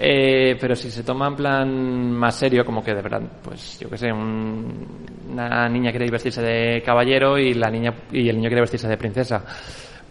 Eh, 0.00 0.56
pero 0.60 0.76
si 0.76 0.90
se 0.92 1.02
toma 1.02 1.26
en 1.26 1.34
plan 1.34 2.12
más 2.12 2.36
serio, 2.36 2.64
como 2.64 2.84
que 2.84 2.94
de 2.94 3.02
verdad, 3.02 3.20
pues 3.42 3.80
yo 3.80 3.90
qué 3.90 3.98
sé, 3.98 4.12
un- 4.12 4.86
una 5.32 5.68
niña 5.68 5.90
quiere 5.90 6.08
vestirse 6.08 6.40
de 6.40 6.82
caballero 6.82 7.36
y 7.36 7.54
la 7.54 7.68
niña 7.68 7.92
y 8.12 8.28
el 8.28 8.36
niño 8.36 8.48
quiere 8.48 8.60
vestirse 8.60 8.86
de 8.86 8.96
princesa, 8.96 9.42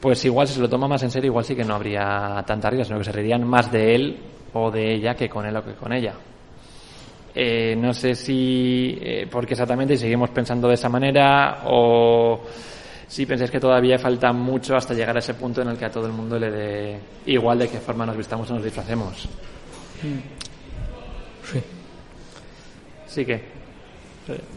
pues 0.01 0.23
igual 0.25 0.45
si 0.47 0.55
se 0.55 0.59
lo 0.59 0.67
toma 0.69 0.87
más 0.89 1.03
en 1.03 1.11
serio, 1.11 1.27
igual 1.29 1.45
sí 1.45 1.55
que 1.55 1.63
no 1.63 1.75
habría 1.75 2.43
tanta 2.45 2.69
risa, 2.69 2.83
sino 2.83 2.97
que 2.97 3.05
se 3.05 3.13
reirían 3.13 3.47
más 3.47 3.71
de 3.71 3.95
él 3.95 4.17
o 4.53 4.69
de 4.69 4.93
ella 4.95 5.15
que 5.15 5.29
con 5.29 5.45
él 5.45 5.55
o 5.55 5.63
que 5.63 5.73
con 5.73 5.93
ella. 5.93 6.13
Eh, 7.33 7.75
no 7.77 7.93
sé 7.93 8.15
si 8.15 8.97
eh, 8.99 9.27
porque 9.31 9.53
exactamente 9.53 9.95
si 9.95 10.01
seguimos 10.01 10.31
pensando 10.31 10.67
de 10.67 10.73
esa 10.73 10.89
manera 10.89 11.61
o 11.65 12.41
si 13.07 13.25
pensáis 13.25 13.49
que 13.49 13.59
todavía 13.59 13.97
falta 13.97 14.33
mucho 14.33 14.75
hasta 14.75 14.93
llegar 14.93 15.15
a 15.15 15.19
ese 15.19 15.33
punto 15.33 15.61
en 15.61 15.69
el 15.69 15.77
que 15.77 15.85
a 15.85 15.91
todo 15.91 16.07
el 16.07 16.13
mundo 16.13 16.37
le 16.37 16.51
dé 16.51 16.99
igual 17.25 17.59
de 17.59 17.69
qué 17.69 17.79
forma 17.79 18.05
nos 18.05 18.17
vistamos 18.17 18.49
o 18.51 18.55
nos 18.55 18.63
disfracemos. 18.63 19.27
Sí. 21.51 21.63
Sí 23.07 23.25
que. 23.25 23.41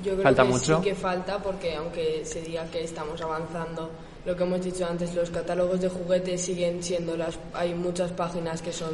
Yo 0.02 0.12
creo 0.12 0.22
falta 0.22 0.42
que 0.42 0.48
mucho. 0.48 0.76
sí 0.78 0.82
que 0.82 0.94
falta 0.96 1.38
porque 1.38 1.76
aunque 1.76 2.24
se 2.24 2.42
diga 2.42 2.64
que 2.66 2.82
estamos 2.82 3.20
avanzando, 3.20 3.88
lo 4.26 4.36
que 4.36 4.42
hemos 4.42 4.62
dicho 4.64 4.84
antes, 4.84 5.14
los 5.14 5.30
catálogos 5.30 5.80
de 5.80 5.88
juguetes 5.88 6.42
siguen 6.42 6.82
siendo 6.82 7.16
las 7.16 7.38
hay 7.54 7.72
muchas 7.74 8.10
páginas 8.10 8.60
que 8.60 8.72
son 8.72 8.90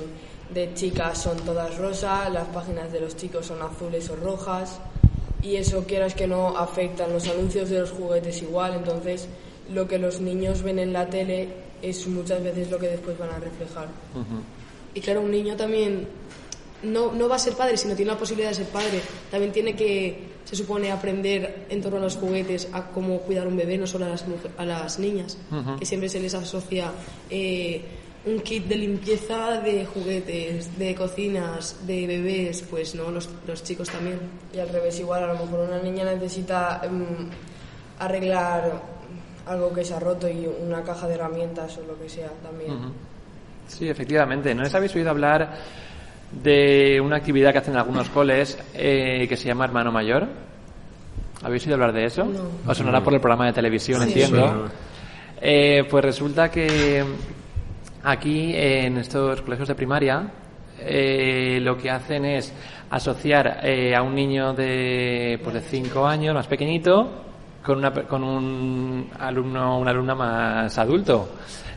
de 0.50 0.72
chicas 0.74 1.18
son 1.18 1.38
todas 1.38 1.76
rosas, 1.78 2.30
las 2.30 2.46
páginas 2.48 2.92
de 2.92 3.00
los 3.00 3.16
chicos 3.16 3.46
son 3.46 3.62
azules 3.62 4.08
o 4.10 4.16
rojas 4.16 4.78
y 5.42 5.56
eso 5.56 5.84
quieras 5.86 6.14
que 6.14 6.26
no 6.26 6.56
afectan 6.56 7.12
los 7.12 7.26
anuncios 7.26 7.70
de 7.70 7.80
los 7.80 7.90
juguetes 7.90 8.42
igual, 8.42 8.74
entonces 8.74 9.28
lo 9.72 9.86
que 9.88 9.98
los 9.98 10.20
niños 10.20 10.62
ven 10.62 10.78
en 10.78 10.92
la 10.92 11.06
tele 11.08 11.48
es 11.82 12.06
muchas 12.06 12.42
veces 12.42 12.70
lo 12.70 12.78
que 12.78 12.88
después 12.88 13.18
van 13.18 13.30
a 13.30 13.38
reflejar. 13.38 13.88
Y 14.94 15.00
claro, 15.00 15.20
un 15.20 15.30
niño 15.30 15.56
también 15.56 16.06
no, 16.82 17.12
no 17.12 17.28
va 17.28 17.36
a 17.36 17.38
ser 17.38 17.54
padre, 17.54 17.76
si 17.76 17.88
no 17.88 17.94
tiene 17.94 18.12
la 18.12 18.18
posibilidad 18.18 18.50
de 18.50 18.54
ser 18.56 18.66
padre. 18.66 19.00
También 19.30 19.52
tiene 19.52 19.74
que, 19.74 20.18
se 20.44 20.56
supone, 20.56 20.90
aprender 20.90 21.66
en 21.68 21.80
torno 21.82 21.98
a 21.98 22.02
los 22.02 22.16
juguetes, 22.16 22.68
a 22.72 22.86
cómo 22.88 23.18
cuidar 23.20 23.46
un 23.46 23.56
bebé, 23.56 23.76
no 23.78 23.86
solo 23.86 24.06
a 24.06 24.08
las, 24.08 24.26
mujer- 24.26 24.52
a 24.56 24.64
las 24.64 24.98
niñas, 24.98 25.36
que 25.78 25.84
siempre 25.86 26.08
se 26.08 26.20
les 26.20 26.32
asocia 26.34 26.90
eh, 27.28 27.82
un 28.24 28.40
kit 28.40 28.66
de 28.66 28.76
limpieza 28.76 29.60
de 29.60 29.84
juguetes, 29.86 30.76
de 30.78 30.94
cocinas, 30.94 31.86
de 31.86 32.06
bebés, 32.06 32.64
pues 32.70 32.94
no, 32.94 33.10
los, 33.10 33.28
los 33.46 33.62
chicos 33.62 33.88
también. 33.90 34.18
Y 34.54 34.58
al 34.58 34.68
revés, 34.70 34.98
igual 34.98 35.24
a 35.24 35.26
lo 35.34 35.44
mejor 35.44 35.60
una 35.68 35.80
niña 35.82 36.04
necesita 36.04 36.80
em, 36.84 37.28
arreglar 37.98 38.82
algo 39.46 39.72
que 39.72 39.84
se 39.84 39.94
ha 39.94 40.00
roto 40.00 40.28
y 40.28 40.48
una 40.66 40.82
caja 40.82 41.06
de 41.06 41.14
herramientas 41.14 41.78
o 41.78 41.86
lo 41.86 41.98
que 41.98 42.08
sea 42.08 42.30
también. 42.42 42.92
Sí, 43.68 43.88
efectivamente. 43.88 44.54
¿No 44.54 44.62
les 44.62 44.74
habéis 44.74 44.94
oído 44.94 45.10
hablar 45.10 45.54
de 46.30 47.00
una 47.00 47.16
actividad 47.16 47.52
que 47.52 47.58
hacen 47.58 47.76
algunos 47.76 48.08
coles 48.10 48.58
eh, 48.74 49.26
que 49.28 49.36
se 49.36 49.46
llama 49.46 49.64
Hermano 49.64 49.92
Mayor? 49.92 50.26
¿Habéis 51.42 51.64
oído 51.64 51.74
hablar 51.74 51.92
de 51.92 52.04
eso? 52.06 52.26
Os 52.66 52.76
sonará 52.76 53.02
por 53.02 53.14
el 53.14 53.20
programa 53.20 53.46
de 53.46 53.52
televisión, 53.52 54.02
entiendo. 54.02 54.68
Eh, 55.40 55.84
pues 55.88 56.04
resulta 56.04 56.50
que 56.50 57.04
aquí 58.02 58.52
en 58.54 58.98
estos 58.98 59.42
colegios 59.42 59.68
de 59.68 59.74
primaria 59.74 60.30
eh, 60.80 61.58
lo 61.60 61.76
que 61.76 61.90
hacen 61.90 62.24
es 62.24 62.52
asociar 62.90 63.60
eh, 63.62 63.94
a 63.94 64.02
un 64.02 64.14
niño 64.14 64.54
de 64.54 65.38
pues 65.42 65.54
de 65.54 65.60
5 65.60 66.06
años 66.06 66.34
más 66.34 66.46
pequeñito 66.46 67.25
con 67.66 67.78
una 67.78 67.90
con 67.92 68.22
un 68.22 69.10
alumno 69.18 69.78
una 69.78 69.90
alumna 69.90 70.14
más 70.14 70.78
adulto. 70.78 71.28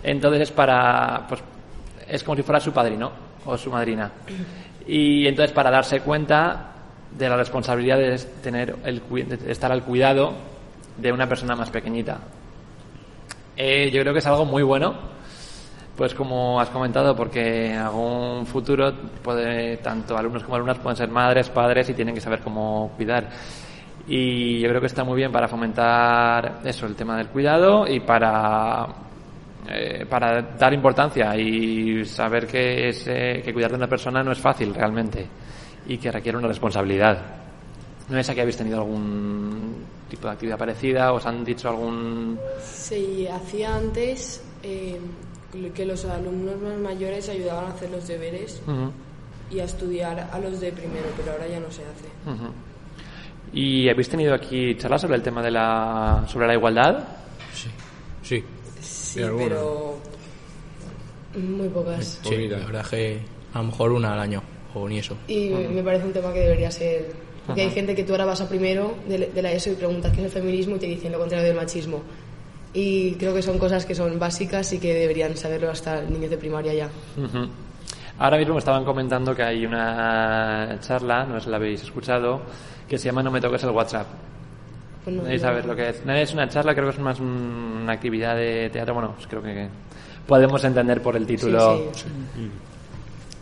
Entonces 0.03 0.43
es 0.43 0.51
para 0.51 1.25
pues 1.27 1.41
es 2.07 2.23
como 2.23 2.35
si 2.35 2.43
fuera 2.43 2.59
su 2.59 2.71
padrino 2.71 3.11
o 3.45 3.57
su 3.57 3.71
madrina. 3.71 4.11
Y 4.85 5.27
entonces 5.27 5.51
para 5.51 5.71
darse 5.71 6.01
cuenta 6.01 6.73
de 7.17 7.27
la 7.27 7.35
responsabilidad 7.35 7.97
de 7.97 8.17
tener 8.41 8.75
el 8.85 9.01
de 9.27 9.51
estar 9.51 9.71
al 9.71 9.83
cuidado 9.83 10.33
de 10.95 11.11
una 11.11 11.27
persona 11.27 11.55
más 11.55 11.69
pequeñita. 11.69 12.19
Eh, 13.57 13.89
yo 13.91 14.01
creo 14.01 14.13
que 14.13 14.19
es 14.19 14.27
algo 14.27 14.45
muy 14.45 14.63
bueno, 14.63 14.93
pues 15.97 16.13
como 16.13 16.61
has 16.61 16.69
comentado, 16.69 17.15
porque 17.15 17.73
en 17.73 17.77
algún 17.79 18.45
futuro 18.45 18.93
puede, 19.21 19.77
tanto 19.77 20.17
alumnos 20.17 20.43
como 20.43 20.55
alumnas 20.55 20.77
pueden 20.77 20.95
ser 20.95 21.09
madres, 21.09 21.49
padres 21.49 21.89
y 21.89 21.93
tienen 21.93 22.15
que 22.15 22.21
saber 22.21 22.39
cómo 22.39 22.93
cuidar. 22.95 23.29
Y 24.10 24.60
yo 24.60 24.70
creo 24.70 24.82
que 24.82 24.88
está 24.88 25.03
muy 25.03 25.16
bien 25.18 25.32
para 25.32 25.47
fomentar 25.47 26.62
eso, 26.66 26.88
el 26.88 26.95
tema 26.95 27.16
del 27.16 27.28
cuidado 27.28 27.86
y 27.88 27.99
para, 27.99 28.88
eh, 29.70 30.05
para 30.10 30.41
dar 30.41 30.74
importancia 30.74 31.36
y 31.38 32.03
saber 32.05 32.47
que, 32.47 32.89
ese- 32.89 33.41
que 33.43 33.53
cuidar 33.53 33.70
de 33.72 33.78
una 33.78 33.88
persona 33.88 34.24
no 34.24 34.32
es 34.32 34.39
fácil 34.39 34.74
realmente. 34.74 35.28
y 35.88 35.97
que 35.97 36.12
requiere 36.12 36.38
una 36.38 36.47
responsabilidad. 36.47 37.18
No 38.10 38.16
sé 38.18 38.24
si 38.24 38.32
aquí 38.32 38.41
habéis 38.41 38.57
tenido 38.57 38.78
algún 38.80 39.76
tipo 40.10 40.28
de 40.28 40.34
actividad 40.34 40.57
parecida, 40.57 41.14
os 41.14 41.26
han 41.26 41.43
dicho 41.43 41.68
algún... 41.70 42.38
Se 42.62 43.28
hacía 43.32 43.76
antes 43.76 44.43
eh, 44.62 44.99
que 45.74 45.86
los 45.86 46.05
alumnos 46.05 46.62
más 46.62 46.78
mayores 46.78 47.28
ayudaban 47.30 47.66
a 47.66 47.70
hacer 47.70 47.89
los 47.89 48.07
deberes 48.07 48.62
y 49.49 49.60
a 49.60 49.64
estudiar 49.64 50.30
a 50.32 50.38
los 50.39 50.60
de 50.60 50.72
primero, 50.74 51.07
pero 51.18 51.32
ahora 51.32 51.47
ya 51.47 51.60
no 51.60 51.72
se 51.72 51.82
hace. 51.82 52.05
¿Y 53.54 53.89
habéis 53.89 54.10
tenido 54.10 54.34
aquí 54.34 54.76
charlas 54.76 55.02
sobre 55.02 55.16
el 55.16 55.22
tema 55.24 55.41
de 55.41 55.52
la, 55.52 56.26
sobre 56.28 56.47
la 56.47 56.54
igualdad? 56.54 57.04
Sí. 57.54 57.70
Sí. 58.24 58.43
Sí, 58.82 59.20
pero 59.38 59.97
muy 61.36 61.68
pocas. 61.70 62.20
Sí, 62.24 62.47
la 62.47 62.58
verdad 62.58 62.82
es 62.82 62.88
que 62.89 63.20
a 63.54 63.58
lo 63.60 63.64
mejor 63.66 63.91
una 63.91 64.14
al 64.14 64.20
año 64.20 64.41
o 64.74 64.88
ni 64.88 65.00
eso. 65.00 65.16
Y 65.28 65.50
me- 65.50 65.68
me 65.68 65.84
parece 65.84 66.06
un 66.06 66.14
tema 66.14 66.32
que 66.34 66.39
debería 66.41 66.70
ser. 66.72 67.12
Porque 67.45 67.62
hay 67.64 67.72
gente 67.72 67.95
que 67.95 68.04
tú 68.04 68.12
ahora 68.12 68.26
vas 68.26 68.41
a 68.41 68.47
primero 68.50 68.93
de, 69.08 69.32
de 69.34 69.41
la 69.41 69.52
ESO 69.52 69.72
y 69.72 69.76
preguntas 69.76 70.12
qué 70.12 70.20
es 70.20 70.26
el 70.26 70.32
feminismo 70.32 70.76
y 70.76 70.80
te 70.80 70.86
dicen 70.86 71.12
lo 71.12 71.18
contrario 71.18 71.47
del 71.47 71.56
machismo. 71.56 72.02
Y 72.74 73.14
creo 73.14 73.34
que 73.34 73.41
son 73.41 73.58
cosas 73.58 73.86
que 73.88 73.95
son 73.95 74.20
básicas 74.20 74.72
y 74.74 74.78
que 74.78 74.93
deberían 74.93 75.36
saberlo 75.36 75.72
hasta 75.72 76.04
niños 76.04 76.30
de 76.30 76.38
primaria 76.38 76.74
ya. 76.76 76.89
Ujú. 77.18 77.47
Ahora 78.20 78.38
mismo 78.38 78.53
me 78.53 78.59
estaban 78.59 78.84
comentando 78.84 79.34
que 79.34 79.43
hay 79.43 79.65
una 79.65 80.78
charla, 80.82 81.24
no 81.26 81.36
sé 81.39 81.45
si 81.45 81.49
la 81.49 81.55
habéis 81.57 81.84
escuchado, 81.84 82.41
que 82.88 82.97
se 82.97 83.05
llama 83.05 83.24
No 83.24 83.32
me 83.32 83.39
toques 83.39 83.63
el 83.63 83.70
WhatsApp. 83.70 84.07
Pues 85.03 85.15
no- 85.15 85.24
¿Nadie 85.24 85.39
no- 85.39 85.67
lo 85.67 85.76
que 85.76 85.89
es? 85.89 86.05
No 86.05 86.13
es 86.13 86.34
una 86.34 86.49
charla, 86.49 86.74
creo 86.74 86.88
que 86.88 86.91
es 86.95 86.99
más 86.99 87.20
un- 87.20 87.80
una 87.84 87.93
actividad 87.93 88.36
de 88.36 88.70
teatro. 88.72 88.93
Bueno, 88.93 89.13
pues 89.15 89.26
creo 89.28 89.41
que 89.41 89.70
podemos 90.28 90.61
entender 90.65 91.01
por 91.01 91.15
el 91.15 91.26
título 91.26 91.91
Sí, 91.93 92.51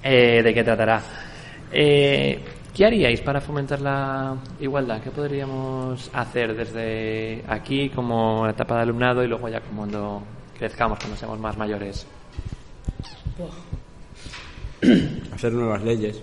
eh, 0.03 0.41
de 0.43 0.53
qué 0.53 0.63
tratará. 0.63 1.01
Eh, 1.71 2.39
¿Qué 2.73 2.85
haríais 2.85 3.21
para 3.21 3.41
fomentar 3.41 3.81
la 3.81 4.35
igualdad? 4.59 5.01
¿Qué 5.01 5.09
podríamos 5.09 6.11
hacer 6.13 6.55
desde 6.55 7.43
aquí 7.47 7.89
como 7.89 8.47
etapa 8.47 8.75
de 8.75 8.81
alumnado 8.83 9.23
y 9.23 9.27
luego 9.27 9.49
ya 9.49 9.59
cuando 9.61 10.21
crezcamos, 10.55 10.99
cuando 10.99 11.17
seamos 11.17 11.39
más 11.39 11.57
mayores? 11.57 12.05
Hacer 15.33 15.53
nuevas 15.53 15.83
leyes. 15.83 16.21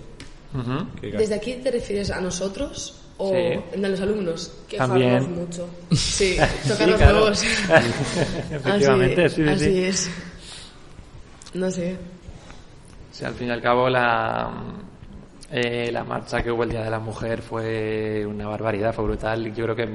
Ujú. 0.53 0.87
Que- 1.01 1.11
¿Desde 1.11 1.35
aquí 1.35 1.55
te 1.55 1.71
refieres 1.71 2.09
a 2.11 2.21
nosotros 2.21 3.01
o 3.17 3.31
Sí. 3.31 3.59
a 3.83 3.87
los 3.87 3.99
alumnos? 4.01 4.53
Quejarnos 4.69 4.99
También. 4.99 5.35
mucho. 5.35 5.67
Sí, 5.91 6.35
tocar 6.35 6.49
Sí, 6.77 6.85
los 6.91 6.97
claro. 6.97 7.15
huevos. 7.23 7.43
Efectivamente, 8.51 9.25
así, 9.25 9.35
sí, 9.35 9.43
sí, 9.43 9.49
así 9.49 9.65
sí. 9.65 9.83
es. 9.83 10.09
No 11.53 11.71
sé. 11.71 11.97
Sí, 13.11 13.23
al 13.25 13.33
fin 13.33 13.47
y 13.47 13.51
al 13.51 13.61
cabo 13.61 13.89
la, 13.89 14.51
eh, 15.51 15.89
la 15.91 16.03
marcha 16.03 16.41
que 16.43 16.51
hubo 16.51 16.63
el 16.63 16.69
Día 16.69 16.83
de 16.83 16.89
la 16.89 16.99
Mujer 16.99 17.41
fue 17.41 18.25
una 18.25 18.47
barbaridad, 18.47 18.93
fue 18.93 19.05
brutal. 19.05 19.53
Yo 19.53 19.63
creo 19.63 19.75
que 19.75 19.89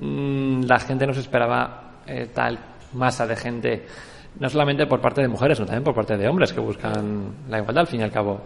mm, 0.00 0.62
la 0.64 0.78
gente 0.78 1.06
no 1.06 1.14
se 1.14 1.20
esperaba 1.20 2.00
eh, 2.06 2.28
tal 2.32 2.58
masa 2.92 3.26
de 3.26 3.36
gente, 3.36 3.86
no 4.38 4.48
solamente 4.48 4.86
por 4.86 5.00
parte 5.00 5.20
de 5.22 5.28
mujeres, 5.28 5.58
sino 5.58 5.66
también 5.66 5.84
por 5.84 5.94
parte 5.94 6.16
de 6.16 6.28
hombres 6.28 6.52
que 6.52 6.60
buscan 6.60 7.34
la 7.48 7.58
igualdad 7.58 7.82
al 7.82 7.86
fin 7.86 8.00
y 8.00 8.04
al 8.04 8.12
cabo. 8.12 8.40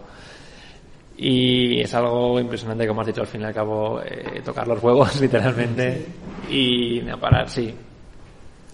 Y 1.17 1.81
es 1.81 1.93
algo 1.95 2.39
impresionante, 2.39 2.87
como 2.87 3.01
has 3.01 3.07
dicho, 3.07 3.21
al 3.21 3.27
fin 3.27 3.41
y 3.41 3.45
al 3.45 3.53
cabo, 3.53 3.99
eh, 4.01 4.41
tocar 4.45 4.67
los 4.67 4.81
huevos, 4.83 5.19
literalmente, 5.21 6.05
y 6.49 7.01
no 7.03 7.19
parar, 7.19 7.49
sí. 7.49 7.73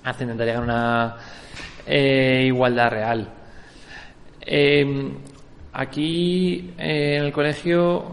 Hasta 0.03 0.24
intentar 0.24 0.61
una 0.61 1.16
eh, 1.86 2.43
igualdad 2.47 2.89
real. 2.89 3.30
Eh, 4.41 5.11
aquí 5.72 6.74
en 6.78 7.24
el 7.24 7.32
colegio, 7.32 8.03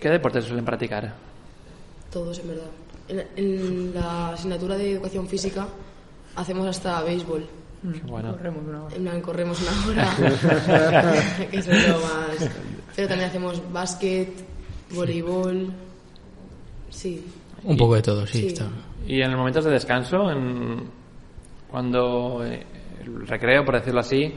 ¿qué 0.00 0.08
deportes 0.08 0.44
suelen 0.44 0.64
practicar? 0.64 1.14
Todos, 2.10 2.40
en 2.40 2.48
verdad. 2.48 2.70
En, 3.08 3.26
en 3.36 3.94
la 3.94 4.30
asignatura 4.30 4.76
de 4.76 4.92
educación 4.92 5.28
física 5.28 5.68
hacemos 6.34 6.66
hasta 6.66 7.00
béisbol. 7.02 7.61
Bueno. 8.06 8.32
Corremos 8.32 8.62
una 8.64 8.84
hora. 8.84 8.96
En 8.96 9.02
plan, 9.02 9.20
corremos 9.20 9.58
una 9.60 9.86
hora. 9.86 10.16
que 11.50 11.56
eso 11.58 11.72
es 11.72 11.88
lo 11.88 11.98
más. 11.98 12.50
Pero 12.94 13.08
también 13.08 13.28
hacemos 13.28 13.72
básquet, 13.72 14.28
voleibol. 14.94 15.72
Sí. 16.90 17.24
Un 17.64 17.76
poco 17.76 17.94
de 17.94 18.02
todo, 18.02 18.26
sí. 18.26 18.40
Sí. 18.40 18.46
Está. 18.48 18.68
Y 19.06 19.20
en 19.20 19.30
los 19.30 19.38
momentos 19.38 19.64
de 19.64 19.70
descanso, 19.72 20.30
en, 20.30 20.84
cuando 21.68 22.44
eh, 22.44 22.64
el 23.02 23.26
recreo, 23.26 23.64
por 23.64 23.74
decirlo 23.74 24.00
así, 24.00 24.32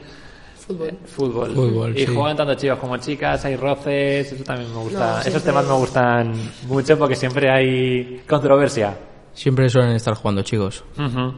Fútbol. 0.66 0.88
eh, 0.88 0.96
fútbol. 1.04 1.54
Fútbol, 1.54 1.96
y 1.96 2.06
sí. 2.06 2.12
juegan 2.12 2.36
tanto 2.36 2.54
chicos 2.54 2.78
como 2.80 2.96
chicas, 2.96 3.44
hay 3.44 3.54
roces, 3.56 4.32
eso 4.32 4.42
también 4.42 4.70
me 4.70 4.78
gusta. 4.78 5.18
No, 5.18 5.20
Esos 5.20 5.44
temas 5.44 5.66
me 5.66 5.74
gustan 5.74 6.32
mucho 6.66 6.98
porque 6.98 7.14
siempre 7.14 7.48
hay 7.50 8.22
controversia. 8.28 8.98
Siempre 9.32 9.68
suelen 9.68 9.92
estar 9.92 10.14
jugando 10.14 10.42
chicos. 10.42 10.82
Ujú. 10.98 11.34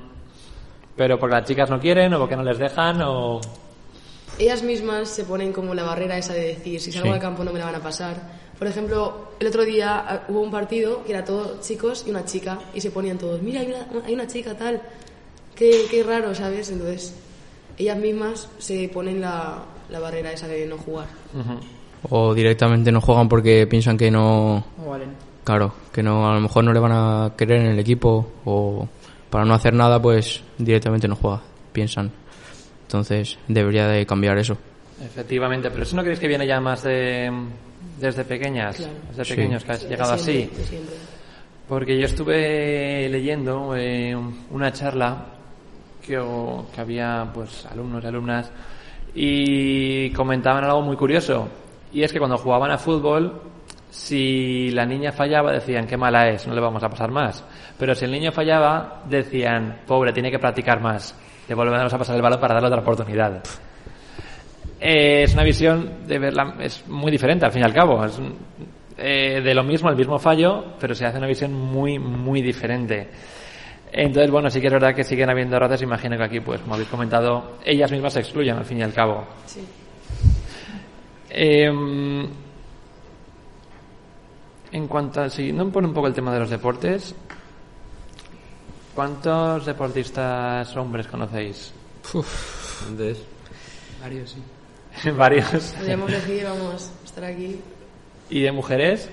Pero 0.98 1.18
porque 1.18 1.36
las 1.36 1.44
chicas 1.46 1.70
no 1.70 1.80
quieren 1.80 2.12
o 2.12 2.18
porque 2.18 2.36
no 2.36 2.42
les 2.42 2.58
dejan 2.58 3.00
o... 3.02 3.40
Ellas 4.38 4.62
mismas 4.62 5.08
se 5.08 5.24
ponen 5.24 5.52
como 5.52 5.74
la 5.74 5.82
barrera 5.84 6.18
esa 6.18 6.32
de 6.34 6.48
decir, 6.48 6.80
si 6.80 6.92
salgo 6.92 7.08
Sí. 7.08 7.14
al 7.14 7.20
campo 7.20 7.42
no 7.44 7.52
me 7.52 7.58
la 7.58 7.64
van 7.66 7.76
a 7.76 7.80
pasar. 7.80 8.16
Por 8.58 8.66
ejemplo, 8.68 9.30
el 9.40 9.46
otro 9.46 9.64
día 9.64 10.04
ah, 10.06 10.22
hubo 10.28 10.40
un 10.42 10.50
partido 10.50 11.02
que 11.04 11.12
era 11.12 11.24
todos 11.24 11.60
chicos 11.60 12.04
y 12.06 12.10
una 12.10 12.24
chica 12.24 12.58
y 12.74 12.80
se 12.80 12.90
ponían 12.90 13.16
todos, 13.18 13.40
mira, 13.40 13.60
hay 13.60 13.68
una, 13.68 14.04
hay 14.04 14.14
una 14.14 14.26
chica 14.26 14.56
tal, 14.56 14.82
qué, 15.54 15.86
qué 15.90 16.02
raro, 16.02 16.34
¿sabes? 16.34 16.70
Entonces, 16.70 17.14
ellas 17.78 17.96
mismas 17.96 18.48
se 18.58 18.88
ponen 18.92 19.20
la, 19.20 19.62
la 19.88 20.00
barrera 20.00 20.32
esa 20.32 20.48
de 20.48 20.66
no 20.66 20.76
jugar. 20.78 21.06
O 22.10 22.34
directamente 22.34 22.90
no 22.92 23.00
juegan 23.00 23.28
porque 23.28 23.66
piensan 23.68 23.96
que 23.96 24.10
no. 24.10 24.64
No 24.76 24.90
valen. 24.90 25.10
Claro, 25.44 25.72
que 25.92 26.02
no, 26.02 26.28
a 26.30 26.34
lo 26.34 26.40
mejor 26.40 26.62
no 26.64 26.72
le 26.72 26.80
van 26.80 26.92
a 26.92 27.32
querer 27.36 27.60
en 27.60 27.66
el 27.72 27.78
equipo 27.78 28.26
o 28.44 28.86
para 29.30 29.44
no 29.44 29.54
hacer 29.54 29.74
nada, 29.74 30.00
pues 30.00 30.42
directamente 30.58 31.08
no 31.08 31.16
juega, 31.16 31.40
piensan. 31.72 32.10
Entonces 32.82 33.38
debería 33.48 33.86
de 33.86 34.06
cambiar 34.06 34.38
eso. 34.38 34.56
Efectivamente, 35.04 35.70
pero 35.70 35.82
eso 35.82 35.94
no 35.96 36.02
creéis 36.02 36.18
que 36.20 36.28
viene 36.28 36.46
ya 36.46 36.60
más 36.60 36.82
de 36.82 37.30
desde 38.00 38.24
pequeñas, 38.24 38.76
Claro. 38.76 38.92
desde 39.10 39.24
Sí. 39.24 39.34
pequeños 39.34 39.64
que 39.64 39.72
has 39.72 39.88
llegado 39.88 40.12
así. 40.14 40.32
siempre, 40.32 40.58
de 40.58 40.64
siempre. 40.64 40.94
Porque 41.68 41.98
yo 41.98 42.06
estuve 42.06 43.08
leyendo 43.10 43.74
eh, 43.76 44.16
una 44.50 44.72
charla 44.72 45.26
que, 46.00 46.14
que 46.74 46.80
había 46.80 47.28
pues 47.34 47.66
alumnos 47.66 48.02
y 48.02 48.06
alumnas 48.06 48.50
y 49.14 50.10
comentaban 50.10 50.64
algo 50.64 50.80
muy 50.82 50.96
curioso 50.96 51.48
y 51.92 52.02
es 52.02 52.12
que 52.12 52.18
cuando 52.18 52.38
jugaban 52.38 52.70
a 52.70 52.78
fútbol 52.78 53.40
si 53.98 54.70
la 54.70 54.86
niña 54.86 55.10
fallaba 55.10 55.50
decían 55.50 55.84
qué 55.84 55.96
mala 55.96 56.28
es, 56.28 56.46
no 56.46 56.54
le 56.54 56.60
vamos 56.60 56.82
a 56.84 56.88
pasar 56.88 57.10
más. 57.10 57.44
Pero 57.76 57.96
si 57.96 58.04
el 58.04 58.12
niño 58.12 58.30
fallaba 58.30 59.02
decían 59.06 59.80
pobre, 59.86 60.12
tiene 60.12 60.30
que 60.30 60.38
practicar 60.38 60.80
más, 60.80 61.16
le 61.48 61.54
volveremos 61.54 61.92
a 61.92 61.98
pasar 61.98 62.14
el 62.14 62.22
balón 62.22 62.40
para 62.40 62.54
darle 62.54 62.68
otra 62.68 62.80
oportunidad. 62.80 63.42
Eh, 64.80 65.24
es 65.24 65.34
una 65.34 65.42
visión 65.42 66.06
de 66.06 66.18
verla, 66.20 66.54
es 66.60 66.86
muy 66.86 67.10
diferente 67.10 67.44
al 67.44 67.50
fin 67.50 67.62
y 67.62 67.64
al 67.64 67.74
cabo. 67.74 68.04
Es 68.04 68.20
eh, 68.96 69.40
de 69.42 69.54
lo 69.54 69.64
mismo, 69.64 69.90
el 69.90 69.96
mismo 69.96 70.16
fallo, 70.20 70.76
pero 70.78 70.94
se 70.94 71.04
hace 71.04 71.18
una 71.18 71.26
visión 71.26 71.52
muy, 71.52 71.98
muy 71.98 72.40
diferente. 72.40 73.08
Entonces, 73.90 74.30
bueno, 74.30 74.48
sí 74.48 74.60
que 74.60 74.68
es 74.68 74.72
verdad 74.72 74.94
que 74.94 75.02
siguen 75.02 75.28
habiendo 75.28 75.58
razas. 75.58 75.82
Imagino 75.82 76.16
que 76.16 76.22
aquí, 76.22 76.38
pues, 76.38 76.60
como 76.60 76.74
habéis 76.74 76.88
comentado, 76.88 77.58
ellas 77.64 77.90
mismas 77.90 78.12
se 78.12 78.20
excluyen 78.20 78.56
al 78.56 78.64
fin 78.64 78.78
y 78.78 78.82
al 78.82 78.92
cabo. 78.92 79.26
Sí. 79.44 79.60
Eh, 81.30 81.68
en 84.72 84.88
cuanto 84.88 85.20
a, 85.20 85.30
siguiendo 85.30 85.70
por 85.70 85.84
un 85.84 85.92
poco 85.92 86.06
el 86.06 86.14
tema 86.14 86.32
de 86.32 86.40
los 86.40 86.50
deportes, 86.50 87.14
¿cuántos 88.94 89.66
deportistas 89.66 90.76
hombres 90.76 91.06
conocéis? 91.06 91.72
Entonces, 92.88 93.24
Varios, 94.00 94.30
sí. 94.30 95.10
Varios. 95.16 95.74
Podríamos 95.76 96.10
decir, 96.10 96.44
vamos 96.44 96.90
estar 97.04 97.24
aquí. 97.24 97.60
¿Y 98.30 98.42
de 98.42 98.52
mujeres? 98.52 99.08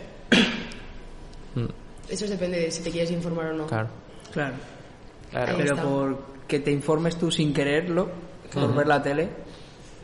Eso 2.09 2.27
depende 2.27 2.59
de 2.59 2.71
si 2.71 2.83
te 2.83 2.91
quieres 2.91 3.11
informar 3.11 3.47
o 3.47 3.53
no. 3.53 3.65
Claro. 3.65 3.89
Claro. 4.31 4.55
Claro. 5.31 5.53
Pero 5.57 5.73
está. 5.73 5.83
por 5.83 6.35
que 6.47 6.59
te 6.59 6.71
informes 6.71 7.17
tú 7.17 7.31
sin 7.31 7.53
quererlo, 7.53 8.09
por 8.53 8.73
ver 8.75 8.87
la 8.87 9.01
tele, 9.01 9.29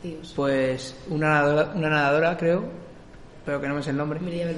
Dios. 0.02 0.32
pues 0.34 0.96
una 1.08 1.28
nadadora, 1.28 1.72
una 1.76 1.88
nadadora 1.88 2.36
creo, 2.36 2.64
pero 3.44 3.60
que 3.60 3.68
no 3.68 3.74
me 3.74 3.82
sé 3.82 3.90
el 3.90 3.96
nombre. 3.96 4.20
Miriam 4.20 4.48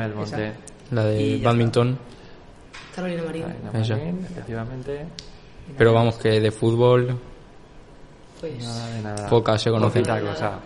Belmonte. 0.00 0.52
La 0.90 1.04
de 1.04 1.40
badminton. 1.42 1.98
Carolina 2.94 3.22
Marín. 3.22 3.42
Carolina 3.42 3.80
Eso. 3.80 3.96
Marín, 3.96 4.26
efectivamente. 4.30 5.06
Pero 5.78 5.92
vamos, 5.94 6.16
que 6.16 6.40
de 6.40 6.50
fútbol 6.50 7.18
Pues. 8.40 8.64
Nada 8.64 8.86
de 8.88 9.02
nada. 9.02 9.28
Pocas 9.28 9.62
se 9.62 9.70
conocen. 9.70 10.02
Poquita 10.02 10.20
cosa. 10.20 10.58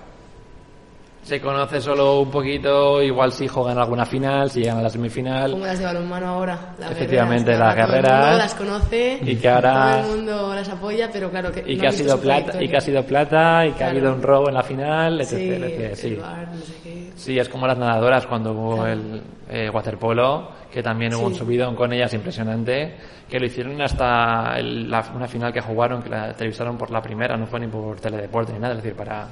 Se 1.27 1.41
conoce 1.41 1.81
solo 1.81 2.21
un 2.21 2.31
poquito, 2.31 3.03
igual 3.03 3.33
si 3.33 3.49
juegan 3.49 3.77
alguna 3.79 4.07
final, 4.07 4.49
si 4.49 4.61
llegan 4.61 4.79
a 4.79 4.83
la 4.83 4.89
semifinal. 4.91 5.51
Como 5.51 5.67
las 5.67 5.77
de 5.81 5.85
balonmano 5.85 6.27
ahora. 6.29 6.57
las 6.79 6.93
Efectivamente, 6.93 7.51
guerreras, 7.51 7.59
las 7.59 7.77
ahora 7.77 7.87
todo 7.87 7.97
el 7.97 8.03
guerreras. 8.03 8.27
mundo 8.29 8.39
las 8.39 8.55
conoce, 8.55 9.19
Y 9.23 9.37
que 9.37 9.49
ahora- 9.49 9.97
todo 10.03 10.13
el 10.13 10.17
mundo 10.19 10.55
las 10.55 10.69
apoya, 10.69 11.11
pero 11.13 11.29
claro 11.31 11.51
que 11.51 11.65
Y 11.67 11.75
no 11.75 11.81
que 11.81 11.87
ha 11.89 11.93
sido 11.93 12.21
plata, 12.21 12.63
y 12.63 12.69
que 12.69 12.77
ha 12.77 12.81
sido 12.81 13.03
plata, 13.05 13.67
y 13.67 13.73
que 13.73 13.83
ha 13.83 13.89
habido 13.89 14.13
un 14.15 14.23
robo 14.23 14.49
en 14.49 14.55
la 14.55 14.63
final, 14.63 15.21
etc. 15.21 15.29
Sí, 15.31 15.51
etc, 15.51 15.95
sí. 15.97 16.15
bar, 16.15 16.49
no 16.55 16.61
sé 16.63 16.75
qué. 16.85 17.11
Sí, 17.17 17.37
es 17.41 17.49
como 17.49 17.67
las 17.67 17.77
nadadoras 17.77 18.25
cuando 18.29 18.53
hubo 18.53 18.87
el 18.87 19.21
eh, 19.51 19.69
waterpolo, 19.69 20.49
que 20.73 20.81
también 20.81 21.13
hubo 21.17 21.27
un 21.27 21.35
subidón 21.35 21.75
con 21.75 21.93
ellas 21.93 22.15
impresionante, 22.15 22.95
que 23.29 23.41
lo 23.41 23.47
hicieron 23.47 23.83
hasta 23.83 24.57
el- 24.59 24.89
la- 24.89 25.05
una 25.13 25.27
final 25.27 25.53
que 25.53 25.61
jugaron, 25.61 26.03
que 26.05 26.09
la 26.11 26.33
televisaron 26.35 26.79
por 26.79 26.93
la 26.93 27.03
primera, 27.03 27.37
no 27.37 27.47
fue 27.47 27.59
ni 27.59 27.67
por 27.67 27.99
teledeporte 28.01 28.53
ni 28.53 28.61
nada, 28.61 28.75
es 28.75 28.83
decir, 28.83 28.97
para 28.97 29.27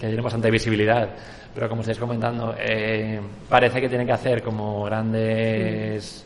que 0.00 0.06
dieron 0.06 0.24
bastante 0.24 0.50
visibilidad. 0.50 1.08
Pero 1.54 1.68
como 1.68 1.82
estáis 1.82 1.98
comentando, 1.98 2.54
eh, 2.58 3.20
parece 3.48 3.80
que 3.80 3.88
tienen 3.88 4.06
que 4.06 4.12
hacer 4.14 4.42
como 4.42 4.84
grandes 4.84 6.24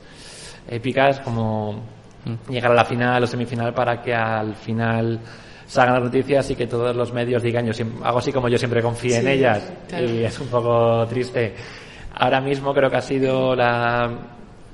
épicas, 0.68 1.20
como 1.20 1.82
llegar 2.48 2.70
a 2.72 2.74
la 2.74 2.84
final 2.84 3.22
o 3.22 3.26
semifinal 3.26 3.74
para 3.74 4.00
que 4.00 4.14
al 4.14 4.54
final 4.54 5.18
salgan 5.66 5.94
las 5.96 6.04
noticias 6.04 6.50
y 6.50 6.56
que 6.56 6.66
todos 6.66 6.94
los 6.94 7.12
medios 7.12 7.42
digan 7.42 7.66
yo 7.66 7.72
siem- 7.72 8.00
hago 8.02 8.18
así 8.18 8.32
como 8.32 8.48
yo 8.48 8.56
siempre 8.58 8.80
confío 8.82 9.16
en 9.16 9.28
ellas 9.28 9.70
claro. 9.88 10.04
y 10.08 10.24
es 10.24 10.38
un 10.40 10.48
poco 10.48 11.06
triste 11.06 11.54
ahora 12.14 12.40
mismo 12.40 12.72
creo 12.74 12.90
que 12.90 12.96
ha 12.96 13.00
sido 13.02 13.54
la 13.56 14.10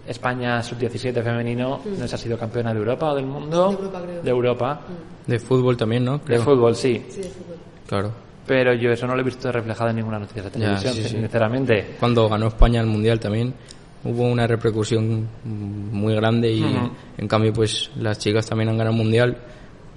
España 0.07 0.63
sub-17 0.63 1.23
femenino 1.23 1.81
no 1.85 1.97
sé 1.97 2.09
si 2.09 2.15
ha 2.15 2.19
sido 2.19 2.39
campeona 2.39 2.73
de 2.73 2.79
Europa 2.81 3.13
o 3.13 3.15
del 3.17 3.27
mundo 3.27 3.69
De 3.69 3.75
Europa, 3.77 4.01
creo. 4.03 4.23
de 4.23 4.31
Europa 4.31 4.81
De 5.27 5.39
fútbol 5.39 5.77
también, 5.77 6.05
¿no? 6.05 6.19
de 6.19 6.25
Creo. 6.25 6.43
fútbol 6.43 6.75
sí 6.77 7.05
Sí, 7.09 7.23
de 7.23 7.29
fútbol. 7.31 7.57
Claro. 7.89 8.13
Pero 8.51 8.75
yo 8.75 8.91
eso 8.91 9.07
no 9.07 9.15
lo 9.15 9.21
he 9.21 9.25
visto 9.25 9.53
reflejado 9.53 9.91
en 9.91 9.97
ninguna 9.97 10.19
noticia 10.19 10.43
de 10.43 10.51
televisión 10.51 10.93
sí. 10.93 11.05
sinceramente 11.05 11.95
Cuando 12.01 12.29
ganó 12.29 12.49
España 12.49 12.81
el 12.81 12.89
Mundial 12.89 13.21
también 13.21 13.55
hubo 14.03 14.25
una 14.25 14.45
repercusión 14.45 15.29
muy 15.45 16.17
grande 16.17 16.51
y 16.51 16.65
en 17.17 17.29
cambio 17.29 17.53
pues 17.53 17.93
las 17.95 18.19
chicas 18.19 18.47
también 18.47 18.71
han 18.71 18.77
ganado 18.77 18.97
el 18.97 19.03
Mundial. 19.05 19.37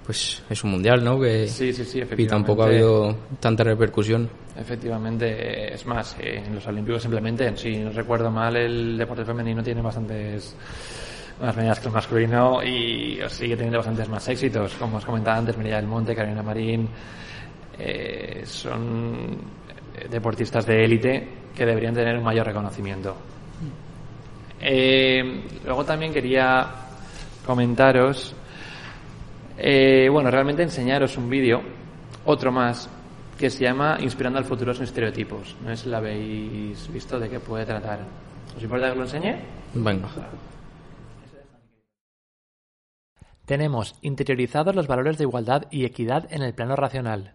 Pues 0.06 0.44
es 0.48 0.64
un 0.64 0.70
Mundial, 0.70 1.04
¿no? 1.04 1.20
Que, 1.20 1.48
sí 1.48 1.74
sí 1.74 1.84
sí 1.84 2.04
y 2.16 2.28
tampoco 2.28 2.62
ha 2.62 2.68
habido 2.68 3.16
tanta 3.40 3.64
repercusión. 3.64 4.30
Efectivamente, 4.56 5.74
es 5.74 5.84
más, 5.88 6.16
eh, 6.20 6.44
en 6.46 6.54
los 6.54 6.68
Olímpicos 6.68 7.02
simplemente, 7.02 7.58
si 7.58 7.78
no 7.78 7.90
recuerdo 7.90 8.30
mal, 8.30 8.56
el 8.56 8.98
deporte 9.00 9.26
femenino 9.26 9.64
tiene 9.64 9.82
bastantes 9.82 10.56
más 11.42 11.56
medallas 11.56 11.80
que 11.80 11.88
el 11.88 11.94
masculino 11.94 12.62
y 12.62 13.18
sigue 13.30 13.56
teniendo 13.56 13.80
bastantes 13.80 14.08
más 14.10 14.28
éxitos, 14.28 14.74
como 14.76 14.98
os 14.98 15.06
comentaba 15.06 15.38
antes, 15.38 15.58
María 15.58 15.78
del 15.78 15.88
Monte, 15.88 16.14
Carolina 16.14 16.44
Marín, 16.44 16.90
eh, 17.78 18.42
son 18.46 19.38
deportistas 20.10 20.66
de 20.66 20.84
élite 20.84 21.28
que 21.56 21.66
deberían 21.66 21.94
tener 21.94 22.18
un 22.18 22.24
mayor 22.24 22.46
reconocimiento. 22.46 23.16
Eh, 24.60 25.44
luego 25.66 25.84
también 25.84 26.14
quería 26.14 26.68
comentaros, 27.46 28.34
eh, 29.58 30.08
bueno, 30.10 30.32
realmente 30.32 30.64
enseñaros 30.64 31.18
un 31.18 31.30
vídeo, 31.30 31.62
otro 32.26 32.52
más, 32.52 32.90
que 33.38 33.50
se 33.50 33.66
llama 33.66 33.98
Inspirando 34.00 34.40
al 34.40 34.46
futuro 34.46 34.74
sin 34.74 34.84
estereotipos. 34.84 35.56
No 35.62 35.70
sé 35.76 35.84
si 35.84 35.90
lo 35.90 35.98
habéis 35.98 36.92
visto 36.92 37.20
de 37.20 37.30
qué 37.30 37.40
puede 37.40 37.66
tratar. 37.66 38.00
¿Os 38.56 38.64
importa 38.64 38.90
que 38.90 38.96
lo 38.96 39.04
enseñe? 39.04 39.36
Venga. 39.74 40.08
Tenemos 43.46 43.96
interiorizados 44.02 44.74
los 44.74 44.88
valores 44.88 45.18
de 45.18 45.26
igualdad 45.26 45.64
y 45.70 45.84
equidad 45.84 46.32
en 46.32 46.44
el 46.44 46.54
plano 46.54 46.78
racional. 46.78 47.34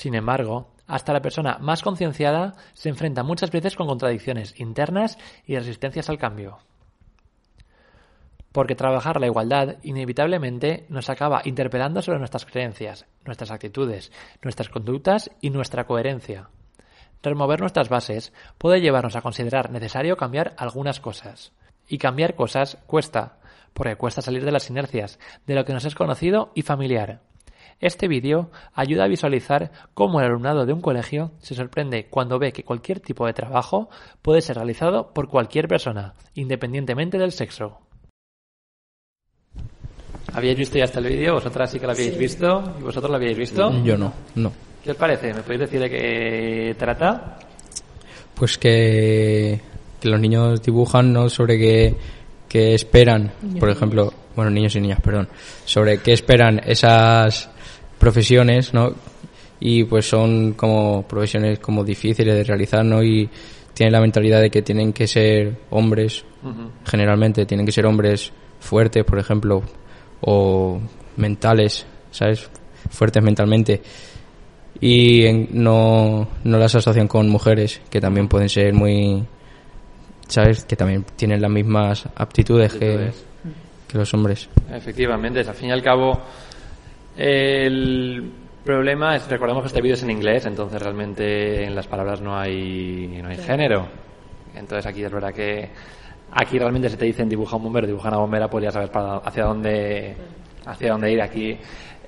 Sin 0.00 0.14
embargo, 0.14 0.72
hasta 0.86 1.12
la 1.12 1.20
persona 1.20 1.58
más 1.60 1.82
concienciada 1.82 2.54
se 2.72 2.88
enfrenta 2.88 3.22
muchas 3.22 3.50
veces 3.50 3.76
con 3.76 3.86
contradicciones 3.86 4.58
internas 4.58 5.18
y 5.46 5.56
resistencias 5.56 6.08
al 6.08 6.16
cambio. 6.16 6.56
Porque 8.50 8.74
trabajar 8.74 9.20
la 9.20 9.26
igualdad 9.26 9.76
inevitablemente 9.82 10.86
nos 10.88 11.10
acaba 11.10 11.42
interpelando 11.44 12.00
sobre 12.00 12.18
nuestras 12.18 12.46
creencias, 12.46 13.04
nuestras 13.26 13.50
actitudes, 13.50 14.10
nuestras 14.40 14.70
conductas 14.70 15.32
y 15.42 15.50
nuestra 15.50 15.84
coherencia. 15.84 16.48
Remover 17.22 17.60
nuestras 17.60 17.90
bases 17.90 18.32
puede 18.56 18.80
llevarnos 18.80 19.16
a 19.16 19.20
considerar 19.20 19.70
necesario 19.70 20.16
cambiar 20.16 20.54
algunas 20.56 20.98
cosas. 20.98 21.52
Y 21.88 21.98
cambiar 21.98 22.36
cosas 22.36 22.78
cuesta, 22.86 23.36
porque 23.74 23.96
cuesta 23.96 24.22
salir 24.22 24.46
de 24.46 24.52
las 24.52 24.70
inercias, 24.70 25.18
de 25.46 25.56
lo 25.56 25.66
que 25.66 25.74
nos 25.74 25.84
es 25.84 25.94
conocido 25.94 26.52
y 26.54 26.62
familiar. 26.62 27.20
Este 27.80 28.08
vídeo 28.08 28.50
ayuda 28.74 29.04
a 29.04 29.08
visualizar 29.08 29.70
cómo 29.94 30.20
el 30.20 30.26
alumnado 30.26 30.66
de 30.66 30.72
un 30.74 30.82
colegio 30.82 31.32
se 31.40 31.54
sorprende 31.54 32.08
cuando 32.10 32.38
ve 32.38 32.52
que 32.52 32.62
cualquier 32.62 33.00
tipo 33.00 33.26
de 33.26 33.32
trabajo 33.32 33.88
puede 34.20 34.42
ser 34.42 34.56
realizado 34.56 35.12
por 35.14 35.28
cualquier 35.28 35.66
persona, 35.66 36.12
independientemente 36.34 37.16
del 37.16 37.32
sexo. 37.32 37.78
¿Habíais 40.34 40.58
visto 40.58 40.76
ya 40.78 40.84
hasta 40.84 41.00
el 41.00 41.06
vídeo? 41.06 41.34
¿Vosotras 41.34 41.70
sí 41.70 41.80
que 41.80 41.86
lo 41.86 41.92
habíais 41.92 42.12
Sí. 42.12 42.18
visto? 42.18 42.62
¿Y 42.78 42.82
vosotros 42.82 43.10
lo 43.10 43.16
habíais 43.16 43.36
visto? 43.38 43.82
Yo 43.82 43.96
no, 43.96 44.12
no. 44.34 44.52
¿Qué 44.84 44.90
os 44.92 44.96
parece? 44.96 45.32
¿Me 45.34 45.40
podéis 45.42 45.60
decir 45.62 45.80
de 45.80 45.90
qué 45.90 46.74
trata? 46.78 47.38
Pues 48.34 48.56
que, 48.58 49.60
que 50.00 50.08
los 50.08 50.20
niños 50.20 50.62
dibujan, 50.62 51.12
¿no? 51.12 51.28
Sobre 51.28 51.58
qué, 51.58 51.96
qué 52.48 52.74
esperan, 52.74 53.32
por 53.58 53.70
ejemplo, 53.70 54.12
bueno, 54.40 54.50
niños 54.50 54.74
y 54.76 54.80
niñas, 54.80 55.00
perdón, 55.02 55.28
sobre 55.64 55.98
qué 55.98 56.12
esperan 56.12 56.60
esas 56.66 57.50
profesiones, 57.98 58.72
¿no? 58.74 58.94
Y 59.60 59.84
pues 59.84 60.08
son 60.08 60.54
como 60.54 61.02
profesiones 61.06 61.58
como 61.58 61.84
difíciles 61.84 62.34
de 62.34 62.44
realizar, 62.44 62.84
¿no? 62.84 63.02
Y 63.02 63.28
tienen 63.74 63.92
la 63.92 64.00
mentalidad 64.00 64.40
de 64.40 64.50
que 64.50 64.62
tienen 64.62 64.92
que 64.92 65.06
ser 65.06 65.56
hombres, 65.70 66.24
generalmente 66.86 67.44
tienen 67.44 67.66
que 67.66 67.72
ser 67.72 67.84
hombres 67.86 68.32
fuertes, 68.60 69.04
por 69.04 69.18
ejemplo, 69.18 69.62
o 70.22 70.80
mentales, 71.16 71.84
¿sabes? 72.10 72.48
Fuertes 72.90 73.22
mentalmente. 73.22 73.82
Y 74.80 75.24
en- 75.26 75.48
no, 75.52 76.26
no 76.44 76.58
las 76.58 76.74
asocian 76.74 77.06
con 77.08 77.28
mujeres, 77.28 77.80
que 77.90 78.00
también 78.00 78.28
pueden 78.28 78.48
ser 78.48 78.72
muy, 78.72 79.24
¿sabes? 80.28 80.64
Que 80.64 80.76
también 80.76 81.04
tienen 81.16 81.42
las 81.42 81.50
mismas 81.50 82.06
aptitudes, 82.16 82.72
Aptitudes. 82.72 83.14
que 83.14 83.29
los 83.98 84.12
hombres. 84.14 84.48
Efectivamente, 84.72 85.40
al 85.40 85.54
fin 85.54 85.68
y 85.68 85.72
al 85.72 85.82
cabo, 85.82 86.20
el 87.16 88.30
problema 88.64 89.16
es, 89.16 89.28
recordemos 89.28 89.62
que 89.62 89.68
este 89.68 89.80
vídeo 89.80 89.94
es 89.94 90.02
en 90.02 90.10
inglés, 90.10 90.46
entonces 90.46 90.80
realmente 90.80 91.64
en 91.64 91.74
las 91.74 91.86
palabras 91.86 92.20
no 92.20 92.38
hay, 92.38 93.18
no 93.22 93.28
hay 93.28 93.36
género. 93.38 93.88
Entonces 94.54 94.86
aquí 94.86 95.02
es 95.02 95.12
verdad 95.12 95.32
que 95.32 95.68
aquí 96.32 96.58
realmente 96.58 96.88
se 96.88 96.96
te 96.96 97.04
dicen 97.04 97.28
dibuja 97.28 97.56
un 97.56 97.64
bombero, 97.64 97.86
dibuja 97.86 98.08
una 98.08 98.18
bombera, 98.18 98.48
pues 98.48 98.64
ya 98.64 98.70
sabes 98.70 98.90
para, 98.90 99.16
hacia 99.18 99.44
dónde 99.44 100.14
hacia 100.66 100.92
dónde 100.92 101.12
ir 101.12 101.22
aquí. 101.22 101.56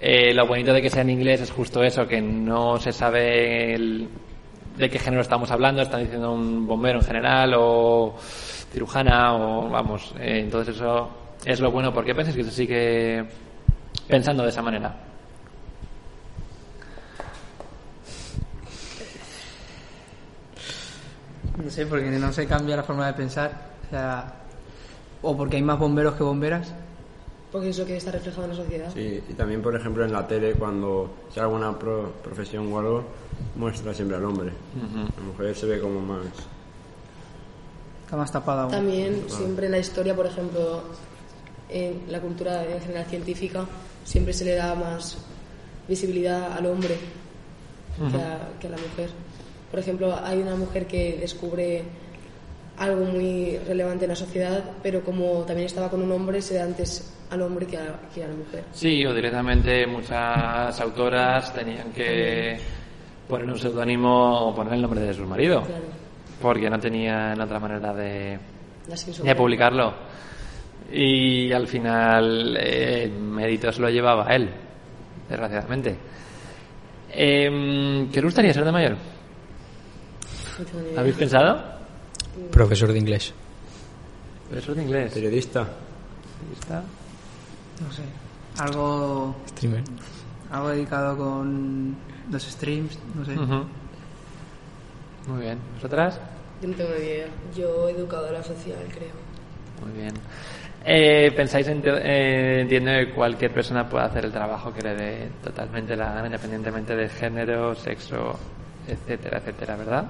Eh, 0.00 0.34
lo 0.34 0.46
bonito 0.46 0.72
de 0.72 0.82
que 0.82 0.90
sea 0.90 1.02
en 1.02 1.10
inglés 1.10 1.40
es 1.40 1.50
justo 1.50 1.82
eso, 1.82 2.06
que 2.06 2.20
no 2.20 2.78
se 2.78 2.92
sabe 2.92 3.74
el- 3.74 4.08
de 4.76 4.88
qué 4.90 4.98
género 4.98 5.22
estamos 5.22 5.50
hablando, 5.50 5.82
están 5.82 6.02
diciendo 6.02 6.32
un 6.32 6.66
bombero 6.66 6.98
en 6.98 7.04
general 7.04 7.54
o 7.56 8.14
cirujana 8.18 9.34
o 9.34 9.68
vamos, 9.68 10.14
eh, 10.18 10.40
entonces 10.40 10.76
eso 10.76 11.08
es 11.44 11.60
lo 11.60 11.70
bueno. 11.70 11.92
¿Por 11.92 12.04
qué 12.04 12.14
pensáis 12.14 12.36
que 12.36 12.44
se 12.44 12.50
sigue 12.50 13.24
pensando 14.08 14.42
de 14.42 14.48
esa 14.50 14.62
manera? 14.62 14.94
No 21.62 21.70
sé, 21.70 21.86
porque 21.86 22.10
no 22.10 22.32
se 22.32 22.46
cambia 22.46 22.76
la 22.76 22.82
forma 22.82 23.06
de 23.06 23.12
pensar. 23.14 23.72
O 23.86 23.90
sea, 23.90 24.34
o 25.22 25.36
porque 25.36 25.56
hay 25.56 25.62
más 25.62 25.78
bomberos 25.78 26.14
que 26.14 26.22
bomberas. 26.22 26.72
Porque 27.50 27.68
es 27.68 27.78
lo 27.78 27.84
que 27.84 27.96
está 27.98 28.10
reflejado 28.10 28.44
en 28.44 28.50
la 28.50 28.56
sociedad. 28.56 28.90
Sí, 28.94 29.22
y 29.28 29.32
también, 29.34 29.60
por 29.60 29.76
ejemplo, 29.76 30.04
en 30.04 30.12
la 30.12 30.26
tele, 30.26 30.54
cuando 30.54 31.10
se 31.32 31.40
haga 31.40 31.48
alguna 31.48 31.78
pro- 31.78 32.12
profesión 32.22 32.72
o 32.72 32.78
algo, 32.78 33.04
muestra 33.56 33.92
siempre 33.92 34.16
al 34.16 34.24
hombre. 34.24 34.50
La 35.16 35.22
mujer 35.22 35.54
se 35.54 35.66
ve 35.66 35.78
como 35.78 36.00
más. 36.00 36.24
Está 38.04 38.16
más 38.16 38.32
tapada 38.32 38.62
aún. 38.62 38.70
También 38.72 39.24
siempre 39.28 39.66
en 39.66 39.72
la 39.72 39.78
historia, 39.78 40.16
por 40.16 40.26
ejemplo, 40.26 40.82
en 41.72 42.02
la 42.08 42.20
cultura 42.20 42.64
en 42.64 42.80
general 42.80 43.06
científica, 43.06 43.66
siempre 44.04 44.32
se 44.32 44.44
le 44.44 44.54
da 44.54 44.74
más 44.74 45.18
visibilidad 45.88 46.52
al 46.52 46.66
hombre 46.66 46.96
que, 48.10 48.16
a, 48.16 48.58
que 48.60 48.66
a 48.66 48.70
la 48.70 48.76
mujer. 48.76 49.10
Por 49.70 49.80
ejemplo, 49.80 50.14
hay 50.22 50.40
una 50.40 50.54
mujer 50.54 50.86
que 50.86 51.16
descubre 51.20 51.82
algo 52.78 53.04
muy 53.04 53.58
relevante 53.66 54.04
en 54.04 54.10
la 54.10 54.16
sociedad, 54.16 54.62
pero 54.82 55.02
como 55.02 55.44
también 55.44 55.66
estaba 55.66 55.88
con 55.90 56.02
un 56.02 56.10
hombre, 56.12 56.40
se 56.42 56.54
da 56.54 56.64
antes 56.64 57.12
al 57.30 57.42
hombre 57.42 57.66
que 57.66 57.76
a, 57.76 58.00
que 58.14 58.24
a 58.24 58.28
la 58.28 58.34
mujer. 58.34 58.64
Sí, 58.72 59.04
o 59.06 59.14
directamente 59.14 59.86
muchas 59.86 60.78
autoras 60.80 61.52
tenían 61.54 61.92
que 61.92 62.58
poner 63.28 63.46
un 63.48 63.58
seudónimo 63.58 64.48
o 64.48 64.54
poner 64.54 64.74
el 64.74 64.82
nombre 64.82 65.00
de 65.00 65.14
su 65.14 65.24
marido, 65.24 65.62
Claro, 65.62 65.84
porque 66.40 66.68
no 66.68 66.78
tenían 66.78 67.40
otra 67.40 67.58
manera 67.58 67.94
de, 67.94 68.38
de 69.22 69.34
publicarlo. 69.34 69.94
Y 70.92 71.50
al 71.52 71.66
final 71.66 72.56
eh, 72.60 73.04
el 73.04 73.12
mérito 73.12 73.72
se 73.72 73.80
lo 73.80 73.88
llevaba 73.88 74.26
él, 74.34 74.50
desgraciadamente. 75.28 75.96
Em, 77.10 78.10
¿Qué 78.10 78.18
os 78.18 78.24
gustaría 78.26 78.52
ser 78.52 78.64
de 78.64 78.72
mayor? 78.72 78.96
¿Habéis 80.96 81.16
pensado? 81.16 81.62
Profesor 82.50 82.92
de 82.92 82.98
inglés. 82.98 83.32
Profesor 84.50 84.74
de 84.74 84.82
inglés. 84.82 85.12
Periodista. 85.12 85.66
Periodista. 86.40 86.82
No 87.80 87.92
sé. 87.92 88.02
Algo, 88.58 89.34
Streamer. 89.48 89.82
algo 90.50 90.68
dedicado 90.68 91.16
con 91.16 91.96
los 92.30 92.42
streams, 92.42 92.98
no 93.14 93.24
sé. 93.24 93.32
Ujú. 93.38 93.64
Muy 95.28 95.40
bien. 95.40 95.58
¿Vosotras? 95.76 96.20
Yo 96.60 96.68
no 96.68 96.74
tengo 96.74 96.90
ni 96.98 97.04
idea. 97.04 97.26
Yo 97.56 97.88
educadora 97.88 98.42
social, 98.42 98.78
creo. 98.92 99.14
Muy 99.86 100.00
bien. 100.00 100.12
Eh, 100.84 101.30
¿Pensáis, 101.36 101.66
eh, 101.68 102.58
entiendo 102.62 102.90
que 102.90 103.10
cualquier 103.10 103.52
persona 103.52 103.88
puede 103.88 104.04
hacer 104.04 104.24
el 104.24 104.32
trabajo 104.32 104.72
que 104.72 104.82
le 104.82 104.94
dé 104.94 105.28
totalmente 105.42 105.96
la 105.96 106.12
gana, 106.12 106.26
independientemente 106.26 106.96
de 106.96 107.08
género, 107.08 107.74
sexo, 107.74 108.38
etcétera, 108.88 109.38
etcétera, 109.38 109.76
¿verdad? 109.76 110.04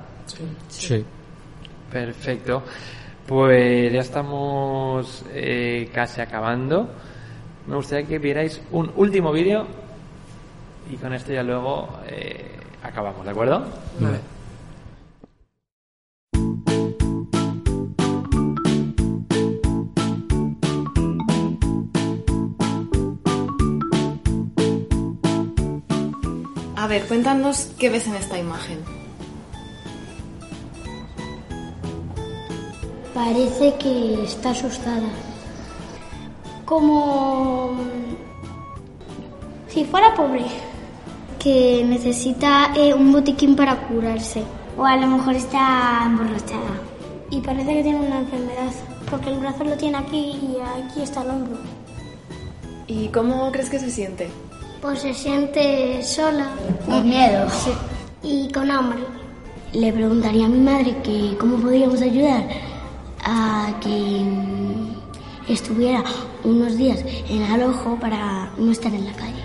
Sí. 0.69 1.05
Perfecto. 1.91 2.63
Pues 3.27 3.93
ya 3.93 4.01
estamos 4.01 5.25
eh, 5.33 5.91
casi 5.93 6.21
acabando. 6.21 6.89
Me 7.67 7.77
gustaría 7.77 8.07
que 8.07 8.19
vierais 8.19 8.61
un 8.73 8.91
último 8.97 9.31
vídeo 9.31 9.67
y 10.91 10.97
con 10.97 11.13
esto 11.13 11.33
ya 11.33 11.43
luego 11.43 12.01
eh, 12.07 12.57
acabamos, 12.83 13.25
¿de 13.25 13.31
acuerdo? 13.31 13.65
Vale. 14.01 14.32
Ver, 26.93 27.07
cuéntanos 27.07 27.71
qué 27.79 27.89
ves 27.89 28.07
en 28.07 28.17
esta 28.17 28.39
imagen. 28.39 28.79
Parece 33.15 33.75
que 33.77 34.23
está 34.25 34.51
asustada. 34.51 35.09
Como 36.67 37.77
si 39.69 39.85
fuera 39.85 40.15
pobre. 40.15 40.45
Que 41.39 41.83
necesita 41.85 42.73
eh, 42.77 42.95
un 42.95 43.11
botiquín 43.11 43.57
para 43.57 43.89
curarse. 43.89 44.43
O 44.77 44.85
a 44.85 44.97
lo 44.97 45.07
mejor 45.07 45.35
está 45.35 46.03
emborrachada. 46.05 46.75
Y 47.31 47.41
parece 47.41 47.75
que 47.75 47.83
tiene 47.83 48.01
una 48.01 48.19
enfermedad. 48.19 48.73
Porque 49.11 49.31
el 49.31 49.39
brazo 49.39 49.65
lo 49.65 49.77
tiene 49.77 49.99
aquí 49.99 50.39
y 50.43 50.57
aquí 50.61 51.03
está 51.03 51.23
el 51.23 51.31
hombro. 51.31 51.59
¿Y 52.87 53.09
cómo 53.09 53.51
crees 53.51 53.71
que 53.71 53.79
se 53.79 53.91
siente? 53.91 54.29
Pues 54.83 54.99
se 54.99 55.15
siente 55.15 56.03
sola. 56.03 56.49
Con 56.85 57.09
miedo. 57.09 57.47
Y 58.21 58.51
con 58.51 58.69
hambre. 58.69 58.99
Le 59.73 59.93
preguntaría 59.93 60.47
a 60.47 60.49
mi 60.49 60.59
madre 60.59 60.97
que 61.05 61.37
cómo 61.39 61.57
podríamos 61.59 62.03
ayudar 62.03 62.43
a 63.25 63.73
que 63.81 64.27
estuviera 65.47 66.03
unos 66.43 66.77
días 66.77 66.99
en 67.29 67.45
alojo 67.45 67.97
para 68.01 68.51
no 68.59 68.73
estar 68.73 68.93
en 68.93 69.05
la 69.05 69.13
calle. 69.13 69.45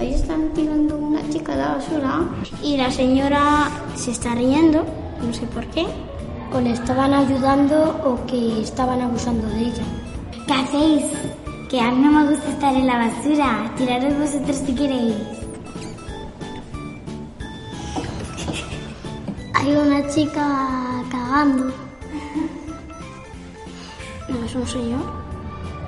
Ahí 0.00 0.14
están 0.14 0.52
tirando 0.52 0.96
una 0.96 1.20
chica 1.30 1.52
de 1.52 1.62
la 1.62 1.74
basura 1.76 2.24
y 2.60 2.76
la 2.76 2.90
señora 2.90 3.70
se 3.94 4.10
está 4.10 4.34
riendo, 4.34 4.84
no 5.24 5.32
sé 5.32 5.46
por 5.46 5.64
qué. 5.66 5.86
O 6.52 6.60
le 6.60 6.72
estaban 6.72 7.14
ayudando 7.14 8.00
o 8.04 8.26
que 8.26 8.62
estaban 8.62 9.00
abusando 9.00 9.46
de 9.50 9.60
ella. 9.60 9.84
¿Qué 10.46 10.52
hacéis? 10.52 11.04
Que 11.68 11.80
a 11.80 11.90
mí 11.90 12.02
no 12.02 12.12
me 12.12 12.30
gusta 12.30 12.48
estar 12.50 12.72
en 12.74 12.86
la 12.86 12.98
basura. 12.98 13.72
Tiraros 13.76 14.16
vosotros 14.18 14.56
si 14.64 14.74
queréis. 14.74 15.14
Hay 19.54 19.74
una 19.74 20.06
chica 20.08 21.02
cagando. 21.10 21.66
No 24.28 24.44
es 24.44 24.54
un 24.54 24.66
señor. 24.66 25.00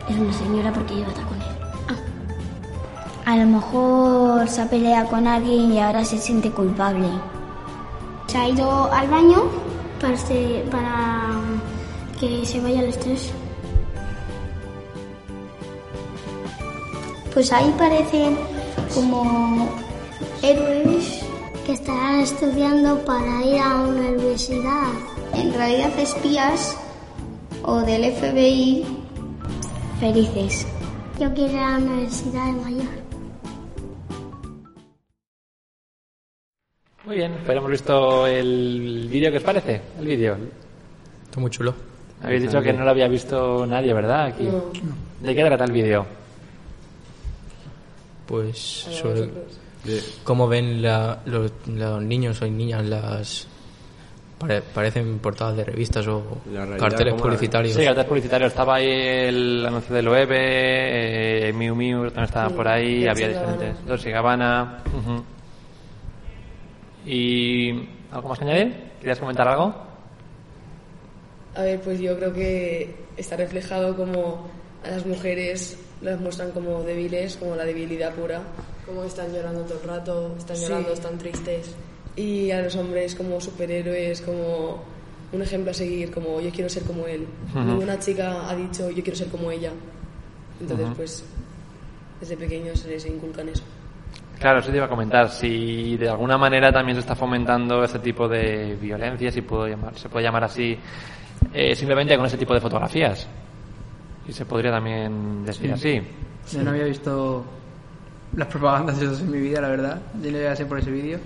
Es 0.08 0.16
una 0.16 0.32
señora 0.32 0.72
porque 0.72 0.94
lleva 0.94 1.12
tacones. 1.12 1.44
A 3.26 3.36
lo 3.36 3.46
mejor 3.46 4.48
se 4.48 4.62
ha 4.62 4.70
peleado 4.70 5.10
con 5.10 5.26
alguien 5.26 5.72
y 5.72 5.80
ahora 5.80 6.02
se 6.04 6.16
siente 6.16 6.50
culpable. 6.50 7.08
Se 8.26 8.38
ha 8.38 8.48
ido 8.48 8.90
al 8.90 9.06
baño 9.08 9.42
para, 10.00 10.16
para 10.70 11.42
que 12.18 12.46
se 12.46 12.58
vaya 12.60 12.80
el 12.80 12.88
estrés. 12.88 13.34
Pues 17.38 17.52
ahí 17.52 17.72
parecen 17.78 18.36
como 18.92 19.68
héroes 20.42 21.24
que 21.64 21.74
estarán 21.74 22.18
estudiando 22.18 22.98
para 23.04 23.46
ir 23.46 23.60
a 23.60 23.76
una 23.76 24.08
universidad. 24.08 24.88
En 25.34 25.54
realidad 25.54 25.96
espías 26.00 26.76
o 27.62 27.78
del 27.82 28.12
FBI 28.12 28.84
felices. 30.00 30.66
Yo 31.20 31.32
quiero 31.32 31.52
ir 31.52 31.58
a 31.60 31.78
la 31.78 31.78
universidad 31.78 32.44
de 32.44 32.52
mayor. 32.60 32.88
Muy 37.06 37.14
bien, 37.14 37.36
pues 37.46 37.56
hemos 37.56 37.70
visto 37.70 38.26
el 38.26 39.06
vídeo, 39.08 39.30
¿qué 39.30 39.36
os 39.36 39.44
parece? 39.44 39.80
El 40.00 40.06
vídeo. 40.08 40.36
Está 41.24 41.38
muy 41.38 41.52
chulo. 41.52 41.72
Habéis 42.20 42.42
dicho 42.42 42.60
que 42.60 42.72
no 42.72 42.82
lo 42.82 42.90
había 42.90 43.06
visto 43.06 43.64
nadie, 43.64 43.94
¿verdad? 43.94 44.26
Aquí. 44.26 44.42
No. 44.42 44.64
¿De 45.20 45.36
qué 45.36 45.44
trata 45.44 45.62
el 45.62 45.70
vídeo? 45.70 46.17
Pues 48.28 48.58
sobre 48.58 49.30
cómo 50.22 50.46
ven 50.46 50.82
la- 50.82 51.20
los, 51.24 51.50
los 51.66 52.02
niños 52.02 52.40
o 52.42 52.46
niñas 52.46 52.84
las... 52.84 53.48
pare- 54.38 54.60
parecen 54.62 55.18
portadas 55.18 55.56
de 55.56 55.64
revistas 55.64 56.06
o 56.06 56.22
realidad, 56.52 56.78
carteles 56.78 57.14
¿cómo 57.14 57.24
la- 57.24 57.30
publicitarios. 57.30 57.74
Sí, 57.74 57.84
cartel 57.84 58.04
publicitario. 58.06 58.46
Estaba 58.48 58.74
ahí 58.76 58.86
el 58.90 59.64
anuncio 59.66 59.94
del 59.94 60.04
Loewe, 60.04 60.28
eh, 61.48 61.52
Miu 61.54 61.74
Miu 61.74 62.04
también 62.04 62.24
estaba 62.24 62.48
Sí, 62.50 62.54
por 62.54 62.68
ahí, 62.68 63.04
Dolce 63.04 63.10
había 63.10 63.28
Gabbana. 63.28 63.52
diferentes. 63.52 63.86
Dolce 63.86 64.08
y 64.08 64.12
Gabbana. 64.12 64.82
ujú. 64.94 65.24
¿Y 67.06 67.88
algo 68.12 68.28
más 68.28 68.38
que 68.38 68.44
añadir? 68.44 68.74
¿Querías 69.00 69.18
comentar 69.18 69.48
algo? 69.48 69.74
A 71.54 71.62
ver, 71.62 71.80
pues 71.80 71.98
yo 71.98 72.16
creo 72.16 72.32
que 72.32 72.94
está 73.16 73.36
reflejado 73.36 73.96
como 73.96 74.48
a 74.84 74.90
las 74.90 75.06
mujeres 75.06 75.78
las 76.02 76.20
muestran 76.20 76.50
como 76.52 76.82
débiles, 76.82 77.36
como 77.36 77.56
la 77.56 77.64
debilidad 77.64 78.12
pura. 78.14 78.40
Como 78.86 79.04
están 79.04 79.32
llorando 79.32 79.62
todo 79.62 79.80
el 79.82 79.88
rato, 79.88 80.34
están 80.38 80.56
Sí. 80.56 80.64
llorando, 80.64 80.92
están 80.92 81.18
tristes. 81.18 81.74
Y 82.16 82.50
a 82.50 82.62
los 82.62 82.74
hombres 82.76 83.14
como 83.14 83.40
superhéroes, 83.40 84.20
como 84.22 84.82
un 85.32 85.42
ejemplo 85.42 85.70
a 85.70 85.74
seguir, 85.74 86.10
como 86.10 86.40
yo 86.40 86.50
quiero 86.50 86.68
ser 86.68 86.84
como 86.84 87.06
él. 87.06 87.26
Ninguna 87.54 87.98
chica 87.98 88.48
ha 88.48 88.54
dicho 88.56 88.90
yo 88.90 89.02
quiero 89.02 89.16
ser 89.16 89.28
como 89.28 89.50
ella. 89.50 89.70
Entonces, 90.60 90.88
pues, 90.96 91.24
desde 92.20 92.36
pequeños 92.36 92.80
se 92.80 92.88
les 92.88 93.06
inculcan 93.06 93.48
eso. 93.48 93.62
Claro, 94.38 94.60
eso 94.60 94.70
te 94.70 94.76
iba 94.76 94.86
a 94.86 94.88
comentar. 94.88 95.28
Si 95.30 95.96
de 95.96 96.08
alguna 96.08 96.38
manera 96.38 96.72
también 96.72 96.96
se 96.96 97.00
está 97.00 97.14
fomentando 97.14 97.82
ese 97.84 97.98
tipo 97.98 98.28
de 98.28 98.76
violencia, 98.80 99.30
si 99.30 99.42
puedo 99.42 99.66
llamar, 99.66 99.96
se 99.98 100.08
puede 100.08 100.24
llamar 100.24 100.44
así, 100.44 100.76
eh, 101.52 101.74
simplemente 101.74 102.16
con 102.16 102.26
ese 102.26 102.38
tipo 102.38 102.54
de 102.54 102.60
fotografías. 102.60 103.26
Y 104.28 104.32
se 104.32 104.44
podría 104.44 104.70
también 104.70 105.44
decir 105.44 105.72
así. 105.72 106.02
Yo 106.52 106.62
no 106.62 106.70
había 106.70 106.84
visto 106.84 107.44
las 108.36 108.48
propagandas 108.48 108.98
de 109.00 109.06
esos 109.06 109.20
en 109.20 109.30
mi 109.30 109.38
vida, 109.40 109.60
la 109.60 109.68
verdad. 109.68 110.02
Yo 110.22 110.30
no 110.30 110.38
iba 110.38 110.52
a 110.52 110.56
ser 110.56 110.66
por 110.66 110.78
ese 110.78 110.90
vídeo. 110.90 111.18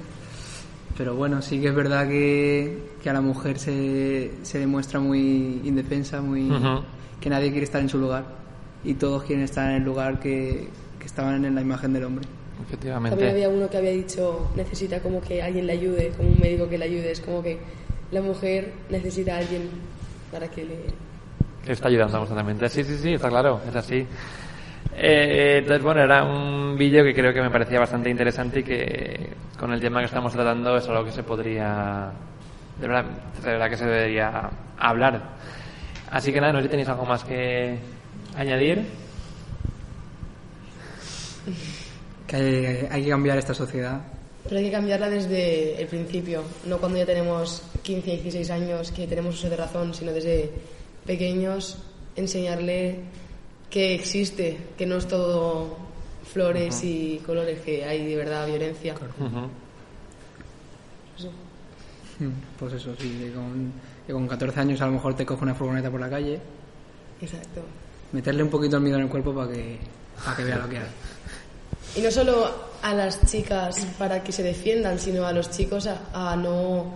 Pero 0.97 1.15
bueno, 1.15 1.43
sí 1.43 1.61
que 1.61 1.69
es 1.69 1.75
verdad 1.75 2.07
que, 2.07 2.91
que 3.03 3.11
a 3.11 3.13
la 3.13 3.21
mujer 3.21 3.59
se, 3.59 4.31
se 4.43 4.59
demuestra 4.59 5.01
muy 5.01 5.61
indefensa, 5.65 6.21
muy 6.21 6.51
Ujú. 6.51 6.83
que 7.21 7.31
nadie 7.31 7.51
quiere 7.51 7.65
estar 7.65 7.81
en 7.81 7.89
su 7.89 7.99
lugar. 7.99 8.25
Y 8.85 8.95
todos 8.95 9.25
quieren 9.25 9.45
estar 9.45 9.71
en 9.71 9.77
el 9.77 9.85
lugar 9.85 10.21
que, 10.21 10.69
que 10.99 11.07
estaban 11.07 11.45
en 11.45 11.55
la 11.55 11.61
imagen 11.61 11.93
del 11.93 12.05
hombre. 12.05 12.27
Efectivamente. 12.67 13.11
También 13.11 13.31
había 13.33 13.49
uno 13.49 13.69
que 13.69 13.79
había 13.79 13.91
dicho 13.91 14.51
necesita 14.55 15.01
como 15.01 15.21
que 15.21 15.43
alguien 15.43 15.67
le 15.67 15.73
ayude, 15.73 16.13
como 16.17 16.29
un 16.29 16.39
médico 16.39 16.69
que 16.69 16.79
le 16.79 16.85
ayude. 16.85 17.11
Es 17.11 17.21
como 17.21 17.43
que 17.43 17.59
la 18.13 18.21
mujer 18.23 18.73
necesita 18.91 19.35
a 19.35 19.39
alguien 19.39 19.63
para 20.31 20.49
que 20.49 20.65
le... 20.65 20.77
Está 21.67 21.89
ayudando 21.89 22.19
constantemente. 22.19 22.69
Sí, 22.69 22.83
sí, 22.83 22.99
sí, 22.99 23.15
está 23.15 23.29
claro, 23.29 23.61
es 23.69 23.77
así. 23.77 24.07
Eh, 24.95 25.59
entonces, 25.59 25.83
bueno, 25.83 26.03
era 26.03 26.25
un 26.25 26.77
vídeo 26.77 27.05
que 27.05 27.15
creo 27.15 27.33
que 27.33 27.41
me 27.41 27.51
parecía 27.51 27.79
bastante 27.79 28.11
interesante 28.11 28.61
y 28.61 28.63
que 28.63 29.31
con 29.59 29.73
el 29.73 29.81
tema 29.81 30.01
que 30.01 30.07
estamos 30.07 30.33
tratando 30.33 30.77
es 30.77 30.89
algo 30.89 31.05
que 31.05 31.13
se 31.13 31.23
podría, 31.23 32.11
de 32.81 32.89
verdad, 32.89 33.05
de 33.43 33.51
verdad 33.51 33.71
que 33.71 33.77
se 33.77 33.87
debería 33.87 34.51
hablar. 34.79 35.23
Así 36.11 36.33
que 36.33 36.41
nada, 36.41 36.53
no 36.53 36.59
sé 36.59 36.65
si 36.65 36.71
tenéis 36.71 36.89
algo 36.89 37.07
más 37.07 37.25
que 37.25 37.79
añadir. 38.37 38.85
Que 42.27 42.37
hay, 42.37 42.89
hay 42.91 43.05
que 43.05 43.11
cambiar 43.11 43.39
esta 43.39 43.55
sociedad. 43.55 44.01
Pero 44.45 44.59
hay 44.59 44.65
que 44.65 44.73
cambiarla 44.73 45.09
desde 45.09 45.81
el 45.81 45.87
principio, 45.87 46.43
no 46.67 46.79
cuando 46.79 46.99
ya 46.99 47.07
tenemos 47.07 47.63
15, 47.83 48.11
16 48.11 48.51
años 48.51 48.91
que 48.91 49.07
tenemos 49.07 49.37
uso 49.37 49.49
de 49.49 49.57
razón, 49.57 49.95
sino 49.95 50.13
desde 50.13 50.51
pequeños 51.07 51.79
enseñarle 52.17 53.01
que 53.71 53.95
existe, 53.95 54.59
que 54.77 54.87
no 54.87 54.97
es 54.97 55.09
todo 55.09 55.77
flores 56.31 56.83
y 56.85 57.21
colores, 57.27 57.61
que 57.61 57.85
hay 57.85 58.07
de 58.07 58.17
verdad 58.17 58.47
violencia. 58.47 58.95
Eso. 61.19 61.31
Mm, 62.19 62.31
Pues 62.59 62.75
eso, 62.75 62.95
sí, 62.99 63.19
que 63.19 63.33
con, 63.33 63.73
que 64.07 64.13
con 64.13 64.29
14 64.29 64.61
años 64.61 64.81
a 64.81 64.87
lo 64.87 64.93
mejor 64.93 65.15
te 65.15 65.25
coge 65.27 65.43
una 65.45 65.55
furgoneta 65.55 65.91
por 65.91 66.01
la 66.01 66.11
calle, 66.11 66.39
Exacto. 67.21 67.63
meterle 68.13 68.43
un 68.43 68.51
poquito 68.51 68.77
el 68.77 68.83
miedo 68.83 68.97
en 68.99 69.05
el 69.05 69.09
cuerpo 69.09 69.35
para 69.35 69.51
que, 69.53 69.79
para 70.25 70.37
que 70.37 70.45
vea 70.45 70.59
lo 70.59 70.69
que 70.69 70.79
hay. 70.79 70.87
Y 71.97 72.01
no 72.01 72.11
solo 72.11 72.51
a 72.83 72.95
las 72.95 73.27
chicas 73.31 73.87
para 73.99 74.23
que 74.23 74.33
se 74.33 74.43
defiendan, 74.43 74.99
sino 74.99 75.27
a 75.27 75.33
los 75.33 75.51
chicos 75.51 75.87
a, 75.87 76.33
a 76.33 76.37
no 76.37 76.95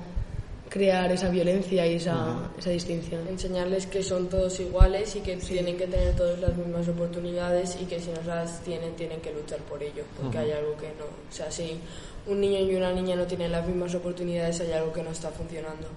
crear 0.76 1.10
esa 1.10 1.30
violencia 1.30 1.86
y 1.86 1.94
esa, 1.94 2.50
esa 2.58 2.70
distinción. 2.70 3.26
Enseñarles 3.28 3.86
que 3.86 4.02
son 4.02 4.28
todos 4.28 4.60
iguales 4.60 5.16
y 5.16 5.20
que 5.20 5.36
tienen 5.36 5.76
que 5.78 5.86
tener 5.86 6.14
todas 6.14 6.38
las 6.38 6.54
mismas 6.54 6.86
oportunidades 6.88 7.78
y 7.80 7.86
que 7.86 7.98
si 7.98 8.10
no 8.10 8.20
las 8.26 8.62
tienen, 8.62 8.94
tienen 8.94 9.20
que 9.20 9.32
luchar 9.32 9.60
por 9.60 9.82
ello, 9.82 10.04
porque 10.20 10.36
hay 10.36 10.52
algo 10.52 10.76
que 10.76 10.88
no. 10.88 11.06
O 11.06 11.32
sea, 11.32 11.50
si 11.50 11.80
un 12.26 12.40
niño 12.40 12.60
y 12.60 12.74
una 12.74 12.92
niña 12.92 13.16
no 13.16 13.24
tienen 13.24 13.52
las 13.52 13.66
mismas 13.66 13.94
oportunidades, 13.94 14.60
hay 14.60 14.72
algo 14.72 14.92
que 14.92 15.02
no 15.02 15.10
está 15.10 15.30
funcionando. 15.30 15.88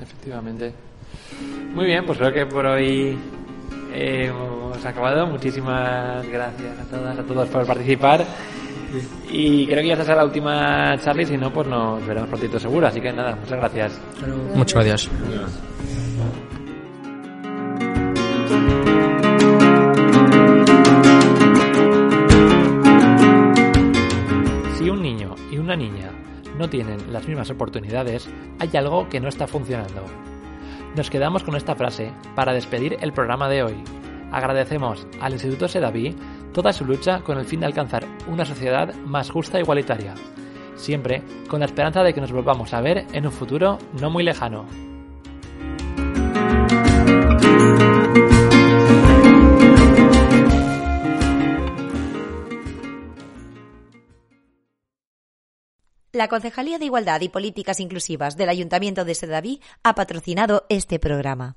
Efectivamente. 0.00 0.72
Muy 1.74 1.86
bien, 1.86 2.06
pues 2.06 2.18
creo 2.18 2.32
que 2.32 2.46
por 2.46 2.64
hoy 2.66 3.18
eh, 3.92 4.26
hemos 4.26 4.84
acabado. 4.84 5.26
Muchísimas 5.26 6.24
gracias 6.28 6.78
a 6.78 6.84
todas, 6.84 7.18
a 7.18 7.22
todos 7.22 7.48
por 7.48 7.66
participar. 7.66 8.24
Y 9.30 9.66
creo 9.66 9.82
que 9.82 9.88
ya 9.88 9.92
esta 9.94 10.04
será 10.04 10.18
la 10.18 10.24
última, 10.24 10.96
Charlie. 10.98 11.26
Si 11.26 11.36
no, 11.36 11.52
pues 11.52 11.66
nos 11.66 12.06
veremos 12.06 12.28
prontito 12.28 12.58
seguro. 12.58 12.86
Así 12.86 13.00
que 13.00 13.12
nada, 13.12 13.36
muchas 13.36 13.58
gracias. 13.58 14.00
Muchas 14.54 14.84
gracias. 14.84 15.10
Si 24.78 24.90
un 24.90 25.02
niño 25.02 25.34
y 25.50 25.58
una 25.58 25.76
niña 25.76 26.10
no 26.58 26.68
tienen 26.68 27.12
las 27.12 27.26
mismas 27.26 27.50
oportunidades, 27.50 28.28
hay 28.58 28.70
algo 28.76 29.08
que 29.08 29.20
no 29.20 29.28
está 29.28 29.46
funcionando. 29.46 30.04
Nos 30.96 31.10
quedamos 31.10 31.42
con 31.42 31.56
esta 31.56 31.74
frase 31.74 32.12
para 32.34 32.54
despedir 32.54 32.96
el 33.00 33.12
programa 33.12 33.48
de 33.50 33.62
hoy. 33.62 33.74
Agradecemos 34.32 35.06
al 35.20 35.32
Instituto 35.32 35.68
Sedaví 35.68 36.14
toda 36.52 36.72
su 36.72 36.84
lucha 36.84 37.20
con 37.20 37.38
el 37.38 37.44
fin 37.44 37.60
de 37.60 37.66
alcanzar 37.66 38.06
una 38.28 38.44
sociedad 38.44 38.94
más 39.04 39.30
justa 39.30 39.58
e 39.58 39.62
igualitaria, 39.62 40.14
siempre 40.76 41.22
con 41.48 41.60
la 41.60 41.66
esperanza 41.66 42.02
de 42.02 42.14
que 42.14 42.20
nos 42.20 42.32
volvamos 42.32 42.72
a 42.74 42.80
ver 42.80 43.06
en 43.12 43.26
un 43.26 43.32
futuro 43.32 43.78
no 44.00 44.10
muy 44.10 44.24
lejano. 44.24 44.66
La 56.16 56.28
Concejalía 56.28 56.78
de 56.78 56.86
Igualdad 56.86 57.20
y 57.20 57.28
Políticas 57.28 57.78
Inclusivas 57.78 58.38
del 58.38 58.48
Ayuntamiento 58.48 59.04
de 59.04 59.14
Sedaví 59.14 59.60
ha 59.82 59.94
patrocinado 59.94 60.64
este 60.70 60.98
programa. 60.98 61.56